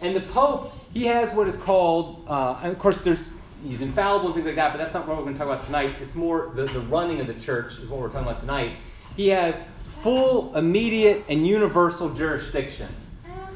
And 0.00 0.14
the 0.14 0.20
Pope, 0.20 0.72
he 0.92 1.04
has 1.06 1.32
what 1.32 1.48
is 1.48 1.56
called, 1.56 2.24
uh, 2.28 2.60
of 2.62 2.78
course, 2.78 2.98
there's 2.98 3.30
he's 3.64 3.80
infallible 3.80 4.26
and 4.26 4.34
things 4.34 4.46
like 4.46 4.56
that, 4.56 4.72
but 4.72 4.78
that's 4.78 4.94
not 4.94 5.06
what 5.06 5.16
we're 5.16 5.24
going 5.24 5.34
to 5.34 5.38
talk 5.38 5.48
about 5.48 5.64
tonight. 5.64 5.90
It's 6.00 6.14
more 6.14 6.52
the, 6.54 6.64
the 6.66 6.80
running 6.80 7.20
of 7.20 7.26
the 7.26 7.34
church 7.34 7.78
is 7.78 7.88
what 7.88 8.00
we're 8.00 8.08
talking 8.08 8.28
about 8.28 8.40
tonight. 8.40 8.76
He 9.16 9.28
has 9.28 9.64
full, 10.02 10.54
immediate, 10.56 11.24
and 11.28 11.46
universal 11.46 12.12
jurisdiction. 12.14 12.88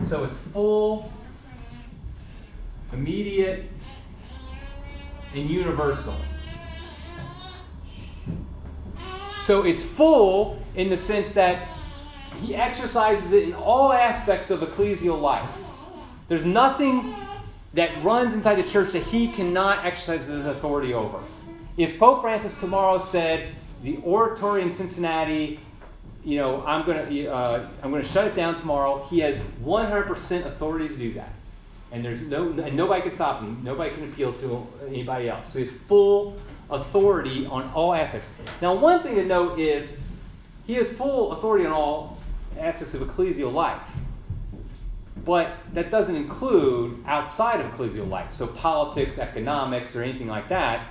So 0.04 0.24
it's 0.24 0.36
full, 0.36 1.12
immediate, 2.92 3.70
and 5.34 5.48
universal. 5.48 6.16
So 9.42 9.64
it's 9.64 9.82
full 9.82 10.62
in 10.76 10.90
the 10.90 10.98
sense 10.98 11.32
that 11.34 11.68
he 12.40 12.54
exercises 12.54 13.32
it 13.32 13.44
in 13.44 13.54
all 13.54 13.92
aspects 13.92 14.50
of 14.50 14.60
ecclesial 14.60 15.20
life. 15.20 15.48
There's 16.28 16.44
nothing 16.44 17.14
that 17.74 17.90
runs 18.02 18.34
inside 18.34 18.56
the 18.56 18.68
church 18.68 18.92
that 18.92 19.02
he 19.02 19.28
cannot 19.28 19.84
exercise 19.84 20.26
his 20.26 20.46
authority 20.46 20.92
over. 20.92 21.20
If 21.76 21.98
Pope 21.98 22.22
Francis 22.22 22.58
tomorrow 22.58 22.98
said, 22.98 23.54
the 23.82 23.96
oratory 23.98 24.62
in 24.62 24.72
Cincinnati, 24.72 25.60
you 26.24 26.36
know, 26.36 26.64
I'm 26.66 26.84
going 26.84 27.06
to 27.06 27.26
uh, 27.32 27.68
I'm 27.82 27.90
going 27.90 28.02
to 28.02 28.08
shut 28.08 28.26
it 28.26 28.36
down 28.36 28.58
tomorrow. 28.58 29.06
He 29.08 29.20
has 29.20 29.38
100% 29.64 30.46
authority 30.46 30.88
to 30.88 30.96
do 30.96 31.14
that, 31.14 31.32
and 31.92 32.04
there's 32.04 32.20
no 32.20 32.50
and 32.50 32.76
nobody 32.76 33.02
can 33.02 33.14
stop 33.14 33.40
him. 33.40 33.60
Nobody 33.64 33.94
can 33.94 34.04
appeal 34.04 34.32
to 34.34 34.66
anybody 34.86 35.28
else. 35.28 35.52
So 35.52 35.60
he 35.60 35.64
has 35.64 35.74
full 35.88 36.36
authority 36.68 37.46
on 37.46 37.70
all 37.74 37.94
aspects. 37.94 38.28
Now, 38.60 38.74
one 38.74 39.02
thing 39.02 39.14
to 39.14 39.24
note 39.24 39.58
is 39.58 39.96
he 40.66 40.74
has 40.74 40.90
full 40.90 41.32
authority 41.32 41.64
on 41.64 41.72
all 41.72 42.18
aspects 42.58 42.94
of 42.94 43.00
ecclesial 43.00 43.52
life. 43.52 43.80
But 45.24 45.52
that 45.74 45.90
doesn't 45.90 46.16
include 46.16 47.04
outside 47.06 47.60
of 47.60 47.72
ecclesial 47.72 48.08
life. 48.08 48.32
So, 48.32 48.46
politics, 48.46 49.18
economics, 49.18 49.94
or 49.94 50.02
anything 50.02 50.28
like 50.28 50.48
that, 50.48 50.88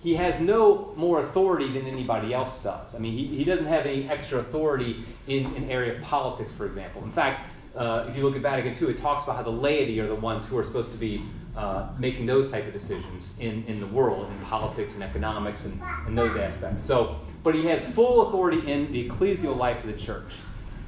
he 0.00 0.14
has 0.14 0.40
no 0.40 0.92
more 0.96 1.24
authority 1.24 1.72
than 1.72 1.86
anybody 1.86 2.32
else 2.32 2.62
does. 2.62 2.94
I 2.94 2.98
mean, 2.98 3.12
he, 3.12 3.26
he 3.26 3.44
doesn't 3.44 3.66
have 3.66 3.86
any 3.86 4.08
extra 4.08 4.38
authority 4.38 5.04
in 5.26 5.46
an 5.56 5.68
area 5.70 5.96
of 5.96 6.02
politics, 6.02 6.52
for 6.52 6.64
example. 6.66 7.02
In 7.02 7.10
fact, 7.10 7.50
uh, 7.74 8.06
if 8.08 8.16
you 8.16 8.22
look 8.22 8.36
at 8.36 8.42
Vatican 8.42 8.72
II, 8.80 8.94
it 8.94 8.98
talks 8.98 9.24
about 9.24 9.36
how 9.36 9.42
the 9.42 9.50
laity 9.50 10.00
are 10.00 10.06
the 10.06 10.14
ones 10.14 10.46
who 10.46 10.56
are 10.56 10.64
supposed 10.64 10.92
to 10.92 10.96
be 10.98 11.22
uh, 11.56 11.88
making 11.98 12.26
those 12.26 12.50
type 12.50 12.66
of 12.66 12.72
decisions 12.72 13.34
in, 13.40 13.64
in 13.64 13.80
the 13.80 13.86
world, 13.86 14.30
in 14.30 14.38
politics 14.46 14.94
and 14.94 15.02
economics 15.02 15.64
and, 15.64 15.80
and 16.06 16.16
those 16.16 16.36
aspects. 16.36 16.82
So, 16.82 17.16
but 17.42 17.54
he 17.54 17.66
has 17.66 17.84
full 17.84 18.28
authority 18.28 18.70
in 18.70 18.92
the 18.92 19.08
ecclesial 19.08 19.56
life 19.56 19.84
of 19.84 19.90
the 19.90 19.98
church. 19.98 20.32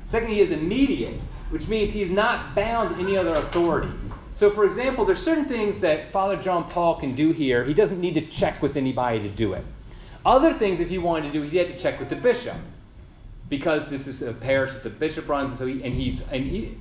Second, 0.07 0.30
he 0.30 0.41
is 0.41 0.51
immediate 0.51 1.20
which 1.51 1.68
means 1.68 1.92
he's 1.92 2.11
not 2.11 2.55
bound 2.55 2.96
to 2.96 3.03
any 3.03 3.16
other 3.16 3.34
authority. 3.34 3.90
So, 4.34 4.51
for 4.51 4.64
example, 4.64 5.05
there's 5.05 5.22
certain 5.22 5.46
things 5.46 5.80
that 5.80 6.12
Father 6.12 6.36
John 6.36 6.70
Paul 6.70 6.94
can 6.96 7.14
do 7.14 7.32
here. 7.32 7.64
He 7.64 7.74
doesn't 7.74 8.01
need 8.01 8.14
to 8.14 8.20
check 8.20 8.62
with 8.62 8.76
anybody 8.76 9.20
to 9.20 9.28
do 9.28 9.55
it. 9.55 9.64
Other 10.24 10.55
things, 10.55 10.78
if 10.78 10.88
he 10.88 10.99
wanted 10.99 11.32
to 11.32 11.40
do, 11.40 11.42
he 11.42 11.57
had 11.57 11.68
to 11.68 11.78
check 11.78 11.99
with 11.99 12.09
the 12.09 12.16
bishop 12.16 12.57
because 13.49 13.88
this 13.88 14.07
is 14.07 14.22
a 14.22 14.32
parish 14.32 14.72
that 14.74 14.82
the 14.82 14.90
bishop 14.90 15.28
runs, 15.28 15.51
and 15.51 15.59
so 15.59 15.66
he, 15.66 15.82
and 15.82 15.94
he's 15.94 16.26
and 16.28 16.44
he. 16.44 16.76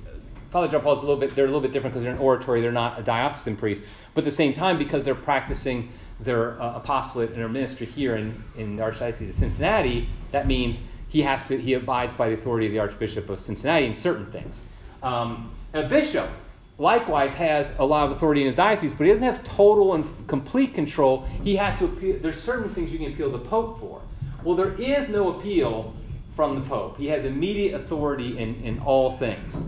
Father 0.50 0.68
John 0.68 0.82
Paul's 0.82 0.98
a 0.98 1.02
little 1.02 1.20
bit. 1.20 1.34
They're 1.34 1.44
a 1.44 1.48
little 1.48 1.60
bit 1.60 1.72
different 1.72 1.94
because 1.94 2.04
they're 2.04 2.12
an 2.12 2.18
oratory. 2.18 2.60
They're 2.60 2.72
not 2.72 2.98
a 2.98 3.02
diocesan 3.02 3.56
priest, 3.56 3.82
but 4.14 4.22
at 4.22 4.24
the 4.24 4.30
same 4.30 4.54
time, 4.54 4.78
because 4.78 5.04
they're 5.04 5.14
practicing 5.14 5.90
their 6.20 6.60
uh, 6.60 6.76
apostolate 6.76 7.30
and 7.30 7.38
their 7.38 7.48
ministry 7.48 7.86
here 7.86 8.16
in 8.16 8.42
in 8.56 8.76
the 8.76 8.82
Archdiocese 8.82 9.28
of 9.28 9.34
Cincinnati, 9.34 10.08
that 10.30 10.46
means 10.46 10.80
he 11.08 11.22
has 11.22 11.48
to 11.48 11.58
he 11.58 11.74
abides 11.74 12.14
by 12.14 12.28
the 12.28 12.34
authority 12.34 12.66
of 12.66 12.72
the 12.72 12.78
Archbishop 12.78 13.28
of 13.30 13.40
Cincinnati 13.40 13.86
in 13.86 13.94
certain 13.94 14.26
things. 14.26 14.62
Um, 15.02 15.50
a 15.72 15.82
bishop 15.84 16.30
likewise 16.78 17.34
has 17.34 17.72
a 17.78 17.84
lot 17.84 18.10
of 18.10 18.16
authority 18.16 18.42
in 18.42 18.46
his 18.46 18.56
diocese, 18.56 18.92
but 18.92 19.04
he 19.04 19.10
doesn't 19.10 19.24
have 19.24 19.42
total 19.44 19.94
and 19.94 20.04
complete 20.28 20.74
control. 20.74 21.26
He 21.42 21.56
has 21.56 21.76
to 21.78 21.86
appeal. 21.86 22.18
There's 22.20 22.42
certain 22.42 22.72
things 22.74 22.92
you 22.92 22.98
can 22.98 23.12
appeal 23.12 23.30
to 23.30 23.38
the 23.38 23.44
Pope 23.44 23.80
for. 23.80 24.00
Well, 24.44 24.56
there 24.56 24.74
is 24.74 25.08
no 25.08 25.38
appeal 25.38 25.94
from 26.36 26.54
the 26.54 26.68
Pope. 26.68 26.96
He 26.96 27.08
has 27.08 27.24
immediate 27.24 27.80
authority 27.80 28.38
in, 28.38 28.54
in 28.62 28.78
all 28.80 29.16
things. 29.16 29.60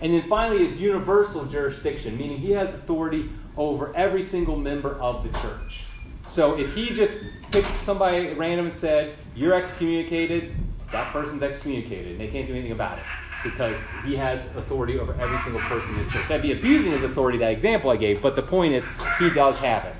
And 0.00 0.14
then 0.14 0.28
finally, 0.28 0.66
is 0.66 0.80
universal 0.80 1.44
jurisdiction, 1.46 2.16
meaning 2.16 2.38
he 2.38 2.50
has 2.52 2.74
authority 2.74 3.30
over 3.56 3.94
every 3.94 4.22
single 4.22 4.56
member 4.56 5.00
of 5.00 5.22
the 5.24 5.38
church. 5.40 5.84
So 6.26 6.58
if 6.58 6.74
he 6.74 6.90
just 6.90 7.14
picked 7.50 7.68
somebody 7.84 8.28
at 8.28 8.38
random 8.38 8.66
and 8.66 8.74
said, 8.74 9.16
You're 9.34 9.54
excommunicated, 9.54 10.54
that 10.92 11.12
person's 11.12 11.42
excommunicated 11.42 12.12
and 12.12 12.20
they 12.20 12.28
can't 12.28 12.46
do 12.46 12.52
anything 12.52 12.72
about 12.72 12.98
it 12.98 13.04
because 13.42 13.78
he 14.04 14.14
has 14.14 14.44
authority 14.56 14.98
over 14.98 15.14
every 15.20 15.38
single 15.40 15.60
person 15.62 15.90
in 15.98 16.04
the 16.04 16.10
church. 16.10 16.28
That'd 16.28 16.42
be 16.42 16.52
abusing 16.52 16.92
his 16.92 17.02
authority, 17.02 17.38
that 17.38 17.50
example 17.50 17.90
I 17.90 17.96
gave, 17.96 18.22
but 18.22 18.36
the 18.36 18.42
point 18.42 18.74
is 18.74 18.84
he 19.18 19.30
does 19.30 19.58
have 19.58 19.84
it. 19.84 19.96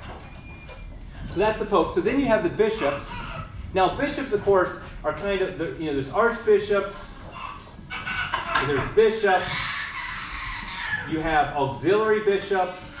So 1.31 1.39
that's 1.39 1.59
the 1.59 1.65
Pope. 1.65 1.93
So 1.93 1.99
then 1.99 2.19
you 2.19 2.27
have 2.27 2.43
the 2.43 2.49
bishops. 2.49 3.11
Now, 3.73 3.95
bishops, 3.97 4.33
of 4.33 4.43
course, 4.43 4.81
are 5.03 5.13
kind 5.13 5.41
of, 5.41 5.57
the, 5.57 5.75
you 5.79 5.87
know, 5.87 5.93
there's 5.93 6.09
archbishops, 6.09 7.17
there's 8.67 8.95
bishops, 8.95 9.51
you 11.09 11.19
have 11.19 11.55
auxiliary 11.57 12.23
bishops, 12.23 12.99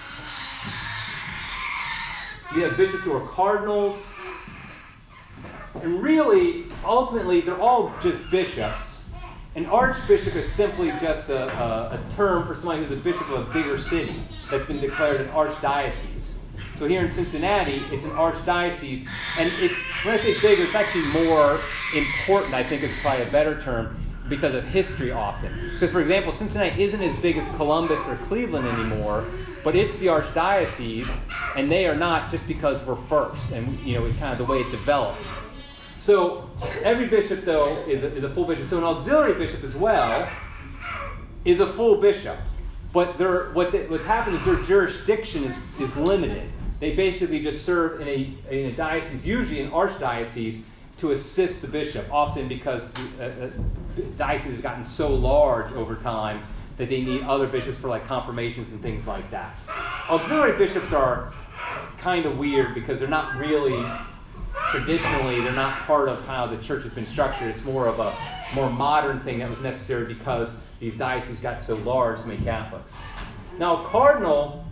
you 2.55 2.63
have 2.63 2.75
bishops 2.75 3.03
who 3.03 3.13
are 3.13 3.25
cardinals, 3.27 4.03
and 5.83 6.01
really, 6.01 6.63
ultimately, 6.85 7.41
they're 7.41 7.59
all 7.59 7.93
just 8.01 8.31
bishops. 8.31 9.09
An 9.55 9.65
archbishop 9.65 10.33
is 10.35 10.49
simply 10.49 10.91
just 11.01 11.29
a, 11.29 11.45
a, 11.61 11.99
a, 11.99 12.15
term 12.15 12.47
for 12.47 12.55
somebody 12.55 12.81
who's 12.81 12.91
a 12.91 13.01
bishop 13.01 13.29
of 13.29 13.49
a 13.49 13.53
bigger 13.53 13.77
city 13.77 14.15
that's 14.49 14.65
been 14.65 14.79
declared 14.79 15.19
an 15.19 15.27
archdiocese. 15.27 16.31
So 16.75 16.87
here 16.87 17.03
in 17.03 17.11
Cincinnati, 17.11 17.81
it's 17.91 18.05
an 18.05 18.11
archdiocese, 18.11 19.05
and 19.37 19.51
it's 19.57 19.75
when 20.05 20.13
I 20.13 20.17
say 20.17 20.39
bigger, 20.41 20.63
it's 20.63 20.73
actually 20.73 21.25
more 21.25 21.59
important. 21.93 22.53
I 22.53 22.63
think 22.63 22.81
is 22.81 22.99
probably 23.01 23.27
a 23.27 23.31
better 23.31 23.61
term 23.61 24.01
because 24.29 24.53
of 24.53 24.63
history 24.63 25.11
often. 25.11 25.53
Because 25.73 25.91
for 25.91 25.99
example, 25.99 26.31
Cincinnati 26.31 26.81
isn't 26.81 27.01
as 27.01 27.15
big 27.17 27.35
as 27.37 27.45
Columbus 27.57 27.99
or 28.07 28.15
Cleveland 28.27 28.67
anymore, 28.67 29.25
but 29.65 29.75
it's 29.75 29.99
the 29.99 30.07
archdiocese, 30.07 31.09
and 31.57 31.69
they 31.69 31.87
are 31.87 31.95
not 31.95 32.31
just 32.31 32.47
because 32.47 32.79
we're 32.85 32.95
first, 32.95 33.51
and 33.51 33.77
you 33.81 33.95
know, 33.95 34.05
it's 34.05 34.17
kind 34.17 34.31
of 34.31 34.37
the 34.37 34.45
way 34.45 34.61
it 34.61 34.71
developed. 34.71 35.21
So 36.03 36.49
every 36.83 37.07
bishop, 37.07 37.45
though, 37.45 37.77
is 37.87 38.03
a, 38.03 38.13
is 38.13 38.25
a 38.25 38.29
full 38.29 38.43
bishop. 38.43 38.69
So 38.69 38.77
an 38.77 38.83
auxiliary 38.83 39.35
bishop 39.35 39.63
as 39.63 39.73
well 39.73 40.29
is 41.45 41.61
a 41.61 41.65
full 41.65 42.01
bishop. 42.01 42.37
But 42.91 43.17
what 43.53 43.71
they, 43.71 43.87
what's 43.87 44.05
happened 44.05 44.35
is 44.35 44.43
their 44.43 44.61
jurisdiction 44.63 45.45
is, 45.45 45.55
is 45.79 45.95
limited. 45.95 46.49
They 46.81 46.93
basically 46.93 47.41
just 47.41 47.65
serve 47.65 48.01
in 48.01 48.09
a, 48.09 48.35
in 48.53 48.65
a 48.65 48.71
diocese, 48.73 49.25
usually 49.25 49.61
an 49.61 49.71
archdiocese, 49.71 50.61
to 50.97 51.11
assist 51.11 51.61
the 51.61 51.69
bishop, 51.69 52.05
often 52.11 52.49
because 52.49 52.91
the, 52.91 53.01
uh, 53.21 53.45
uh, 53.45 53.49
diocese 54.17 54.51
has 54.51 54.61
gotten 54.61 54.83
so 54.83 55.07
large 55.07 55.71
over 55.71 55.95
time 55.95 56.43
that 56.75 56.89
they 56.89 57.01
need 57.01 57.21
other 57.23 57.47
bishops 57.47 57.77
for 57.77 57.87
like 57.87 58.05
confirmations 58.07 58.73
and 58.73 58.81
things 58.81 59.07
like 59.07 59.31
that. 59.31 59.57
Auxiliary 60.09 60.57
bishops 60.57 60.91
are 60.91 61.31
kind 61.97 62.25
of 62.25 62.37
weird 62.37 62.75
because 62.75 62.99
they're 62.99 63.07
not 63.07 63.37
really 63.37 63.81
traditionally 64.71 65.41
they're 65.41 65.51
not 65.51 65.79
part 65.81 66.09
of 66.09 66.25
how 66.25 66.47
the 66.47 66.57
church 66.57 66.83
has 66.83 66.93
been 66.93 67.05
structured. 67.05 67.49
It's 67.55 67.63
more 67.63 67.87
of 67.87 67.99
a 67.99 68.15
more 68.55 68.69
modern 68.69 69.19
thing 69.21 69.39
that 69.39 69.49
was 69.49 69.59
necessary 69.61 70.05
because 70.05 70.57
these 70.79 70.95
dioceses 70.95 71.39
got 71.39 71.63
so 71.63 71.75
large, 71.77 72.19
so 72.19 72.25
many 72.25 72.43
Catholics. 72.43 72.91
Now, 73.57 73.85
a 73.85 73.87
cardinal, 73.89 74.65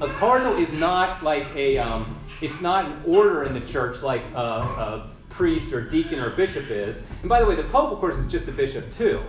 a 0.00 0.08
cardinal 0.14 0.56
is 0.56 0.72
not 0.72 1.22
like 1.22 1.46
a, 1.54 1.78
um, 1.78 2.18
it's 2.40 2.60
not 2.60 2.86
an 2.86 3.02
order 3.06 3.44
in 3.44 3.54
the 3.54 3.60
church 3.60 4.02
like 4.02 4.22
a, 4.34 4.38
a, 4.38 5.10
priest 5.30 5.72
or 5.72 5.88
deacon 5.88 6.18
or 6.18 6.30
bishop 6.30 6.68
is. 6.70 7.00
And 7.20 7.28
by 7.28 7.40
the 7.40 7.46
way, 7.46 7.54
the 7.54 7.64
pope, 7.64 7.92
of 7.92 7.98
course, 8.00 8.18
is 8.18 8.26
just 8.26 8.48
a 8.48 8.52
bishop 8.52 8.90
too. 8.90 9.22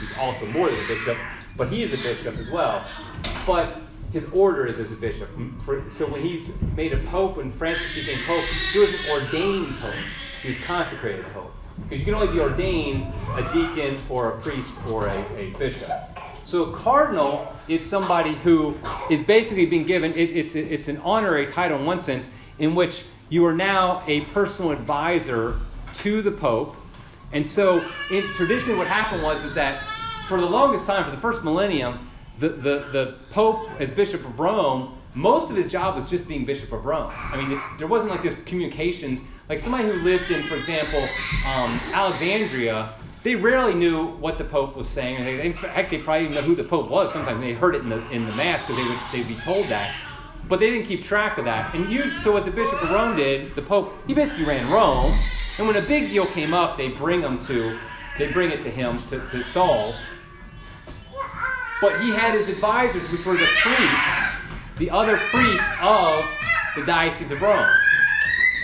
He's 0.00 0.18
also 0.18 0.44
more 0.46 0.68
than 0.68 0.74
a 0.74 0.88
bishop, 0.88 1.16
but 1.56 1.68
he 1.68 1.84
is 1.84 1.94
a 1.94 2.02
bishop 2.02 2.36
as 2.38 2.50
well. 2.50 2.84
But 3.46 3.80
his 4.12 4.24
order 4.32 4.66
is 4.66 4.78
as 4.78 4.90
a 4.90 4.96
bishop. 4.96 5.28
So 5.90 6.06
when 6.06 6.22
he's 6.22 6.50
made 6.76 6.92
a 6.92 6.98
pope, 7.08 7.36
when 7.36 7.52
Francis 7.52 7.94
became 7.94 8.24
pope, 8.24 8.44
he 8.72 8.78
was 8.78 8.90
an 8.90 9.10
ordained 9.10 9.78
pope. 9.78 9.94
He 10.42 10.48
was 10.48 10.58
consecrated 10.64 11.24
pope. 11.34 11.52
Because 11.82 12.00
you 12.00 12.04
can 12.04 12.14
only 12.14 12.32
be 12.32 12.40
ordained 12.40 13.12
a 13.36 13.42
deacon 13.52 13.98
or 14.08 14.30
a 14.30 14.40
priest 14.40 14.74
or 14.88 15.06
a, 15.06 15.36
a 15.36 15.50
bishop. 15.58 15.90
So 16.44 16.72
a 16.72 16.76
cardinal 16.76 17.54
is 17.68 17.84
somebody 17.84 18.34
who 18.36 18.74
is 19.10 19.22
basically 19.22 19.66
being 19.66 19.84
given, 19.84 20.12
it, 20.14 20.36
it's, 20.36 20.54
it's 20.54 20.88
an 20.88 20.96
honorary 20.98 21.46
title 21.46 21.78
in 21.78 21.84
one 21.84 22.00
sense, 22.00 22.26
in 22.58 22.74
which 22.74 23.04
you 23.28 23.44
are 23.44 23.54
now 23.54 24.02
a 24.06 24.22
personal 24.22 24.72
advisor 24.72 25.60
to 25.94 26.22
the 26.22 26.30
pope. 26.30 26.74
And 27.32 27.46
so 27.46 27.86
in, 28.10 28.22
traditionally 28.34 28.78
what 28.78 28.86
happened 28.86 29.22
was 29.22 29.44
is 29.44 29.54
that 29.54 29.82
for 30.26 30.40
the 30.40 30.46
longest 30.46 30.86
time, 30.86 31.04
for 31.04 31.10
the 31.10 31.20
first 31.20 31.44
millennium, 31.44 32.08
the, 32.38 32.48
the, 32.50 32.88
the 32.92 33.14
Pope, 33.30 33.68
as 33.80 33.90
Bishop 33.90 34.24
of 34.24 34.38
Rome, 34.38 34.98
most 35.14 35.50
of 35.50 35.56
his 35.56 35.70
job 35.70 35.96
was 35.96 36.08
just 36.08 36.28
being 36.28 36.44
Bishop 36.44 36.72
of 36.72 36.84
Rome. 36.84 37.10
I 37.12 37.36
mean, 37.36 37.60
there 37.78 37.86
wasn't 37.86 38.10
like 38.12 38.22
this 38.22 38.36
communications. 38.46 39.20
Like 39.48 39.58
somebody 39.58 39.84
who 39.84 39.94
lived 39.94 40.30
in, 40.30 40.46
for 40.46 40.54
example, 40.54 41.02
um, 41.46 41.80
Alexandria, 41.92 42.92
they 43.24 43.34
rarely 43.34 43.74
knew 43.74 44.06
what 44.16 44.38
the 44.38 44.44
Pope 44.44 44.76
was 44.76 44.88
saying. 44.88 45.24
They, 45.24 45.44
in 45.44 45.54
fact, 45.54 45.90
they 45.90 45.98
probably 45.98 46.28
didn't 46.28 46.34
know 46.36 46.42
who 46.42 46.54
the 46.54 46.64
Pope 46.64 46.88
was. 46.88 47.12
Sometimes 47.12 47.40
they 47.40 47.54
heard 47.54 47.74
it 47.74 47.82
in 47.82 47.88
the 47.88 48.08
in 48.10 48.26
the 48.26 48.32
mass 48.32 48.62
because 48.62 48.76
they 48.76 48.88
would 48.88 48.98
they'd 49.12 49.28
be 49.28 49.40
told 49.40 49.66
that, 49.66 49.94
but 50.48 50.60
they 50.60 50.70
didn't 50.70 50.86
keep 50.86 51.04
track 51.04 51.38
of 51.38 51.44
that. 51.46 51.74
And 51.74 51.90
you, 51.90 52.18
so 52.20 52.32
what 52.32 52.44
the 52.44 52.50
Bishop 52.50 52.80
of 52.82 52.90
Rome 52.90 53.16
did, 53.16 53.56
the 53.56 53.62
Pope, 53.62 53.92
he 54.06 54.14
basically 54.14 54.44
ran 54.44 54.70
Rome. 54.70 55.12
And 55.58 55.66
when 55.66 55.76
a 55.76 55.86
big 55.86 56.10
deal 56.10 56.26
came 56.26 56.54
up, 56.54 56.76
they 56.76 56.88
bring 56.88 57.20
them 57.20 57.44
to, 57.46 57.76
they 58.16 58.30
bring 58.30 58.52
it 58.52 58.62
to 58.62 58.70
him 58.70 58.98
to, 59.08 59.26
to 59.30 59.42
solve. 59.42 59.96
But 61.80 62.00
he 62.00 62.10
had 62.10 62.34
his 62.34 62.48
advisors, 62.48 63.02
which 63.10 63.24
were 63.24 63.36
the 63.36 63.46
priests, 63.60 64.06
the 64.78 64.90
other 64.90 65.16
priests 65.16 65.66
of 65.80 66.24
the 66.76 66.84
Diocese 66.84 67.30
of 67.30 67.40
Rome. 67.40 67.72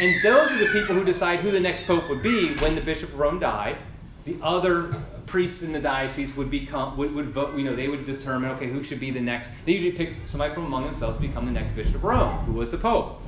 And 0.01 0.15
those 0.25 0.51
are 0.51 0.59
the 0.59 0.73
people 0.73 0.95
who 0.95 1.05
decide 1.05 1.41
who 1.41 1.53
the 1.53 1.61
next 1.61 1.85
pope 1.85 2.09
would 2.09 2.23
be 2.23 2.55
when 2.57 2.75
the 2.75 2.81
Bishop 2.81 3.11
of 3.11 3.19
Rome 3.19 3.39
died. 3.39 3.77
The 4.25 4.37
other 4.43 4.95
priests 5.27 5.63
in 5.63 5.73
the 5.73 5.81
diocese 5.81 6.35
would 6.37 6.51
become 6.51 6.97
would, 6.97 7.15
would 7.15 7.31
vote. 7.31 7.57
You 7.57 7.65
know, 7.65 7.77
they 7.77 7.89
would 7.89 8.07
determine 8.07 8.51
okay 8.53 8.69
who 8.69 8.83
should 8.83 9.01
be 9.01 9.11
the 9.11 9.21
next. 9.21 9.51
They 9.65 9.73
usually 9.73 9.93
pick 9.93 10.15
somebody 10.27 10.55
from 10.55 10.65
among 10.65 10.85
themselves 10.87 11.17
to 11.17 11.23
become 11.23 11.47
the 11.47 11.53
next 11.53 11.73
Bishop 11.73 11.95
of 11.95 12.05
Rome, 12.05 12.39
who 12.47 12.53
was 12.53 12.71
the 12.71 12.79
Pope. 12.79 13.21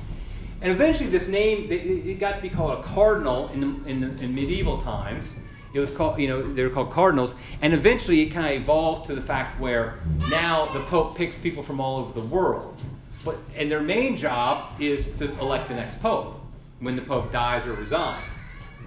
And 0.61 0.71
eventually, 0.71 1.09
this 1.09 1.27
name 1.27 1.71
it 1.71 2.19
got 2.19 2.35
to 2.35 2.41
be 2.41 2.49
called 2.49 2.79
a 2.79 2.83
cardinal 2.83 3.49
in, 3.49 3.59
the, 3.59 3.89
in, 3.89 4.01
the, 4.01 4.23
in 4.23 4.33
medieval 4.33 4.81
times. 4.81 5.35
It 5.77 5.81
was 5.81 5.91
called, 5.91 6.19
you 6.19 6.27
know, 6.27 6.41
they 6.41 6.63
were 6.63 6.71
called 6.71 6.91
cardinals, 6.91 7.35
and 7.61 7.71
eventually 7.71 8.21
it 8.21 8.31
kind 8.31 8.47
of 8.47 8.63
evolved 8.63 9.05
to 9.07 9.15
the 9.15 9.21
fact 9.21 9.59
where 9.59 9.99
now 10.27 10.65
the 10.73 10.79
Pope 10.85 11.15
picks 11.15 11.37
people 11.37 11.61
from 11.61 11.79
all 11.79 11.99
over 11.99 12.19
the 12.19 12.25
world, 12.25 12.81
but 13.23 13.37
and 13.55 13.69
their 13.69 13.81
main 13.81 14.17
job 14.17 14.71
is 14.81 15.15
to 15.17 15.25
elect 15.39 15.69
the 15.69 15.75
next 15.75 16.01
Pope 16.01 16.41
when 16.79 16.95
the 16.95 17.03
Pope 17.03 17.31
dies 17.31 17.63
or 17.67 17.73
resigns. 17.73 18.33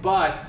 But 0.03 0.45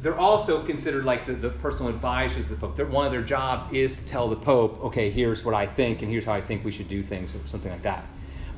they're 0.00 0.18
also 0.18 0.60
considered 0.64 1.04
like 1.04 1.24
the, 1.24 1.34
the 1.34 1.50
personal 1.50 1.88
advisors 1.88 2.50
of 2.50 2.60
the 2.60 2.66
Pope. 2.66 2.74
They're, 2.74 2.86
one 2.86 3.06
of 3.06 3.12
their 3.12 3.22
jobs 3.22 3.64
is 3.72 3.94
to 3.94 4.04
tell 4.06 4.28
the 4.28 4.34
Pope, 4.34 4.82
okay, 4.86 5.08
here's 5.08 5.44
what 5.44 5.54
I 5.54 5.68
think, 5.68 6.02
and 6.02 6.10
here's 6.10 6.24
how 6.24 6.32
I 6.32 6.40
think 6.40 6.64
we 6.64 6.72
should 6.72 6.88
do 6.88 7.00
things, 7.00 7.32
or 7.32 7.46
something 7.46 7.70
like 7.70 7.82
that. 7.82 8.04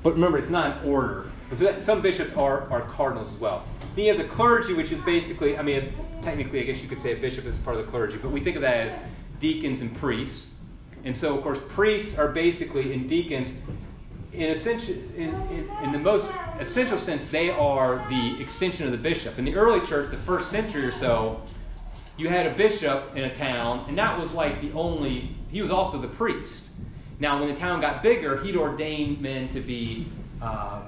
But 0.03 0.15
remember, 0.15 0.39
it's 0.39 0.49
not 0.49 0.79
an 0.79 0.89
order. 0.89 1.31
So 1.51 1.57
that, 1.57 1.83
some 1.83 2.01
bishops 2.01 2.33
are, 2.33 2.71
are 2.71 2.81
cardinals 2.93 3.35
as 3.35 3.39
well. 3.39 3.65
Then 3.99 4.05
you 4.05 4.17
have 4.17 4.23
the 4.23 4.33
clergy, 4.33 4.75
which 4.75 4.93
is 4.93 5.01
basically, 5.01 5.59
I 5.59 5.63
mean, 5.63 5.93
technically, 6.23 6.61
I 6.61 6.63
guess 6.63 6.81
you 6.81 6.89
could 6.89 7.03
say 7.03 7.15
a 7.15 7.17
bishop 7.17 7.47
is 7.47 7.59
part 7.59 7.77
of 7.77 7.85
the 7.85 7.91
clergy, 7.91 8.17
but 8.17 8.31
we 8.31 8.41
think 8.41 8.55
of 8.55 8.63
that 8.63 8.77
as 8.77 8.95
deacons 9.41 9.81
and 9.81 9.93
priests. 9.97 10.55
And 11.03 11.17
so, 11.17 11.37
of 11.37 11.43
course, 11.43 11.59
priests 11.71 12.17
are 12.17 12.29
basically, 12.29 12.93
and 12.93 13.09
deacons, 13.09 13.55
in, 14.33 14.51
essential, 14.51 14.95
in, 15.17 15.35
in, 15.51 15.69
in, 15.83 15.91
the 15.91 15.99
most 15.99 16.31
essential 16.61 16.97
sense, 16.97 17.29
they 17.29 17.51
are 17.51 17.97
the 18.09 18.41
extension 18.41 18.87
of 18.87 18.93
the 18.93 18.99
bishop. 18.99 19.37
In 19.37 19.45
the 19.45 19.57
early 19.57 19.85
church, 19.85 20.13
the 20.13 20.17
first 20.19 20.49
century 20.49 20.85
or 20.85 20.93
so, 20.93 21.43
you 22.17 22.29
had 22.29 22.47
a 22.47 22.55
bishop 22.55 23.17
in 23.17 23.25
a 23.25 23.35
town, 23.35 23.85
and 23.89 23.99
that 23.99 24.17
was 24.17 24.33
like 24.33 24.61
the 24.61 24.71
only, 24.75 25.35
he 25.51 25.61
was 25.61 25.73
also 25.73 25.99
the 25.99 26.07
priest. 26.07 26.69
Now, 27.19 27.41
when 27.41 27.53
the 27.53 27.59
town 27.59 27.81
got 27.81 28.05
bigger, 28.05 28.41
he'd 28.45 28.55
ordain 28.55 29.21
men 29.21 29.49
to 29.49 29.61
be, 29.61 30.07
uh, 30.41 30.83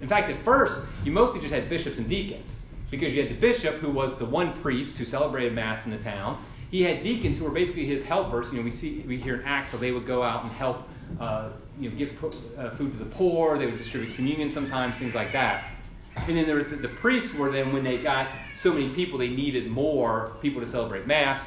in 0.00 0.08
fact, 0.08 0.30
at 0.30 0.42
first, 0.44 0.80
you 1.04 1.12
mostly 1.12 1.40
just 1.40 1.52
had 1.52 1.68
bishops 1.68 1.98
and 1.98 2.08
deacons, 2.08 2.52
because 2.90 3.12
you 3.12 3.22
had 3.22 3.30
the 3.30 3.40
bishop, 3.40 3.76
who 3.76 3.90
was 3.90 4.18
the 4.18 4.24
one 4.24 4.52
priest 4.60 4.98
who 4.98 5.04
celebrated 5.04 5.52
Mass 5.52 5.86
in 5.86 5.90
the 5.90 5.98
town. 5.98 6.42
He 6.70 6.82
had 6.82 7.02
deacons 7.02 7.38
who 7.38 7.44
were 7.44 7.50
basically 7.50 7.86
his 7.86 8.04
helpers. 8.04 8.50
You 8.50 8.58
know, 8.58 8.64
we 8.64 8.70
see, 8.70 9.04
we 9.06 9.16
hear 9.16 9.36
in 9.36 9.42
Acts 9.42 9.70
how 9.70 9.78
they 9.78 9.92
would 9.92 10.06
go 10.06 10.22
out 10.22 10.42
and 10.44 10.52
help 10.52 10.88
uh, 11.20 11.50
you 11.78 11.90
know, 11.90 11.96
give 11.96 12.24
uh, 12.58 12.70
food 12.70 12.92
to 12.92 12.98
the 12.98 13.10
poor. 13.10 13.58
They 13.58 13.66
would 13.66 13.78
distribute 13.78 14.14
communion 14.14 14.50
sometimes, 14.50 14.96
things 14.96 15.14
like 15.14 15.32
that. 15.32 15.64
And 16.16 16.36
then 16.36 16.46
there 16.46 16.56
was 16.56 16.66
the, 16.68 16.76
the 16.76 16.88
priests 16.88 17.34
were 17.34 17.50
then 17.50 17.72
when 17.72 17.84
they 17.84 17.98
got 17.98 18.28
so 18.56 18.72
many 18.72 18.88
people, 18.90 19.18
they 19.18 19.28
needed 19.28 19.68
more 19.68 20.32
people 20.40 20.60
to 20.60 20.66
celebrate 20.66 21.06
mass. 21.06 21.46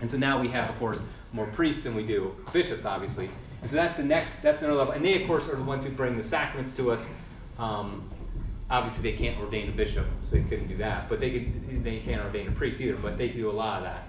And 0.00 0.10
so 0.10 0.18
now 0.18 0.40
we 0.40 0.48
have, 0.48 0.68
of 0.68 0.78
course, 0.78 1.00
more 1.32 1.46
priests 1.46 1.84
than 1.84 1.94
we 1.94 2.04
do 2.04 2.34
bishops, 2.52 2.84
obviously. 2.84 3.30
And 3.62 3.70
so 3.70 3.76
that's 3.76 3.96
the 3.96 4.04
next, 4.04 4.42
that's 4.42 4.62
another 4.62 4.78
level. 4.78 4.92
And 4.92 5.04
they, 5.04 5.22
of 5.22 5.26
course, 5.26 5.48
are 5.48 5.56
the 5.56 5.62
ones 5.62 5.84
who 5.84 5.90
bring 5.90 6.16
the 6.16 6.24
sacraments 6.24 6.76
to 6.76 6.92
us. 6.92 7.04
Um, 7.58 8.08
obviously, 8.70 9.10
they 9.10 9.16
can't 9.16 9.38
ordain 9.40 9.68
a 9.68 9.72
bishop, 9.72 10.06
so 10.24 10.36
they 10.36 10.42
couldn't 10.42 10.68
do 10.68 10.76
that. 10.78 11.08
But 11.08 11.20
they 11.20 11.30
could, 11.30 11.84
they 11.84 11.98
can't 12.00 12.22
ordain 12.22 12.48
a 12.48 12.52
priest 12.52 12.80
either. 12.80 12.96
But 12.96 13.18
they 13.18 13.28
can 13.28 13.38
do 13.38 13.50
a 13.50 13.52
lot 13.52 13.78
of 13.78 13.84
that 13.84 14.08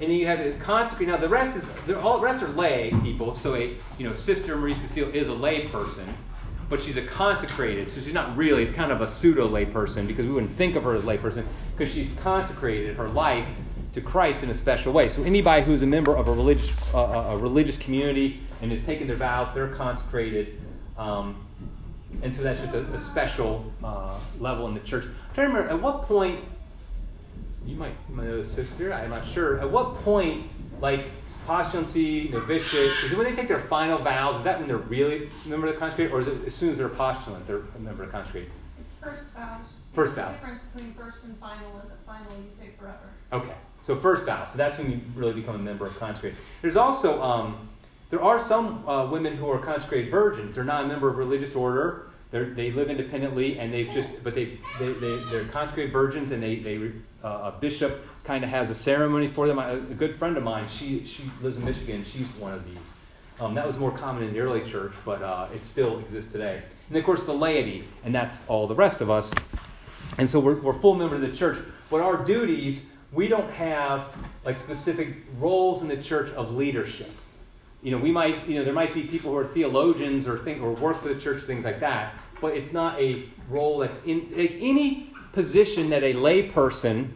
and 0.00 0.10
then 0.10 0.16
you 0.16 0.26
have 0.26 0.42
the 0.42 0.52
consecrate. 0.52 1.08
Now 1.08 1.18
the 1.18 1.28
rest 1.28 1.56
is 1.56 1.70
they're 1.86 1.98
all 1.98 2.18
the 2.18 2.24
rest 2.24 2.42
are 2.42 2.48
lay 2.48 2.90
people. 3.02 3.34
So 3.34 3.54
a 3.54 3.76
you 3.98 4.08
know 4.08 4.14
Sister 4.14 4.56
Marie 4.56 4.74
Cecile 4.74 5.10
is 5.10 5.28
a 5.28 5.34
lay 5.34 5.68
person, 5.68 6.06
but 6.68 6.82
she's 6.82 6.96
a 6.96 7.02
consecrated. 7.02 7.92
So 7.92 8.00
she's 8.00 8.14
not 8.14 8.36
really. 8.36 8.62
It's 8.62 8.72
kind 8.72 8.92
of 8.92 9.02
a 9.02 9.08
pseudo 9.08 9.46
lay 9.46 9.66
person 9.66 10.06
because 10.06 10.26
we 10.26 10.32
wouldn't 10.32 10.56
think 10.56 10.74
of 10.76 10.84
her 10.84 10.94
as 10.94 11.04
a 11.04 11.06
lay 11.06 11.18
person 11.18 11.46
because 11.76 11.92
she's 11.92 12.14
consecrated 12.14 12.96
her 12.96 13.08
life 13.08 13.46
to 13.92 14.00
Christ 14.00 14.42
in 14.42 14.50
a 14.50 14.54
special 14.54 14.92
way. 14.92 15.08
So 15.08 15.22
anybody 15.22 15.62
who's 15.62 15.82
a 15.82 15.86
member 15.86 16.16
of 16.16 16.28
a 16.28 16.32
religious 16.32 16.72
uh, 16.94 17.26
a 17.28 17.36
religious 17.36 17.76
community 17.76 18.40
and 18.62 18.70
has 18.70 18.84
taken 18.84 19.06
their 19.06 19.16
vows, 19.16 19.52
they're 19.54 19.74
consecrated. 19.74 20.60
Um, 20.96 21.44
and 22.22 22.34
so 22.34 22.42
that's 22.42 22.60
just 22.60 22.74
a, 22.74 22.80
a 22.92 22.98
special 22.98 23.72
uh, 23.82 24.18
level 24.38 24.66
in 24.68 24.74
the 24.74 24.80
church. 24.80 25.04
I'm 25.04 25.34
trying 25.34 25.48
to 25.48 25.54
remember 25.54 25.70
at 25.70 25.82
what 25.82 26.02
point 26.02 26.44
you 27.66 27.76
might, 27.76 27.94
you 28.08 28.14
might 28.14 28.26
know 28.26 28.38
the 28.38 28.44
sister, 28.44 28.92
I'm 28.92 29.10
not 29.10 29.26
sure. 29.26 29.60
At 29.60 29.70
what 29.70 29.96
point, 30.02 30.46
like 30.80 31.06
postulancy, 31.46 32.30
novitiate, 32.30 32.92
is 33.04 33.12
it 33.12 33.18
when 33.18 33.26
they 33.26 33.34
take 33.34 33.48
their 33.48 33.60
final 33.60 33.98
vows? 33.98 34.38
Is 34.38 34.44
that 34.44 34.58
when 34.58 34.68
they're 34.68 34.76
really 34.76 35.30
a 35.44 35.48
member 35.48 35.66
of 35.66 35.74
the 35.74 35.78
consecrated, 35.78 36.12
or 36.12 36.20
is 36.20 36.26
it 36.26 36.44
as 36.46 36.54
soon 36.54 36.70
as 36.70 36.78
they're 36.78 36.86
a 36.86 36.90
postulant, 36.90 37.46
they're 37.46 37.62
a 37.76 37.78
member 37.78 38.02
of 38.02 38.08
the 38.10 38.12
consecrated? 38.12 38.50
It's 38.80 38.94
first 38.94 39.24
vows. 39.34 39.66
First 39.94 40.14
vows. 40.14 40.34
The 40.34 40.40
difference 40.40 40.62
between 40.72 40.94
first 40.94 41.18
and 41.24 41.36
final 41.38 41.78
is 41.78 41.88
that 41.88 42.06
final 42.06 42.32
you 42.42 42.48
say 42.48 42.70
forever. 42.78 43.10
Okay, 43.32 43.54
so 43.82 43.96
first 43.96 44.26
vows. 44.26 44.52
So 44.52 44.58
that's 44.58 44.78
when 44.78 44.90
you 44.90 45.00
really 45.14 45.34
become 45.34 45.54
a 45.54 45.58
member 45.58 45.86
of 45.86 45.98
consecrated. 45.98 46.38
There's 46.62 46.76
also 46.76 47.22
um, 47.22 47.68
there 48.10 48.22
are 48.22 48.38
some 48.38 48.86
uh, 48.88 49.06
women 49.06 49.36
who 49.36 49.48
are 49.50 49.58
consecrated 49.58 50.10
virgins. 50.10 50.54
They're 50.54 50.64
not 50.64 50.84
a 50.84 50.88
member 50.88 51.08
of 51.08 51.16
religious 51.16 51.54
order. 51.54 52.09
They're, 52.30 52.50
they 52.50 52.70
live 52.70 52.90
independently, 52.90 53.58
and 53.58 53.72
they've 53.72 53.90
just, 53.90 54.22
but 54.22 54.34
they, 54.34 54.58
they, 54.78 54.92
they, 54.92 55.16
they're 55.30 55.44
consecrated 55.44 55.92
virgins, 55.92 56.30
and 56.30 56.42
they, 56.42 56.56
they 56.56 56.92
uh, 57.24 57.52
a 57.52 57.54
bishop 57.60 58.04
kind 58.24 58.44
of 58.44 58.50
has 58.50 58.70
a 58.70 58.74
ceremony 58.74 59.26
for 59.26 59.48
them. 59.48 59.58
A, 59.58 59.78
good 59.78 60.16
friend 60.16 60.36
of 60.36 60.44
mine, 60.44 60.66
she, 60.70 61.04
she 61.04 61.24
lives 61.42 61.58
in 61.58 61.64
Michigan, 61.64 62.04
she's 62.04 62.28
one 62.38 62.52
of 62.52 62.64
these. 62.64 62.76
Um, 63.40 63.54
that 63.54 63.66
was 63.66 63.78
more 63.78 63.90
common 63.90 64.22
in 64.22 64.32
the 64.32 64.40
early 64.40 64.62
church, 64.62 64.92
but 65.04 65.22
uh, 65.22 65.48
it 65.52 65.64
still 65.64 65.98
exists 66.00 66.30
today. 66.30 66.62
And 66.88 66.96
of 66.96 67.04
course, 67.04 67.24
the 67.24 67.34
laity, 67.34 67.84
and 68.04 68.14
that's 68.14 68.46
all 68.46 68.66
the 68.66 68.74
rest 68.74 69.00
of 69.00 69.10
us. 69.10 69.32
And 70.18 70.28
so 70.28 70.38
we're, 70.38 70.60
we're 70.60 70.74
full 70.74 70.94
members 70.94 71.22
of 71.22 71.30
the 71.30 71.36
church. 71.36 71.58
But 71.90 72.00
our 72.00 72.24
duties, 72.24 72.90
we 73.12 73.26
don't 73.26 73.50
have 73.52 74.14
like 74.44 74.58
specific 74.58 75.16
roles 75.38 75.82
in 75.82 75.88
the 75.88 75.96
church 75.96 76.30
of 76.32 76.54
leadership. 76.54 77.10
You 77.82 77.92
know, 77.92 77.98
we 77.98 78.10
might, 78.10 78.46
you 78.46 78.56
know, 78.56 78.64
there 78.64 78.74
might 78.74 78.92
be 78.92 79.04
people 79.04 79.30
who 79.30 79.38
are 79.38 79.46
theologians 79.46 80.28
or 80.28 80.38
think 80.38 80.62
or 80.62 80.72
work 80.72 81.02
for 81.02 81.08
the 81.08 81.20
church, 81.20 81.42
things 81.42 81.64
like 81.64 81.80
that. 81.80 82.14
But 82.40 82.54
it's 82.56 82.72
not 82.72 83.00
a 83.00 83.24
role 83.48 83.78
that's 83.78 84.02
in 84.04 84.30
like 84.36 84.56
any 84.60 85.12
position 85.32 85.90
that 85.90 86.02
a 86.02 86.14
layperson 86.14 87.10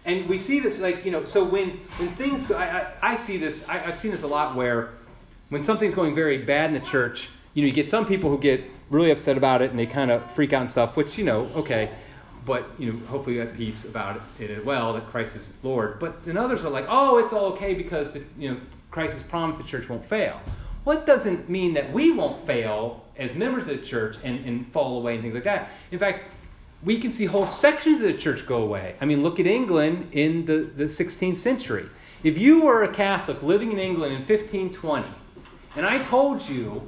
And 0.05 0.27
we 0.27 0.37
see 0.37 0.59
this 0.59 0.79
like, 0.79 1.03
you 1.03 1.11
know, 1.11 1.25
so 1.25 1.43
when, 1.43 1.71
when 1.97 2.15
things, 2.15 2.41
go, 2.43 2.55
I, 2.55 2.79
I, 2.79 2.93
I 3.01 3.15
see 3.15 3.37
this, 3.37 3.67
I, 3.67 3.83
I've 3.83 3.99
seen 3.99 4.11
this 4.11 4.23
a 4.23 4.27
lot 4.27 4.55
where 4.55 4.91
when 5.49 5.63
something's 5.63 5.95
going 5.95 6.15
very 6.15 6.39
bad 6.39 6.73
in 6.73 6.79
the 6.81 6.87
church, 6.87 7.29
you 7.53 7.61
know, 7.61 7.67
you 7.67 7.73
get 7.73 7.89
some 7.89 8.05
people 8.05 8.29
who 8.29 8.37
get 8.37 8.63
really 8.89 9.11
upset 9.11 9.37
about 9.37 9.61
it 9.61 9.71
and 9.71 9.79
they 9.79 9.85
kind 9.85 10.11
of 10.11 10.23
freak 10.33 10.53
out 10.53 10.61
and 10.61 10.69
stuff, 10.69 10.95
which, 10.95 11.17
you 11.17 11.25
know, 11.25 11.49
okay, 11.55 11.89
but, 12.45 12.69
you 12.79 12.93
know, 12.93 13.05
hopefully 13.07 13.35
you 13.35 13.41
have 13.41 13.53
peace 13.53 13.83
about 13.83 14.21
it 14.39 14.49
as 14.49 14.63
well, 14.63 14.93
that 14.93 15.07
Christ 15.07 15.35
is 15.35 15.51
Lord. 15.63 15.99
But 15.99 16.23
then 16.25 16.37
others 16.37 16.63
are 16.63 16.69
like, 16.69 16.85
oh, 16.87 17.17
it's 17.17 17.33
all 17.33 17.45
okay 17.53 17.73
because, 17.73 18.15
you 18.37 18.51
know, 18.51 18.59
Christ 18.91 19.15
has 19.15 19.23
promised 19.23 19.59
the 19.59 19.65
church 19.65 19.89
won't 19.89 20.05
fail. 20.07 20.39
Well, 20.85 21.03
doesn't 21.03 21.49
mean 21.49 21.73
that 21.73 21.91
we 21.91 22.11
won't 22.11 22.47
fail 22.47 23.03
as 23.17 23.35
members 23.35 23.67
of 23.67 23.81
the 23.81 23.85
church 23.85 24.15
and, 24.23 24.45
and 24.45 24.71
fall 24.71 24.99
away 24.99 25.15
and 25.15 25.21
things 25.21 25.33
like 25.33 25.43
that. 25.43 25.71
In 25.91 25.99
fact, 25.99 26.23
we 26.83 26.99
can 26.99 27.11
see 27.11 27.25
whole 27.25 27.47
sections 27.47 28.01
of 28.01 28.07
the 28.07 28.17
church 28.17 28.45
go 28.45 28.57
away. 28.57 28.95
I 29.01 29.05
mean, 29.05 29.23
look 29.23 29.39
at 29.39 29.47
England 29.47 30.09
in 30.11 30.45
the, 30.45 30.69
the 30.75 30.85
16th 30.85 31.37
century. 31.37 31.87
If 32.23 32.37
you 32.37 32.61
were 32.63 32.83
a 32.83 32.93
Catholic 32.93 33.41
living 33.41 33.71
in 33.71 33.79
England 33.79 34.13
in 34.13 34.19
1520, 34.19 35.07
and 35.75 35.85
I 35.85 36.03
told 36.05 36.47
you 36.47 36.87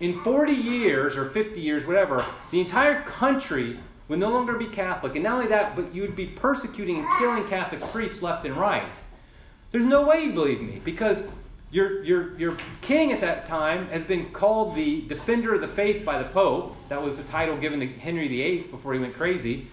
in 0.00 0.20
40 0.20 0.52
years 0.52 1.16
or 1.16 1.30
50 1.30 1.60
years, 1.60 1.86
whatever, 1.86 2.24
the 2.50 2.60
entire 2.60 3.02
country 3.02 3.78
would 4.08 4.18
no 4.18 4.30
longer 4.30 4.58
be 4.58 4.66
Catholic, 4.66 5.14
and 5.14 5.24
not 5.24 5.34
only 5.34 5.46
that, 5.46 5.76
but 5.76 5.94
you 5.94 6.02
would 6.02 6.16
be 6.16 6.26
persecuting 6.26 6.98
and 6.98 7.08
killing 7.18 7.48
Catholic 7.48 7.80
priests 7.92 8.22
left 8.22 8.44
and 8.44 8.56
right. 8.56 8.94
There's 9.70 9.86
no 9.86 10.02
way 10.06 10.24
you 10.24 10.32
believe 10.32 10.60
me 10.60 10.80
because 10.84 11.22
your, 11.72 12.04
your, 12.04 12.38
your 12.38 12.56
king 12.82 13.12
at 13.12 13.20
that 13.22 13.46
time 13.46 13.86
has 13.88 14.04
been 14.04 14.30
called 14.30 14.74
the 14.74 15.00
defender 15.08 15.54
of 15.54 15.62
the 15.62 15.68
faith 15.68 16.04
by 16.04 16.22
the 16.22 16.28
Pope. 16.28 16.76
That 16.90 17.02
was 17.02 17.16
the 17.16 17.24
title 17.24 17.56
given 17.56 17.80
to 17.80 17.86
Henry 17.86 18.28
VIII 18.28 18.64
before 18.70 18.92
he 18.92 19.00
went 19.00 19.14
crazy. 19.14 19.68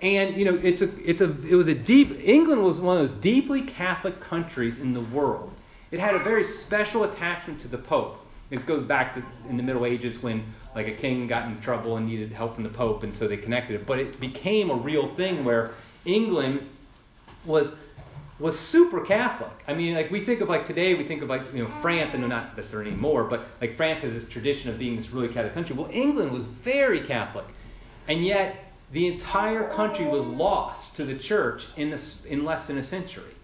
And 0.00 0.36
you 0.36 0.44
know, 0.44 0.58
it's 0.62 0.80
a, 0.80 0.88
it's 1.04 1.20
a, 1.20 1.36
it 1.46 1.56
was 1.56 1.66
a 1.66 1.74
deep. 1.74 2.18
England 2.22 2.62
was 2.62 2.80
one 2.80 2.96
of 2.96 3.02
those 3.02 3.18
deeply 3.18 3.62
Catholic 3.62 4.20
countries 4.20 4.78
in 4.78 4.94
the 4.94 5.00
world. 5.00 5.52
It 5.90 5.98
had 5.98 6.14
a 6.14 6.20
very 6.20 6.44
special 6.44 7.02
attachment 7.02 7.60
to 7.62 7.68
the 7.68 7.78
Pope. 7.78 8.24
It 8.50 8.64
goes 8.64 8.84
back 8.84 9.14
to 9.14 9.22
in 9.48 9.56
the 9.56 9.62
Middle 9.62 9.84
Ages 9.84 10.22
when 10.22 10.44
like 10.76 10.86
a 10.86 10.92
king 10.92 11.26
got 11.26 11.48
in 11.48 11.60
trouble 11.60 11.96
and 11.96 12.06
needed 12.06 12.30
help 12.30 12.54
from 12.54 12.62
the 12.62 12.70
Pope, 12.70 13.02
and 13.02 13.12
so 13.12 13.26
they 13.26 13.36
connected 13.36 13.74
it. 13.74 13.86
But 13.86 13.98
it 13.98 14.20
became 14.20 14.70
a 14.70 14.74
real 14.74 15.08
thing 15.08 15.44
where 15.44 15.72
England 16.04 16.68
was 17.44 17.78
was 18.40 18.58
super 18.58 19.02
Catholic. 19.02 19.52
I 19.68 19.74
mean, 19.74 19.94
like 19.94 20.10
we 20.10 20.24
think 20.24 20.40
of 20.40 20.48
like 20.48 20.66
today, 20.66 20.94
we 20.94 21.04
think 21.04 21.22
of 21.22 21.28
like 21.28 21.42
you 21.52 21.62
know 21.62 21.68
France, 21.68 22.14
and 22.14 22.26
not 22.28 22.56
that 22.56 22.70
there 22.70 22.80
anymore, 22.80 23.24
but 23.24 23.46
like 23.60 23.76
France 23.76 24.00
has 24.00 24.14
this 24.14 24.28
tradition 24.28 24.70
of 24.70 24.78
being 24.78 24.96
this 24.96 25.10
really 25.10 25.28
Catholic 25.28 25.54
country. 25.54 25.76
Well, 25.76 25.90
England 25.92 26.32
was 26.32 26.44
very 26.44 27.02
Catholic, 27.02 27.44
and 28.08 28.24
yet 28.24 28.72
the 28.92 29.06
entire 29.06 29.68
country 29.68 30.06
was 30.06 30.24
lost 30.24 30.96
to 30.96 31.04
the 31.04 31.14
church 31.14 31.66
in 31.76 31.90
this, 31.90 32.24
in 32.24 32.44
less 32.44 32.66
than 32.66 32.78
a 32.78 32.82
century. 32.82 33.34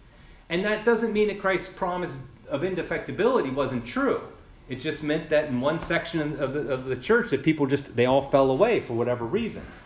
And 0.49 0.65
that 0.65 0.85
doesn't 0.85 1.13
mean 1.13 1.29
that 1.29 1.41
Christ's 1.41 1.73
promise 1.73 2.19
of 2.49 2.63
indefectibility 2.63 3.53
wasn't 3.53 3.87
true. 3.87 4.23
It 4.69 4.77
just 4.77 5.03
meant 5.03 5.31
that 5.31 5.45
in 5.47 5.61
one 5.61 5.79
section 5.79 6.41
of 6.41 6.53
the, 6.53 6.61
of 6.69 6.87
the 6.87 6.97
church 6.97 7.31
that 7.31 7.43
people 7.45 7.67
just 7.67 7.95
they 7.95 8.07
all 8.07 8.23
fell 8.23 8.51
away 8.51 8.81
for 8.81 8.95
whatever 8.95 9.25
reasons. 9.25 9.81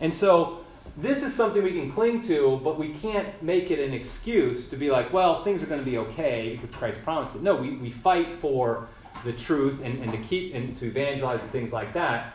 And 0.00 0.14
so 0.14 0.61
this 0.96 1.22
is 1.22 1.34
something 1.34 1.62
we 1.62 1.72
can 1.72 1.90
cling 1.92 2.22
to, 2.22 2.60
but 2.62 2.78
we 2.78 2.92
can't 2.94 3.42
make 3.42 3.70
it 3.70 3.78
an 3.78 3.94
excuse 3.94 4.68
to 4.68 4.76
be 4.76 4.90
like, 4.90 5.12
well, 5.12 5.42
things 5.42 5.62
are 5.62 5.66
going 5.66 5.80
to 5.80 5.90
be 5.90 5.98
okay 5.98 6.56
because 6.56 6.74
Christ 6.74 7.02
promised 7.02 7.36
it. 7.36 7.42
No, 7.42 7.56
we, 7.56 7.76
we 7.76 7.90
fight 7.90 8.38
for 8.40 8.88
the 9.24 9.32
truth 9.32 9.80
and, 9.82 10.02
and 10.02 10.12
to 10.12 10.18
keep 10.18 10.54
and 10.54 10.76
to 10.78 10.86
evangelize 10.86 11.40
and 11.40 11.50
things 11.50 11.72
like 11.72 11.92
that, 11.94 12.34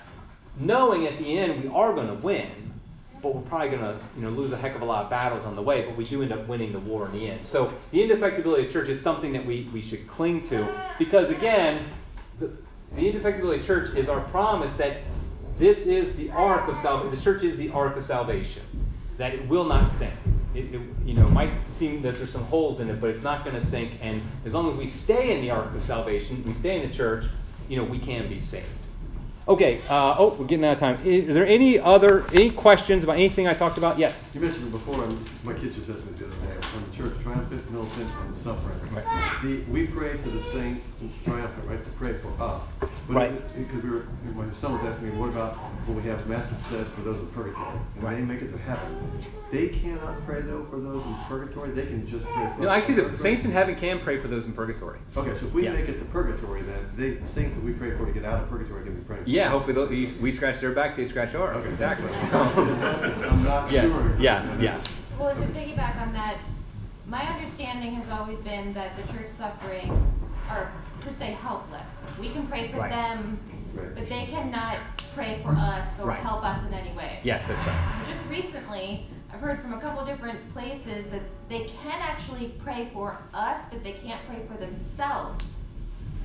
knowing 0.60 1.06
at 1.06 1.18
the 1.20 1.38
end 1.38 1.64
we 1.64 1.70
are 1.70 1.94
going 1.94 2.08
to 2.08 2.16
win, 2.16 2.50
but 3.22 3.36
we're 3.36 3.42
probably 3.42 3.70
going 3.70 3.82
to 3.82 4.04
you 4.16 4.24
know, 4.24 4.30
lose 4.30 4.52
a 4.52 4.58
heck 4.58 4.76
of 4.76 4.82
a 4.82 4.86
lot 4.86 5.04
of 5.04 5.10
battles 5.10 5.44
on 5.46 5.56
the 5.56 5.62
way, 5.62 5.84
but 5.84 5.96
we 5.96 6.08
do 6.08 6.22
end 6.22 6.32
up 6.32 6.48
winning 6.48 6.72
the 6.72 6.80
war 6.80 7.06
in 7.08 7.12
the 7.12 7.30
end. 7.30 7.46
So 7.46 7.74
the 7.92 8.00
indefectibility 8.00 8.68
of 8.68 8.72
church 8.72 8.90
is 8.90 9.02
something 9.02 9.34
that 9.34 9.46
we, 9.46 9.70
we 9.74 9.82
should 9.82 10.08
cling 10.08 10.48
to 10.50 10.68
because, 10.98 11.30
again, 11.30 11.86
the, 12.40 12.52
the 12.96 13.02
indefectibility 13.02 13.60
of 13.60 13.66
church 13.66 13.96
is 13.96 14.08
our 14.08 14.22
promise 14.22 14.78
that 14.78 14.98
this 15.60 15.88
is 15.88 16.16
the 16.16 16.30
ark 16.32 16.68
of 16.68 16.78
salvation. 16.80 17.16
The 17.16 17.22
church 17.22 17.44
is 17.44 17.58
the 17.58 17.70
ark 17.70 17.98
of 17.98 18.06
salvation. 18.06 18.64
That 19.18 19.34
it 19.34 19.48
will 19.48 19.66
not 19.66 19.92
sink. 19.92 20.14
It, 20.54 20.76
it, 20.76 20.82
you 21.06 21.14
know, 21.14 21.28
might 21.28 21.52
seem 21.74 22.02
that 22.04 22.16
there's 22.16 22.32
some 22.32 22.46
holes 22.46 22.80
in 22.80 22.90
it, 22.90 23.02
but 23.02 23.10
it's 23.10 23.24
not 23.24 23.44
going 23.44 23.56
to 23.60 23.66
sink. 23.66 23.94
And 24.02 24.22
as 24.46 24.54
long 24.54 24.70
as 24.72 24.78
we 24.78 24.88
stay 24.88 25.36
in 25.36 25.42
the 25.42 25.50
ark 25.50 25.74
of 25.74 25.82
salvation, 25.82 26.44
we 26.46 26.54
stay 26.54 26.82
in 26.82 26.90
the 26.90 26.96
church, 26.96 27.26
you 27.68 27.78
know, 27.78 27.84
we 27.84 28.00
can 28.00 28.30
be 28.30 28.40
saved. 28.40 28.66
Okay. 29.48 29.80
Uh, 29.90 30.16
oh, 30.18 30.36
we're 30.38 30.46
getting 30.46 30.66
out 30.66 30.74
of 30.74 30.80
time. 30.80 31.00
Is 31.06 31.34
there 31.34 31.48
any 31.48 31.80
other 31.80 32.28
any 32.34 32.50
questions 32.50 33.06
about 33.06 33.16
anything 33.16 33.48
I 33.48 33.54
talked 33.54 33.78
about? 33.78 33.98
Yes. 33.98 34.32
You 34.36 34.42
mentioned 34.42 34.72
before. 34.72 34.98
My 35.44 35.54
kid 35.54 35.74
just 35.74 35.90
asked 35.90 36.06
me 36.06 36.12
the 36.18 36.26
other 36.26 36.36
day 36.36 36.68
on 36.76 36.84
the 36.90 36.98
church 36.98 37.14
triumphant, 37.24 37.72
militant, 37.72 38.10
and 38.26 38.36
suffering. 38.36 38.78
Right. 38.94 39.40
The, 39.44 39.62
we 39.72 39.88
pray 39.88 40.18
to 40.18 40.30
the 40.30 40.44
saints, 40.52 40.86
to 41.00 41.10
triumphant, 41.24 41.66
right? 41.66 41.82
To 41.82 41.92
pray 41.92 42.18
for 42.18 42.30
us. 42.44 42.64
But 43.08 43.16
right. 43.16 43.58
Because 43.58 43.84
we 43.84 43.90
were, 43.90 44.08
my 44.36 44.54
son 44.56 44.74
was 44.74 44.84
asking 44.84 45.12
me, 45.12 45.18
what 45.18 45.30
about 45.30 45.54
when 45.88 45.96
we 45.96 46.10
have 46.10 46.28
masses 46.28 46.58
said 46.70 46.86
for 46.88 47.02
those 47.02 47.20
in 47.20 47.28
purgatory, 47.28 47.80
and 47.96 48.04
right. 48.04 48.16
they 48.18 48.22
make 48.22 48.42
it 48.42 48.52
to 48.52 48.58
heaven? 48.58 49.24
They 49.50 49.70
cannot 49.70 50.26
pray 50.26 50.42
though 50.42 50.66
for 50.70 50.80
those 50.80 51.06
in 51.06 51.16
purgatory. 51.30 51.72
They 51.72 51.86
can 51.86 52.06
just 52.06 52.26
pray. 52.26 52.52
for 52.54 52.64
No, 52.64 52.70
actually, 52.70 52.96
the 52.96 53.18
saints 53.18 53.46
in 53.46 53.52
heaven 53.52 53.76
can 53.76 54.00
pray 54.00 54.20
for 54.20 54.28
those 54.28 54.46
in 54.46 54.52
purgatory. 54.52 55.00
Okay, 55.16 55.40
so 55.40 55.46
if 55.46 55.54
we 55.54 55.64
yes. 55.64 55.80
make 55.80 55.96
it 55.96 56.00
to 56.00 56.06
purgatory, 56.06 56.64
then 56.64 56.92
they, 56.98 57.12
the 57.12 57.28
saint 57.28 57.56
that 57.56 57.64
we 57.64 57.72
pray 57.72 57.96
for 57.96 58.06
to 58.06 58.12
get 58.12 58.26
out 58.26 58.44
of 58.44 58.50
purgatory 58.50 58.84
can 58.84 58.96
be 58.96 59.02
praying. 59.06 59.24
Yeah, 59.26 59.37
hopefully 59.46 60.14
we 60.22 60.32
scratch 60.32 60.60
their 60.60 60.72
back, 60.72 60.96
they 60.96 61.06
scratch 61.06 61.36
ours. 61.36 61.58
Okay. 61.58 61.70
Exactly. 61.70 62.10
I'm 62.34 63.44
not 63.44 63.72
yes, 63.72 63.92
sure. 63.92 64.16
Yes, 64.20 64.58
yes. 64.62 65.02
Well, 65.20 65.36
to 65.36 65.42
piggyback 65.48 66.00
on 66.02 66.14
that, 66.14 66.38
my 67.08 67.24
understanding 67.34 67.96
has 67.96 68.10
always 68.10 68.40
been 68.40 68.74
that 68.74 68.96
the 68.98 69.14
church 69.14 69.32
suffering 69.38 69.90
are 70.50 70.72
per 71.02 71.12
se 71.12 71.38
helpless. 71.42 71.82
We 72.20 72.30
can 72.30 72.48
pray 72.48 72.72
for 72.72 72.80
right. 72.80 72.92
them, 72.92 73.40
right. 73.74 73.96
but 73.96 74.10
they 74.10 74.26
cannot 74.26 74.78
pray 75.14 75.40
for 75.44 75.52
us 75.52 76.00
or 76.00 76.08
right. 76.08 76.20
help 76.20 76.44
us 76.44 76.66
in 76.68 76.74
any 76.74 76.96
way. 76.96 77.20
Yes, 77.24 77.48
that's 77.48 77.66
right. 77.66 78.06
Just 78.08 78.22
recently, 78.30 79.08
I've 79.34 79.40
heard 79.40 79.62
from 79.62 79.74
a 79.74 79.80
couple 79.80 80.06
different 80.06 80.54
places 80.54 81.06
that 81.12 81.22
they 81.50 81.66
can 81.66 82.00
actually 82.02 82.54
pray 82.64 82.90
for 82.94 83.18
us, 83.34 83.62
but 83.72 83.84
they 83.84 83.94
can't 83.94 84.26
pray 84.28 84.40
for 84.48 84.58
themselves. 84.58 85.46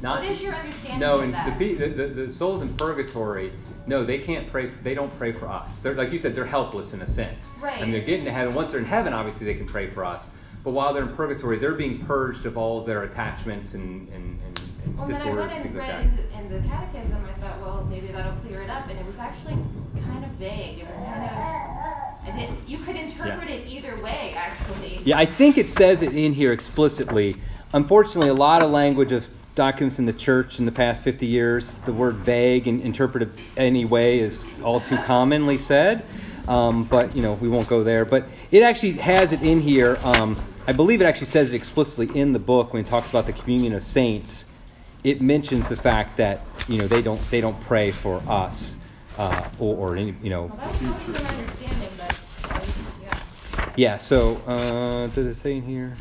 Not, 0.02 0.22
what 0.22 0.30
is 0.32 0.42
your 0.42 0.54
understanding 0.54 0.98
no, 0.98 1.20
of 1.20 1.30
that? 1.30 1.58
The, 1.58 1.74
the, 1.74 2.06
the, 2.08 2.32
souls 2.32 2.60
in 2.60 2.74
purgatory, 2.74 3.52
no, 3.86 4.04
they 4.04 4.18
can't 4.18 4.50
pray. 4.50 4.68
For, 4.68 4.82
they 4.82 4.94
don't 4.94 5.16
pray 5.16 5.30
for 5.30 5.48
us. 5.48 5.78
They're 5.78 5.94
like 5.94 6.10
you 6.10 6.18
said, 6.18 6.34
they're 6.34 6.44
helpless 6.44 6.92
in 6.92 7.02
a 7.02 7.06
sense. 7.06 7.52
Right. 7.60 7.78
I 7.78 7.82
mean, 7.82 7.92
they're 7.92 8.00
getting 8.00 8.24
to 8.24 8.32
heaven. 8.32 8.52
Once 8.52 8.72
they're 8.72 8.80
in 8.80 8.86
heaven, 8.86 9.12
obviously 9.12 9.46
they 9.46 9.54
can 9.54 9.66
pray 9.66 9.88
for 9.88 10.04
us. 10.04 10.30
But 10.64 10.72
while 10.72 10.92
they're 10.92 11.04
in 11.04 11.14
purgatory, 11.14 11.58
they're 11.58 11.74
being 11.74 12.04
purged 12.04 12.46
of 12.46 12.58
all 12.58 12.80
of 12.80 12.86
their 12.86 13.04
attachments 13.04 13.74
and, 13.74 14.08
and, 14.08 14.40
and, 14.44 14.60
and 14.84 14.98
well, 14.98 15.06
disorders 15.06 15.52
and 15.52 15.62
things 15.62 15.76
like 15.76 15.86
that. 15.86 16.00
In 16.02 16.16
the, 16.16 16.38
in 16.38 16.62
the 16.62 16.68
catechism, 16.68 17.24
I 17.24 17.40
thought, 17.40 17.60
well, 17.60 17.86
maybe 17.88 18.08
that'll 18.08 18.36
clear 18.40 18.62
it 18.62 18.70
up, 18.70 18.88
and 18.88 18.98
it 18.98 19.06
was 19.06 19.16
actually 19.18 19.54
kind 20.02 20.24
of 20.24 20.30
vague. 20.32 20.80
It 20.80 20.86
was 20.86 20.96
kind 21.06 21.30
of, 22.28 22.38
it, 22.40 22.68
you 22.68 22.78
could 22.78 22.96
interpret 22.96 23.48
yeah. 23.48 23.54
it 23.54 23.68
either 23.68 24.00
way, 24.02 24.34
actually. 24.36 25.00
Yeah, 25.04 25.18
I 25.18 25.26
think 25.26 25.58
it 25.58 25.68
says 25.68 26.02
it 26.02 26.12
in 26.12 26.32
here 26.32 26.52
explicitly. 26.52 27.36
Unfortunately, 27.72 28.28
a 28.28 28.34
lot 28.34 28.62
of 28.62 28.70
language 28.70 29.12
of 29.12 29.28
documents 29.54 29.98
in 29.98 30.06
the 30.06 30.12
church 30.12 30.58
in 30.58 30.64
the 30.64 30.72
past 30.72 31.02
50 31.02 31.26
years, 31.26 31.74
the 31.84 31.92
word 31.92 32.16
vague 32.16 32.66
and 32.66 32.80
interpreted 32.80 33.32
any 33.56 33.84
way 33.84 34.18
is 34.18 34.46
all 34.62 34.80
too 34.80 34.96
commonly 34.98 35.58
said. 35.58 36.04
Um, 36.48 36.84
but, 36.84 37.14
you 37.14 37.22
know, 37.22 37.34
we 37.34 37.48
won't 37.48 37.68
go 37.68 37.84
there. 37.84 38.04
But 38.04 38.28
it 38.50 38.62
actually 38.62 38.92
has 38.92 39.32
it 39.32 39.42
in 39.42 39.60
here. 39.60 39.98
Um, 40.02 40.40
I 40.66 40.72
believe 40.72 41.00
it 41.00 41.04
actually 41.04 41.26
says 41.26 41.52
it 41.52 41.56
explicitly 41.56 42.18
in 42.18 42.32
the 42.32 42.38
book 42.38 42.72
when 42.72 42.84
it 42.84 42.88
talks 42.88 43.08
about 43.08 43.26
the 43.26 43.32
communion 43.32 43.74
of 43.74 43.86
saints. 43.86 44.46
It 45.04 45.20
mentions 45.20 45.68
the 45.68 45.76
fact 45.76 46.16
that, 46.16 46.46
you 46.68 46.78
know, 46.78 46.86
they 46.86 47.02
don't, 47.02 47.20
they 47.30 47.40
don't 47.40 47.60
pray 47.62 47.90
for 47.90 48.22
us 48.28 48.76
uh, 49.18 49.48
or, 49.58 49.76
or, 49.76 49.96
any, 49.96 50.14
you 50.22 50.30
know. 50.30 50.52
Well, 50.56 50.76
yeah. 53.00 53.18
yeah, 53.76 53.98
so 53.98 54.36
uh, 54.46 55.08
does 55.08 55.26
it 55.26 55.34
say 55.34 55.56
in 55.56 55.62
here? 55.62 55.96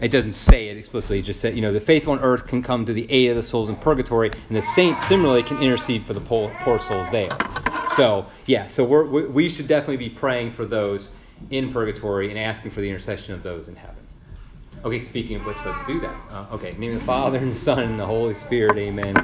It 0.00 0.08
doesn't 0.08 0.34
say 0.34 0.68
it 0.68 0.76
explicitly. 0.76 1.20
It 1.20 1.22
just 1.22 1.40
said, 1.40 1.54
you 1.54 1.62
know, 1.62 1.72
the 1.72 1.80
faithful 1.80 2.12
on 2.12 2.20
earth 2.20 2.46
can 2.46 2.62
come 2.62 2.84
to 2.84 2.92
the 2.92 3.10
aid 3.10 3.30
of 3.30 3.36
the 3.36 3.42
souls 3.42 3.70
in 3.70 3.76
purgatory, 3.76 4.30
and 4.48 4.56
the 4.56 4.62
saints 4.62 5.06
similarly 5.06 5.42
can 5.42 5.62
intercede 5.62 6.04
for 6.04 6.12
the 6.12 6.20
poor, 6.20 6.50
poor 6.60 6.78
souls 6.78 7.10
there. 7.10 7.30
So, 7.94 8.26
yeah, 8.44 8.66
so 8.66 8.84
we, 8.84 9.26
we 9.26 9.48
should 9.48 9.68
definitely 9.68 9.96
be 9.96 10.10
praying 10.10 10.52
for 10.52 10.66
those 10.66 11.10
in 11.50 11.72
purgatory 11.72 12.30
and 12.30 12.38
asking 12.38 12.72
for 12.72 12.80
the 12.80 12.88
intercession 12.88 13.34
of 13.34 13.42
those 13.42 13.68
in 13.68 13.76
heaven. 13.76 13.96
Okay, 14.84 15.00
speaking 15.00 15.36
of 15.36 15.46
which, 15.46 15.56
let's 15.64 15.84
do 15.86 15.98
that. 16.00 16.14
Uh, 16.30 16.46
okay, 16.52 16.72
name 16.76 16.94
of 16.94 17.00
the 17.00 17.06
Father, 17.06 17.38
and 17.38 17.52
the 17.52 17.58
Son, 17.58 17.78
and 17.78 17.98
the 17.98 18.06
Holy 18.06 18.34
Spirit, 18.34 18.76
amen. 18.76 19.16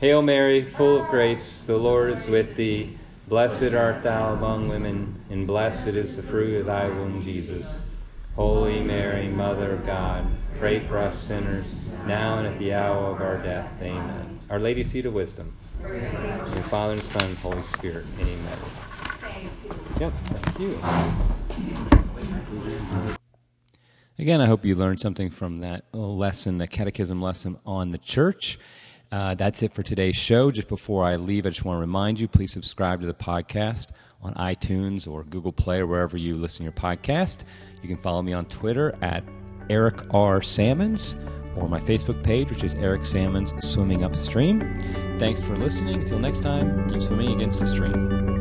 Hail 0.00 0.20
Mary, 0.20 0.64
full 0.64 1.02
of 1.02 1.08
grace, 1.08 1.62
the 1.62 1.76
Lord 1.76 2.10
is 2.10 2.26
with 2.26 2.54
thee. 2.54 2.98
Blessed 3.28 3.74
art 3.74 4.02
thou 4.02 4.34
among 4.34 4.68
women, 4.68 5.18
and 5.30 5.46
blessed 5.46 5.88
is 5.88 6.16
the 6.16 6.22
fruit 6.22 6.60
of 6.60 6.66
thy 6.66 6.86
womb, 6.86 7.22
Jesus. 7.22 7.72
Holy 8.36 8.80
Mary, 8.82 9.28
Mother 9.28 9.72
of 9.72 9.86
God, 9.86 10.26
pray 10.58 10.78
for 10.78 10.98
us 10.98 11.18
sinners, 11.18 11.72
now 12.06 12.38
and 12.38 12.46
at 12.46 12.58
the 12.58 12.74
hour 12.74 13.10
of 13.10 13.22
our 13.22 13.38
death. 13.38 13.70
Amen. 13.80 14.38
Our 14.50 14.60
Lady, 14.60 14.84
seat 14.84 15.06
of 15.06 15.14
wisdom. 15.14 15.56
Your 15.82 16.62
Father, 16.68 16.92
and 16.92 17.02
Son, 17.02 17.34
Holy 17.36 17.62
Spirit. 17.62 18.04
Amen. 18.20 18.58
Yep, 19.98 20.12
thank 20.26 20.58
you. 20.60 20.78
Again, 24.18 24.42
I 24.42 24.46
hope 24.46 24.66
you 24.66 24.74
learned 24.74 25.00
something 25.00 25.30
from 25.30 25.60
that 25.60 25.86
lesson, 25.94 26.58
the 26.58 26.66
catechism 26.66 27.22
lesson 27.22 27.58
on 27.64 27.92
the 27.92 27.98
church. 27.98 28.58
Uh, 29.10 29.34
that's 29.34 29.62
it 29.62 29.72
for 29.72 29.82
today's 29.82 30.16
show. 30.16 30.50
Just 30.50 30.68
before 30.68 31.06
I 31.06 31.16
leave, 31.16 31.46
I 31.46 31.50
just 31.50 31.64
want 31.64 31.78
to 31.78 31.80
remind 31.80 32.20
you 32.20 32.28
please 32.28 32.52
subscribe 32.52 33.00
to 33.00 33.06
the 33.06 33.14
podcast 33.14 33.92
on 34.22 34.34
iTunes 34.34 35.08
or 35.08 35.22
Google 35.24 35.52
Play 35.52 35.80
or 35.80 35.86
wherever 35.86 36.16
you 36.16 36.36
listen 36.36 36.58
to 36.58 36.62
your 36.64 36.72
podcast. 36.72 37.44
You 37.82 37.88
can 37.88 37.96
follow 37.96 38.22
me 38.22 38.32
on 38.32 38.46
Twitter 38.46 38.96
at 39.02 39.24
Eric 39.70 40.14
R. 40.14 40.42
Sammons 40.42 41.16
or 41.56 41.68
my 41.68 41.80
Facebook 41.80 42.22
page, 42.22 42.50
which 42.50 42.64
is 42.64 42.74
Eric 42.74 43.04
Sammons 43.04 43.54
Swimming 43.66 44.04
Upstream. 44.04 44.60
Thanks 45.18 45.40
for 45.40 45.56
listening. 45.56 46.02
Until 46.02 46.18
next 46.18 46.42
time, 46.42 46.88
keep 46.88 47.02
swimming 47.02 47.32
against 47.32 47.60
the 47.60 47.66
stream. 47.66 48.35